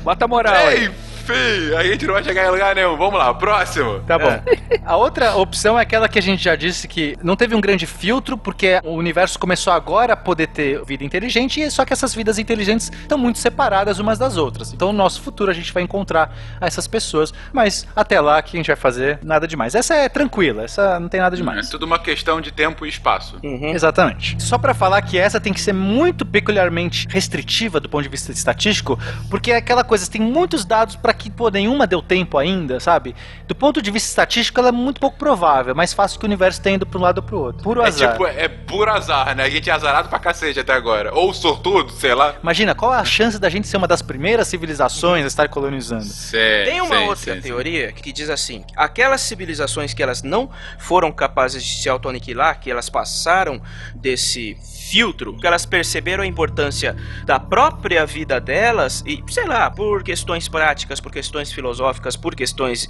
[0.03, 0.91] Bota a moral aí.
[1.31, 2.97] Enfim, a gente não vai chegar em lugar nenhum.
[2.97, 4.01] Vamos lá, próximo.
[4.01, 4.40] Tá bom.
[4.85, 7.86] A outra opção é aquela que a gente já disse que não teve um grande
[7.86, 12.15] filtro, porque o universo começou agora a poder ter vida inteligente, e só que essas
[12.15, 14.73] vidas inteligentes estão muito separadas umas das outras.
[14.73, 18.57] Então, no nosso futuro, a gente vai encontrar essas pessoas, mas até lá, o que
[18.57, 19.19] a gente vai fazer?
[19.23, 19.74] Nada demais.
[19.74, 21.69] Essa é tranquila, essa não tem nada É demais.
[21.69, 23.39] tudo uma questão de tempo e espaço.
[23.43, 23.70] Uhum.
[23.73, 24.43] Exatamente.
[24.43, 28.32] Só pra falar que essa tem que ser muito peculiarmente restritiva do ponto de vista
[28.32, 28.98] estatístico,
[29.28, 33.15] porque é aquela coisa, tem muitos dados pra que pô, nenhuma deu tempo ainda, sabe?
[33.47, 36.29] Do ponto de vista estatístico, ela é muito pouco provável, é mais fácil que o
[36.29, 37.63] universo tenha ido pra um lado ou pro outro.
[37.63, 38.13] Puro É azar.
[38.13, 39.45] tipo, é puro azar, né?
[39.45, 41.15] A gente é azarado pra cacete até agora.
[41.15, 42.35] Ou sortudo, sei lá.
[42.43, 46.05] Imagina, qual a chance da gente ser uma das primeiras civilizações a estar colonizando?
[46.05, 47.43] Sei, Tem uma sei, outra sei, sei.
[47.43, 50.49] teoria que diz assim: aquelas civilizações que elas não
[50.79, 53.61] foram capazes de se autoaniquilar, que elas passaram
[53.95, 54.57] desse
[54.91, 60.49] filtro, que elas perceberam a importância da própria vida delas e, sei lá, por questões
[60.49, 62.89] práticas, por questões filosóficas, por questões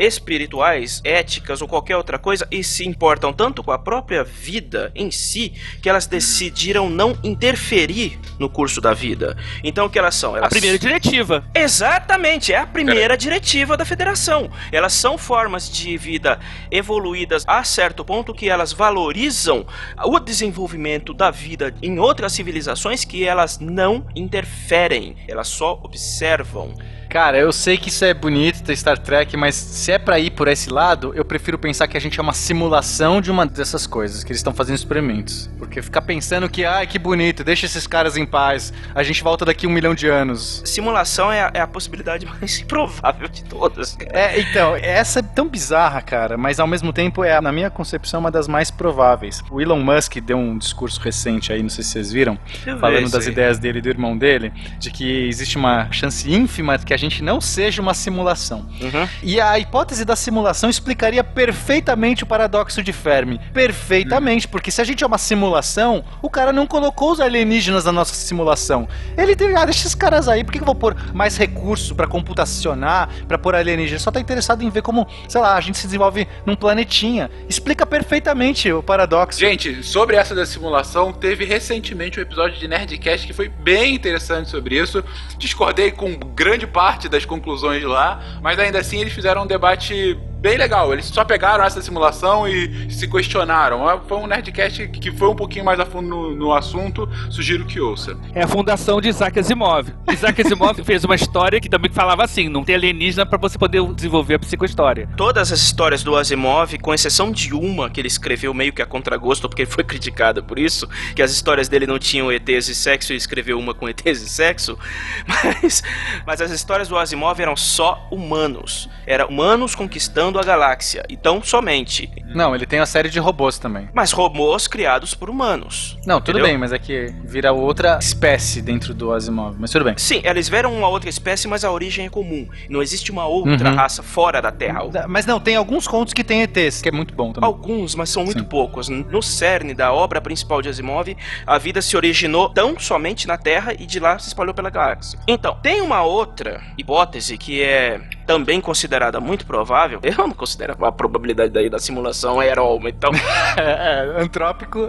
[0.00, 5.10] espirituais, éticas ou qualquer outra coisa e se importam tanto com a própria vida em
[5.10, 5.52] si
[5.82, 9.36] que elas decidiram não interferir no curso da vida.
[9.62, 10.34] Então o que elas são?
[10.34, 11.44] A Elas primeira diretiva.
[11.54, 14.50] Exatamente, é a primeira diretiva da federação.
[14.72, 16.40] Elas são formas de vida
[16.70, 19.66] evoluídas a certo ponto que elas valorizam
[20.02, 26.74] o desenvolvimento da vida em outras civilizações que elas não interferem, elas só observam.
[27.10, 30.30] Cara, eu sei que isso é bonito ter Star Trek, mas se é pra ir
[30.30, 33.84] por esse lado, eu prefiro pensar que a gente é uma simulação de uma dessas
[33.84, 35.50] coisas, que eles estão fazendo experimentos.
[35.58, 39.44] Porque ficar pensando que, ai, que bonito, deixa esses caras em paz, a gente volta
[39.44, 40.62] daqui um milhão de anos.
[40.64, 43.96] Simulação é a, é a possibilidade mais improvável de todas.
[43.96, 44.16] cara.
[44.16, 48.20] É, então, essa é tão bizarra, cara, mas ao mesmo tempo é, na minha concepção,
[48.20, 49.42] uma das mais prováveis.
[49.50, 53.10] O Elon Musk deu um discurso recente aí, não sei se vocês viram, Eu falando
[53.10, 56.94] das ideias dele e do irmão dele, de que existe uma chance ínfima de que
[56.94, 58.66] a gente não seja uma simulação.
[58.80, 59.08] Uhum.
[59.22, 63.40] E a hipótese da simulação explicaria perfeitamente o paradoxo de Fermi.
[63.52, 67.92] Perfeitamente, porque se a gente é uma simulação, o cara não colocou os alienígenas na
[67.92, 68.88] nossa simulação.
[69.16, 72.06] Ele teve, ah, deixa esses caras aí, por que eu vou pôr mais recurso pra
[72.06, 73.98] computacionar, pra pôr alienígena?
[73.98, 77.30] Só tá interessado em ver como, sei lá, a gente se desenvolve num planetinha.
[77.48, 79.38] Explica perfeitamente o paradoxo.
[79.38, 84.50] Gente, sobre essa da simulação, teve recentemente um episódio de Nerdcast que foi bem interessante
[84.50, 85.04] sobre isso.
[85.38, 90.56] Discordei com grande parte das conclusões lá, mas ainda assim eles fizeram um debate bem
[90.56, 90.92] legal.
[90.92, 94.00] Eles só pegaram essa simulação e se questionaram.
[94.08, 97.08] Foi um Nerdcast que foi um pouquinho mais a fundo no, no assunto.
[97.28, 98.16] Sugiro que ouça.
[98.34, 99.88] É a fundação de Isaac Asimov.
[100.10, 103.82] Isaac Asimov fez uma história que também falava assim: não tem alienígena pra você poder
[103.94, 105.08] desenvolver a psicohistória.
[105.16, 108.86] Todas as histórias do Asimov, com exceção de uma que ele escreveu meio que a
[108.86, 112.74] contragosto, porque ele foi criticado por isso, que as histórias dele não tinham ETs e
[112.74, 114.78] sexo e escreveu uma com ETs e sexo,
[115.26, 115.82] mas,
[116.26, 118.88] mas as histórias do Asimov eram só humanos.
[119.06, 121.04] Era humanos conquistando a galáxia.
[121.08, 122.10] Então, somente.
[122.34, 123.88] Não, ele tem a série de robôs também.
[123.92, 125.98] Mas robôs criados por humanos.
[126.06, 126.46] Não, tudo Entendeu?
[126.52, 129.56] bem, mas é que vira outra espécie dentro do Asimov.
[129.58, 129.94] Mas tudo bem.
[129.96, 132.46] Sim, eles viram uma outra espécie, mas a origem é comum.
[132.68, 133.74] Não existe uma outra Uhum.
[133.76, 134.80] raça fora da Terra.
[135.08, 137.46] Mas não, tem alguns contos que tem ETs, que é muito bom também.
[137.46, 138.44] Alguns, mas são muito Sim.
[138.44, 138.88] poucos.
[138.88, 141.16] No cerne da obra principal de Asimov,
[141.46, 145.18] a vida se originou tão somente na Terra e de lá se espalhou pela galáxia.
[145.26, 148.00] Então, tem uma outra hipótese que é
[148.30, 149.98] também considerada muito provável.
[150.04, 153.10] Eu não considero a probabilidade daí da simulação é uma, então
[153.56, 154.88] É, é, antrópico.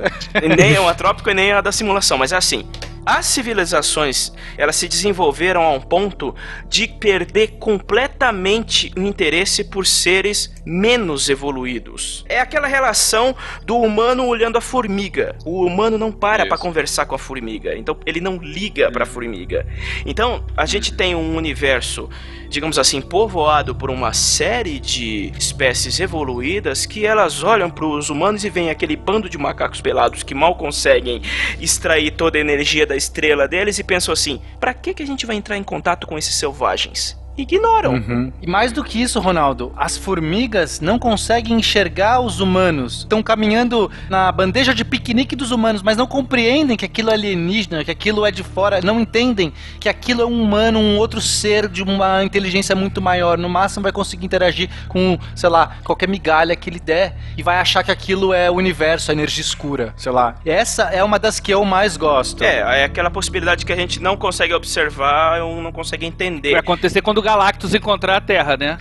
[0.55, 2.69] nem é o antrópico e nem a da simulação, mas é assim.
[3.05, 6.35] As civilizações, elas se desenvolveram a um ponto
[6.69, 12.23] de perder completamente o interesse por seres menos evoluídos.
[12.29, 15.35] É aquela relação do humano olhando a formiga.
[15.43, 19.07] O humano não para para conversar com a formiga, então ele não liga para a
[19.07, 19.65] formiga.
[20.05, 22.07] Então, a gente tem um universo
[22.51, 28.43] digamos assim, povoado por uma série de espécies evoluídas que elas olham para os humanos
[28.43, 31.21] e veem aquele bando de macacos pelados que mal conseguem
[31.61, 35.25] extrair toda a energia da estrela deles e pensam assim: para que, que a gente
[35.25, 37.20] vai entrar em contato com esses selvagens?
[37.37, 37.93] Ignoram.
[37.93, 38.31] Uhum.
[38.41, 42.99] E mais do que isso, Ronaldo, as formigas não conseguem enxergar os humanos.
[42.99, 47.83] Estão caminhando na bandeja de piquenique dos humanos, mas não compreendem que aquilo é alienígena,
[47.83, 51.67] que aquilo é de fora, não entendem que aquilo é um humano, um outro ser
[51.67, 53.37] de uma inteligência muito maior.
[53.37, 57.57] No máximo vai conseguir interagir com, sei lá, qualquer migalha que ele der e vai
[57.57, 60.35] achar que aquilo é o universo, a energia escura, sei lá.
[60.45, 62.43] E essa é uma das que eu mais gosto.
[62.43, 66.51] É, é aquela possibilidade que a gente não consegue observar ou não consegue entender.
[66.51, 68.77] Vai acontecer quando o Galactus encontrar a Terra, né?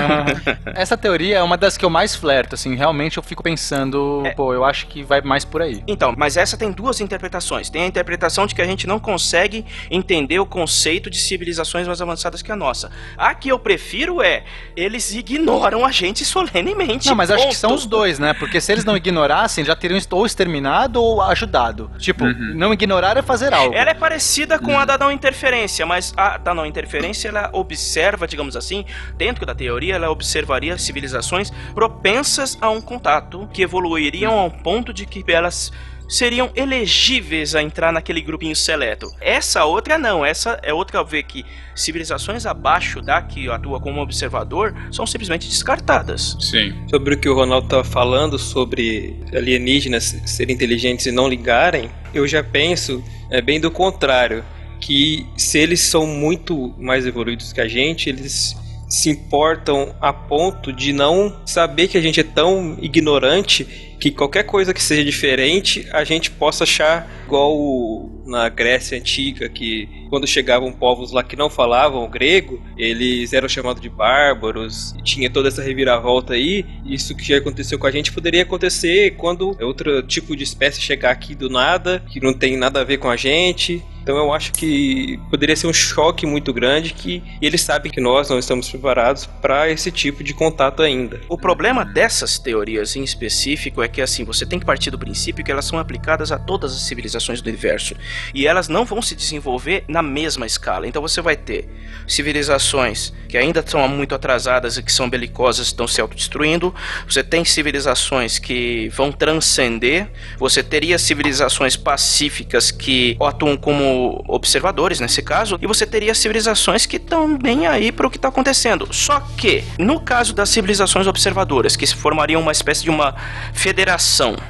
[0.74, 4.30] Essa teoria é uma das que eu mais flerto, assim, realmente eu fico pensando, É.
[4.32, 5.82] pô, eu acho que vai mais por aí.
[5.86, 7.70] Então, mas essa tem duas interpretações.
[7.70, 12.00] Tem a interpretação de que a gente não consegue entender o conceito de civilizações mais
[12.00, 12.90] avançadas que a nossa.
[13.16, 14.44] A que eu prefiro é
[14.76, 17.08] eles ignoram a gente solenemente.
[17.08, 17.58] Não, mas acho que ponto.
[17.58, 18.34] são os dois, né?
[18.34, 21.90] Porque se eles não ignorassem, já teriam ou exterminado ou ajudado.
[21.98, 22.24] Tipo,
[22.54, 23.74] não ignorar é fazer algo.
[23.74, 28.26] Ela é parecida com a da não interferência, mas a da não interferência ela observa,
[28.26, 28.84] digamos assim,
[29.16, 34.92] dentro da teoria, ela observaria civilizações propensas a um contato que evoluiriam a um ponto
[34.92, 35.72] de que elas
[36.08, 39.06] seriam elegíveis a entrar naquele grupinho seleto.
[39.20, 44.74] Essa outra não, essa é outra ver que civilizações abaixo da que atua como observador
[44.90, 46.36] são simplesmente descartadas.
[46.40, 46.74] Sim.
[46.90, 52.26] Sobre o que o Ronaldo estava falando sobre alienígenas serem inteligentes e não ligarem, eu
[52.26, 54.44] já penso é bem do contrário,
[54.80, 58.56] que se eles são muito mais evoluídos que a gente, eles
[58.88, 64.44] se importam a ponto de não saber que a gente é tão ignorante que qualquer
[64.44, 70.72] coisa que seja diferente a gente possa achar igual na Grécia antiga que quando chegavam
[70.72, 75.62] povos lá que não falavam grego eles eram chamados de bárbaros e tinha toda essa
[75.62, 80.44] reviravolta aí isso que já aconteceu com a gente poderia acontecer quando outro tipo de
[80.44, 84.16] espécie chegar aqui do nada que não tem nada a ver com a gente então
[84.16, 88.38] eu acho que poderia ser um choque muito grande que eles sabem que nós não
[88.38, 91.20] estamos preparados para esse tipo de contato ainda.
[91.28, 95.44] O problema dessas teorias em específico é que assim, você tem que partir do princípio
[95.44, 97.94] que elas são aplicadas a todas as civilizações do universo
[98.34, 100.86] e elas não vão se desenvolver na mesma escala.
[100.86, 101.68] Então você vai ter
[102.06, 106.74] civilizações que ainda são muito atrasadas e que são belicosas, estão se autodestruindo.
[107.08, 110.08] Você tem civilizações que vão transcender.
[110.38, 116.96] Você teria civilizações pacíficas que atuam como observadores nesse caso, e você teria civilizações que
[116.96, 118.88] estão bem aí para o que está acontecendo.
[118.92, 123.14] Só que, no caso das civilizações observadoras, que se formariam uma espécie de uma
[123.52, 123.79] federação,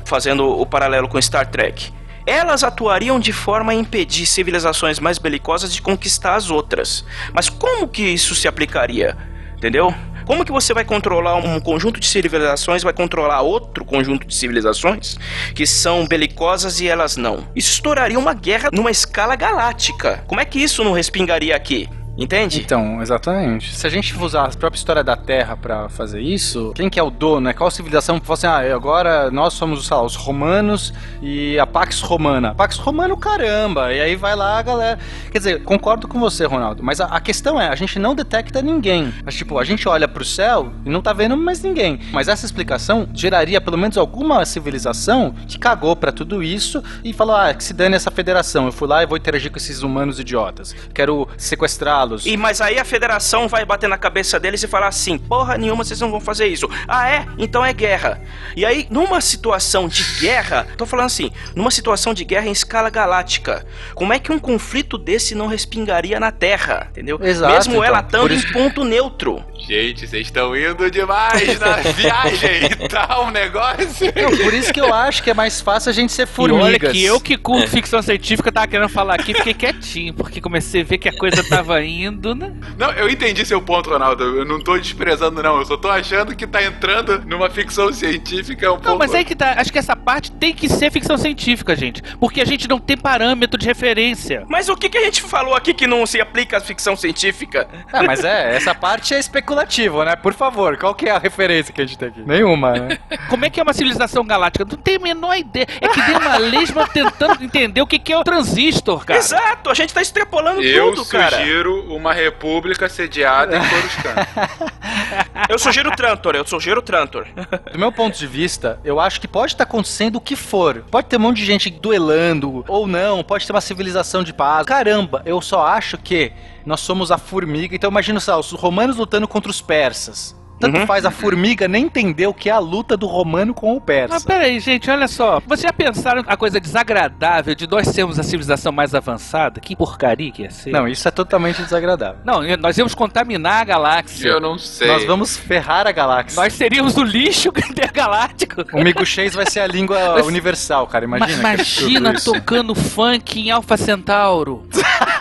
[0.05, 1.93] fazendo o paralelo com Star Trek,
[2.27, 7.05] elas atuariam de forma a impedir civilizações mais belicosas de conquistar as outras.
[7.33, 9.17] Mas como que isso se aplicaria?
[9.57, 9.95] Entendeu?
[10.27, 15.19] Como que você vai controlar um conjunto de civilizações, vai controlar outro conjunto de civilizações
[15.55, 17.49] que são belicosas e elas não?
[17.55, 20.23] Isso estouraria uma guerra numa escala galáctica.
[20.29, 21.89] Como é que isso não respingaria aqui?
[22.17, 22.61] Entende?
[22.61, 23.75] Então, exatamente.
[23.75, 27.03] Se a gente usar a própria história da Terra pra fazer isso, quem que é
[27.03, 27.53] o dono, né?
[27.53, 30.93] Qual civilização que fala assim, ah, agora nós somos, lá, os romanos
[31.23, 32.55] e a Pax Romana.
[32.55, 33.93] Pax Romano, caramba!
[33.93, 34.99] E aí vai lá a galera.
[35.31, 38.61] Quer dizer, concordo com você, Ronaldo, mas a, a questão é, a gente não detecta
[38.61, 39.13] ninguém.
[39.25, 42.01] Mas, tipo, a gente olha pro céu e não tá vendo mais ninguém.
[42.13, 47.35] Mas essa explicação geraria pelo menos alguma civilização que cagou pra tudo isso e falou,
[47.35, 48.67] ah, que se dane essa federação.
[48.67, 50.75] Eu fui lá e vou interagir com esses humanos idiotas.
[50.93, 52.10] Quero sequestrá-los.
[52.25, 55.85] E mas aí a federação vai bater na cabeça deles e falar assim: porra nenhuma,
[55.85, 56.69] vocês não vão fazer isso.
[56.89, 57.27] Ah, é?
[57.39, 58.21] Então é guerra.
[58.57, 62.91] E aí, numa situação de guerra, tô falando assim, numa situação de guerra em escala
[62.91, 66.89] galáctica, como é que um conflito desse não respingaria na Terra?
[66.91, 67.19] Entendeu?
[67.23, 67.85] Exato, Mesmo então.
[67.85, 69.45] ela estando em ponto neutro.
[69.69, 74.13] Gente, vocês estão indo demais na viagem e tal, um negócio.
[74.17, 76.65] Não, por isso que eu acho que é mais fácil a gente ser E formigas.
[76.65, 80.81] olha que eu que curto ficção científica tava querendo falar aqui, fiquei quietinho, porque comecei
[80.81, 82.53] a ver que a coisa tava indo, né?
[82.79, 84.23] Não, eu entendi seu ponto, Ronaldo.
[84.23, 85.59] Eu não tô desprezando, não.
[85.59, 88.99] Eu só tô achando que tá entrando numa ficção científica um Não, pouco.
[88.99, 89.55] mas aí que tá.
[89.59, 92.03] Acho que essa parte tem que ser ficção científica, gente.
[92.19, 94.45] Porque a gente não tem parâmetro de referência.
[94.49, 97.69] Mas o que, que a gente falou aqui que não se aplica à ficção científica?
[97.93, 100.17] Ah, mas é, essa parte é especulativo, né?
[100.17, 102.21] Por favor, qual que é a referência que a gente tem aqui?
[102.25, 102.99] Nenhuma, né?
[103.29, 104.65] Como é que é uma civilização galáctica?
[104.65, 105.67] Não tenho a menor ideia.
[105.81, 109.19] É que dem uma lesma tentando entender o que, que é o transistor, cara.
[109.19, 111.39] Exato, a gente tá extrapolando Eu tudo, cara.
[111.39, 114.71] sugiro uma república sediada em Coruscant.
[115.49, 117.27] Eu sugiro o Trantor, eu sugiro o Trantor.
[117.73, 120.85] Do meu ponto de vista, eu acho que pode estar acontecendo o que for.
[120.91, 124.65] Pode ter um monte de gente duelando, ou não, pode ter uma civilização de paz.
[124.67, 126.33] Caramba, eu só acho que
[126.65, 127.75] nós somos a formiga.
[127.75, 130.40] Então imagina só, os romanos lutando contra os persas.
[130.61, 130.87] Tanto Uhum.
[130.87, 134.13] faz a formiga nem entender o que é a luta do romano com o persa.
[134.15, 135.41] Mas peraí, gente, olha só.
[135.47, 139.59] Vocês já pensaram a coisa desagradável de nós sermos a civilização mais avançada?
[139.61, 140.71] Que porcaria que ia ser.
[140.71, 142.21] Não, isso é totalmente desagradável.
[142.25, 144.29] Não, nós íamos contaminar a galáxia.
[144.29, 144.87] Eu não sei.
[144.87, 146.41] Nós vamos ferrar a galáxia.
[146.43, 148.65] Nós seríamos o lixo intergaláctico.
[148.73, 151.05] O miguxês vai ser a língua universal, cara.
[151.07, 151.43] Imagina.
[151.43, 154.67] Ma- imagina tocando funk em Alpha Centauro.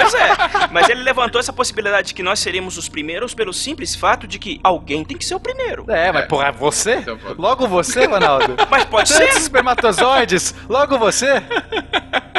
[0.00, 0.28] Pois é,
[0.72, 4.38] mas ele levantou essa possibilidade de que nós seríamos os primeiros pelo simples fato de
[4.38, 5.84] que alguém tem que ser o primeiro.
[5.88, 6.96] É, mas porra, você?
[6.96, 8.56] Então, pode- Logo você, Ronaldo?
[8.70, 9.40] Mas pode Tantos ser.
[9.40, 11.42] espermatozoides, logo você?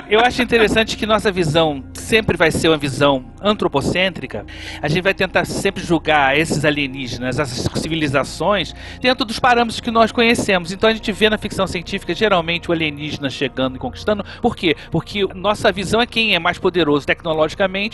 [0.10, 4.46] Eu acho interessante que nossa visão sempre vai ser uma visão antropocêntrica.
[4.82, 10.12] A gente vai tentar sempre julgar esses alienígenas, essas civilizações, dentro dos parâmetros que nós
[10.14, 10.72] conhecemos.
[10.72, 14.24] Então a gente vê na ficção científica geralmente o alienígena chegando e conquistando.
[14.42, 14.78] Por quê?
[14.92, 17.38] Porque nossa visão é quem é mais poderoso tecnologicamente,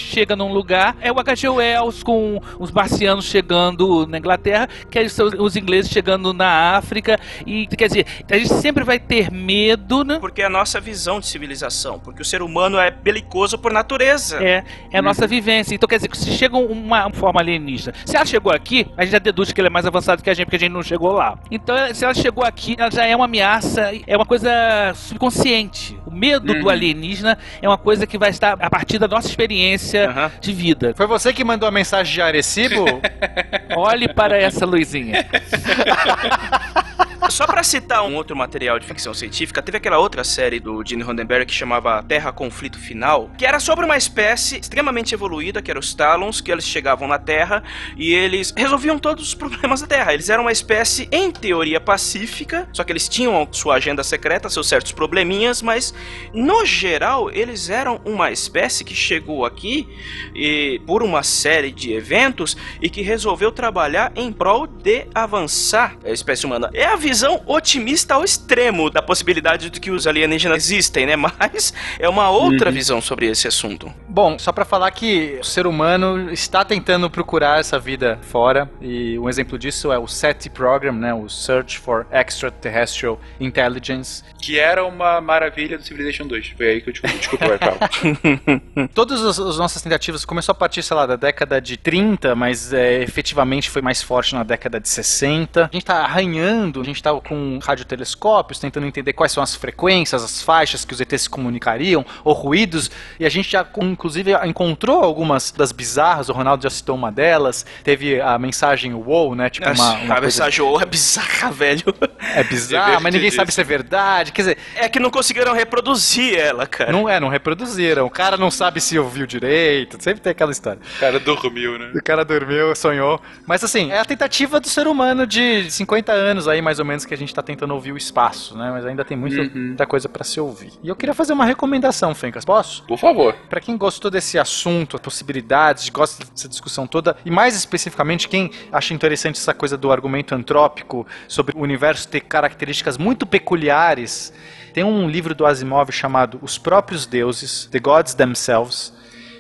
[0.04, 1.50] chega num lugar, é o H.G.
[1.50, 7.20] Wells com os marcianos chegando na Inglaterra, que são os ingleses chegando na África.
[7.46, 10.18] E quer dizer, a gente sempre vai ter medo, né?
[10.20, 14.44] Porque é a nossa visão de civilização, porque o ser humano é belicoso por natureza.
[14.44, 15.76] É, é a nossa vivência.
[15.76, 19.12] Então, quer dizer, que se chega uma forma alienígena, se ela chegou aqui, a gente
[19.12, 21.12] já deduz que ela é mais avançada que a gente, porque a gente não chegou
[21.12, 21.38] lá.
[21.50, 24.50] Então, se ela chegou aqui, ela já é uma ameaça, é uma coisa
[24.96, 26.00] subconsciente.
[26.06, 30.10] O medo do alienígena é uma coisa que vai estar a partir da nossa experiência
[30.10, 30.32] Aham.
[30.40, 30.94] de vida.
[30.96, 32.86] Foi você que mandou a mensagem de Arecibo?
[33.76, 35.26] Olhe para essa luzinha.
[37.30, 41.02] Só pra citar um outro material de ficção científica, teve aquela outra série do Gene
[41.02, 45.80] Roddenberry que chamava Terra Conflito Final, que era sobre uma espécie extremamente evoluída, que eram
[45.80, 47.64] os Talons, que eles chegavam na Terra
[47.98, 50.14] e eles resolviam todos os problemas da Terra.
[50.14, 54.68] Eles eram uma espécie, em teoria, pacífica, só que eles tinham sua agenda secreta, seus
[54.68, 55.94] certos probleminhas, mas
[56.34, 59.88] no geral eles eram uma espécie que chegou aqui
[60.36, 66.12] e, por uma série de eventos e que resolveu trabalhar em prol de avançar a
[66.12, 66.70] espécie humana.
[66.74, 67.13] É a visão
[67.46, 71.16] otimista ao extremo da possibilidade de que os alienígenas existem, né?
[71.18, 73.94] Mas é uma outra visão sobre esse assunto.
[74.14, 79.18] Bom, só pra falar que o ser humano está tentando procurar essa vida fora e
[79.18, 84.24] um exemplo disso é o SETI Program, né, o Search for Extraterrestrial Intelligence.
[84.40, 86.54] Que era uma maravilha do Civilization 2.
[86.56, 88.90] Foi aí que eu desculpa, desculpa o Paulo.
[88.94, 92.72] Todas as, as nossas tentativas começou a partir, sei lá, da década de 30, mas
[92.72, 95.64] é, efetivamente foi mais forte na década de 60.
[95.66, 100.24] A gente tá arranhando, a gente tá com radiotelescópios, tentando entender quais são as frequências,
[100.24, 103.64] as faixas que os ETs se comunicariam, ou ruídos, e a gente já
[104.04, 109.34] inclusive encontrou algumas das bizarras, o Ronaldo já citou uma delas, teve a mensagem WoW,
[109.34, 109.50] né?
[109.50, 111.96] Tipo uma, uma a mensagem WoW é bizarra, velho.
[112.36, 114.34] É bizarra, mas ninguém sabe se é verdade.
[114.34, 116.92] Quer dizer, é que não conseguiram reproduzir ela, cara.
[116.92, 118.06] Não é, não reproduziram.
[118.06, 120.82] O cara não sabe se ouviu direito, sempre tem aquela história.
[120.98, 121.94] O cara dormiu, né?
[121.96, 123.22] O cara dormiu, sonhou.
[123.48, 127.06] Mas assim, é a tentativa do ser humano de 50 anos aí, mais ou menos,
[127.06, 128.70] que a gente tá tentando ouvir o espaço, né?
[128.70, 129.68] Mas ainda tem muito, uhum.
[129.68, 130.74] muita coisa para se ouvir.
[130.84, 132.44] E eu queria fazer uma recomendação, Fencas.
[132.44, 132.84] Posso?
[132.84, 133.34] Por favor.
[133.50, 138.92] Para quem gostou desse assunto, possibilidades, gosta dessa discussão toda, e mais especificamente quem acha
[138.92, 144.34] interessante essa coisa do argumento antrópico sobre o universo ter características muito peculiares,
[144.74, 148.92] tem um livro do Asimov chamado Os Próprios Deuses, The Gods Themselves,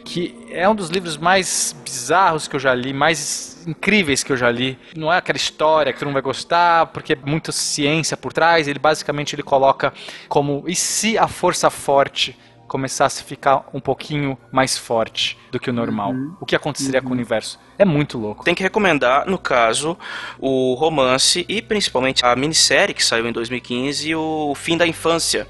[0.06, 4.38] que é um dos livros mais bizarros que eu já li, mais incríveis que eu
[4.38, 4.78] já li.
[4.96, 8.68] Não é aquela história que tu não vai gostar, porque é muita ciência por trás.
[8.68, 9.94] Ele basicamente ele coloca
[10.28, 12.38] como e se a força forte
[12.74, 16.12] começasse a ficar um pouquinho mais forte do que o normal.
[16.12, 16.36] Uhum.
[16.42, 17.06] O que aconteceria uhum.
[17.06, 17.60] com o universo?
[17.78, 18.44] É muito louco.
[18.44, 19.96] Tem que recomendar, no caso,
[20.40, 25.48] o romance e principalmente a minissérie que saiu em 2015, O Fim da Infância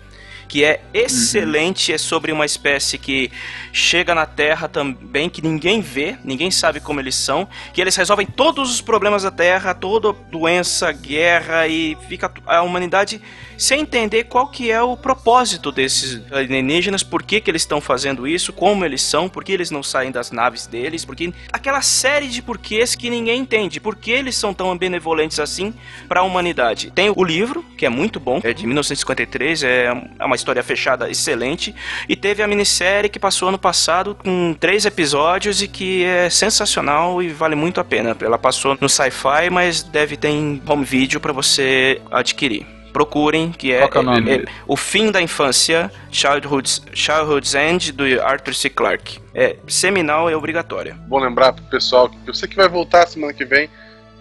[0.47, 1.95] que é excelente, uhum.
[1.95, 3.31] é sobre uma espécie que
[3.71, 8.25] chega na Terra também, que ninguém vê, ninguém sabe como eles são, que eles resolvem
[8.25, 13.21] todos os problemas da Terra, toda doença, guerra e fica a humanidade
[13.57, 18.27] sem entender qual que é o propósito desses alienígenas, por que, que eles estão fazendo
[18.27, 22.27] isso, como eles são, por que eles não saem das naves deles, porque aquela série
[22.27, 25.73] de porquês que ninguém entende, por que eles são tão benevolentes assim
[26.07, 26.91] para a humanidade.
[26.91, 31.73] Tem o livro, que é muito bom, é de 1953, é uma história fechada excelente,
[32.07, 37.21] e teve a minissérie que passou ano passado com três episódios e que é sensacional
[37.21, 38.15] e vale muito a pena.
[38.21, 43.73] Ela passou no Sci-Fi, mas deve ter em home video para você adquirir procurem, que
[43.73, 48.69] é, é, o, é, é, o Fim da Infância, Childhood's, Childhood's End, do Arthur C.
[48.69, 49.19] Clarke.
[49.33, 50.95] É seminal e obrigatória.
[51.07, 53.67] Bom lembrar pro pessoal que eu sei que vai voltar semana que vem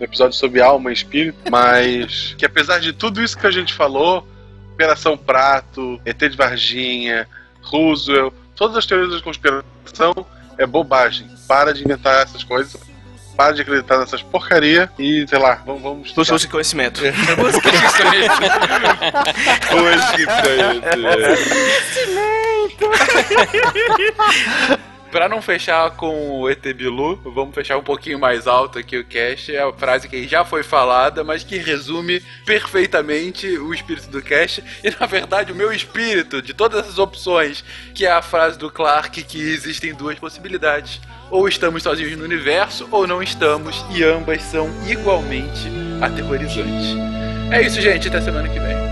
[0.00, 3.74] no episódio sobre alma e espírito, mas que apesar de tudo isso que a gente
[3.74, 4.26] falou,
[4.72, 7.28] Operação Prato, ET de Varginha,
[7.62, 10.26] Roosevelt, todas as teorias da conspiração
[10.58, 11.28] é bobagem.
[11.46, 12.80] Para de inventar essas coisas
[13.36, 15.82] para de acreditar nessas porcaria e, sei lá, vamos.
[15.82, 17.00] vamos Busque conhecimento.
[17.36, 18.32] Busque conhecimento.
[19.72, 20.92] Busque conhecimento.
[25.12, 29.04] Pra não fechar com o ET Bilu, vamos fechar um pouquinho mais alto aqui o
[29.04, 29.54] cast.
[29.54, 34.64] É a frase que já foi falada, mas que resume perfeitamente o espírito do cast.
[34.82, 37.62] E na verdade, o meu espírito de todas essas opções,
[37.94, 40.98] que é a frase do Clark que existem duas possibilidades.
[41.30, 45.68] Ou estamos sozinhos no universo, ou não estamos, e ambas são igualmente
[46.00, 46.96] aterrorizantes.
[47.50, 48.08] É isso, gente.
[48.08, 48.91] Até semana que vem.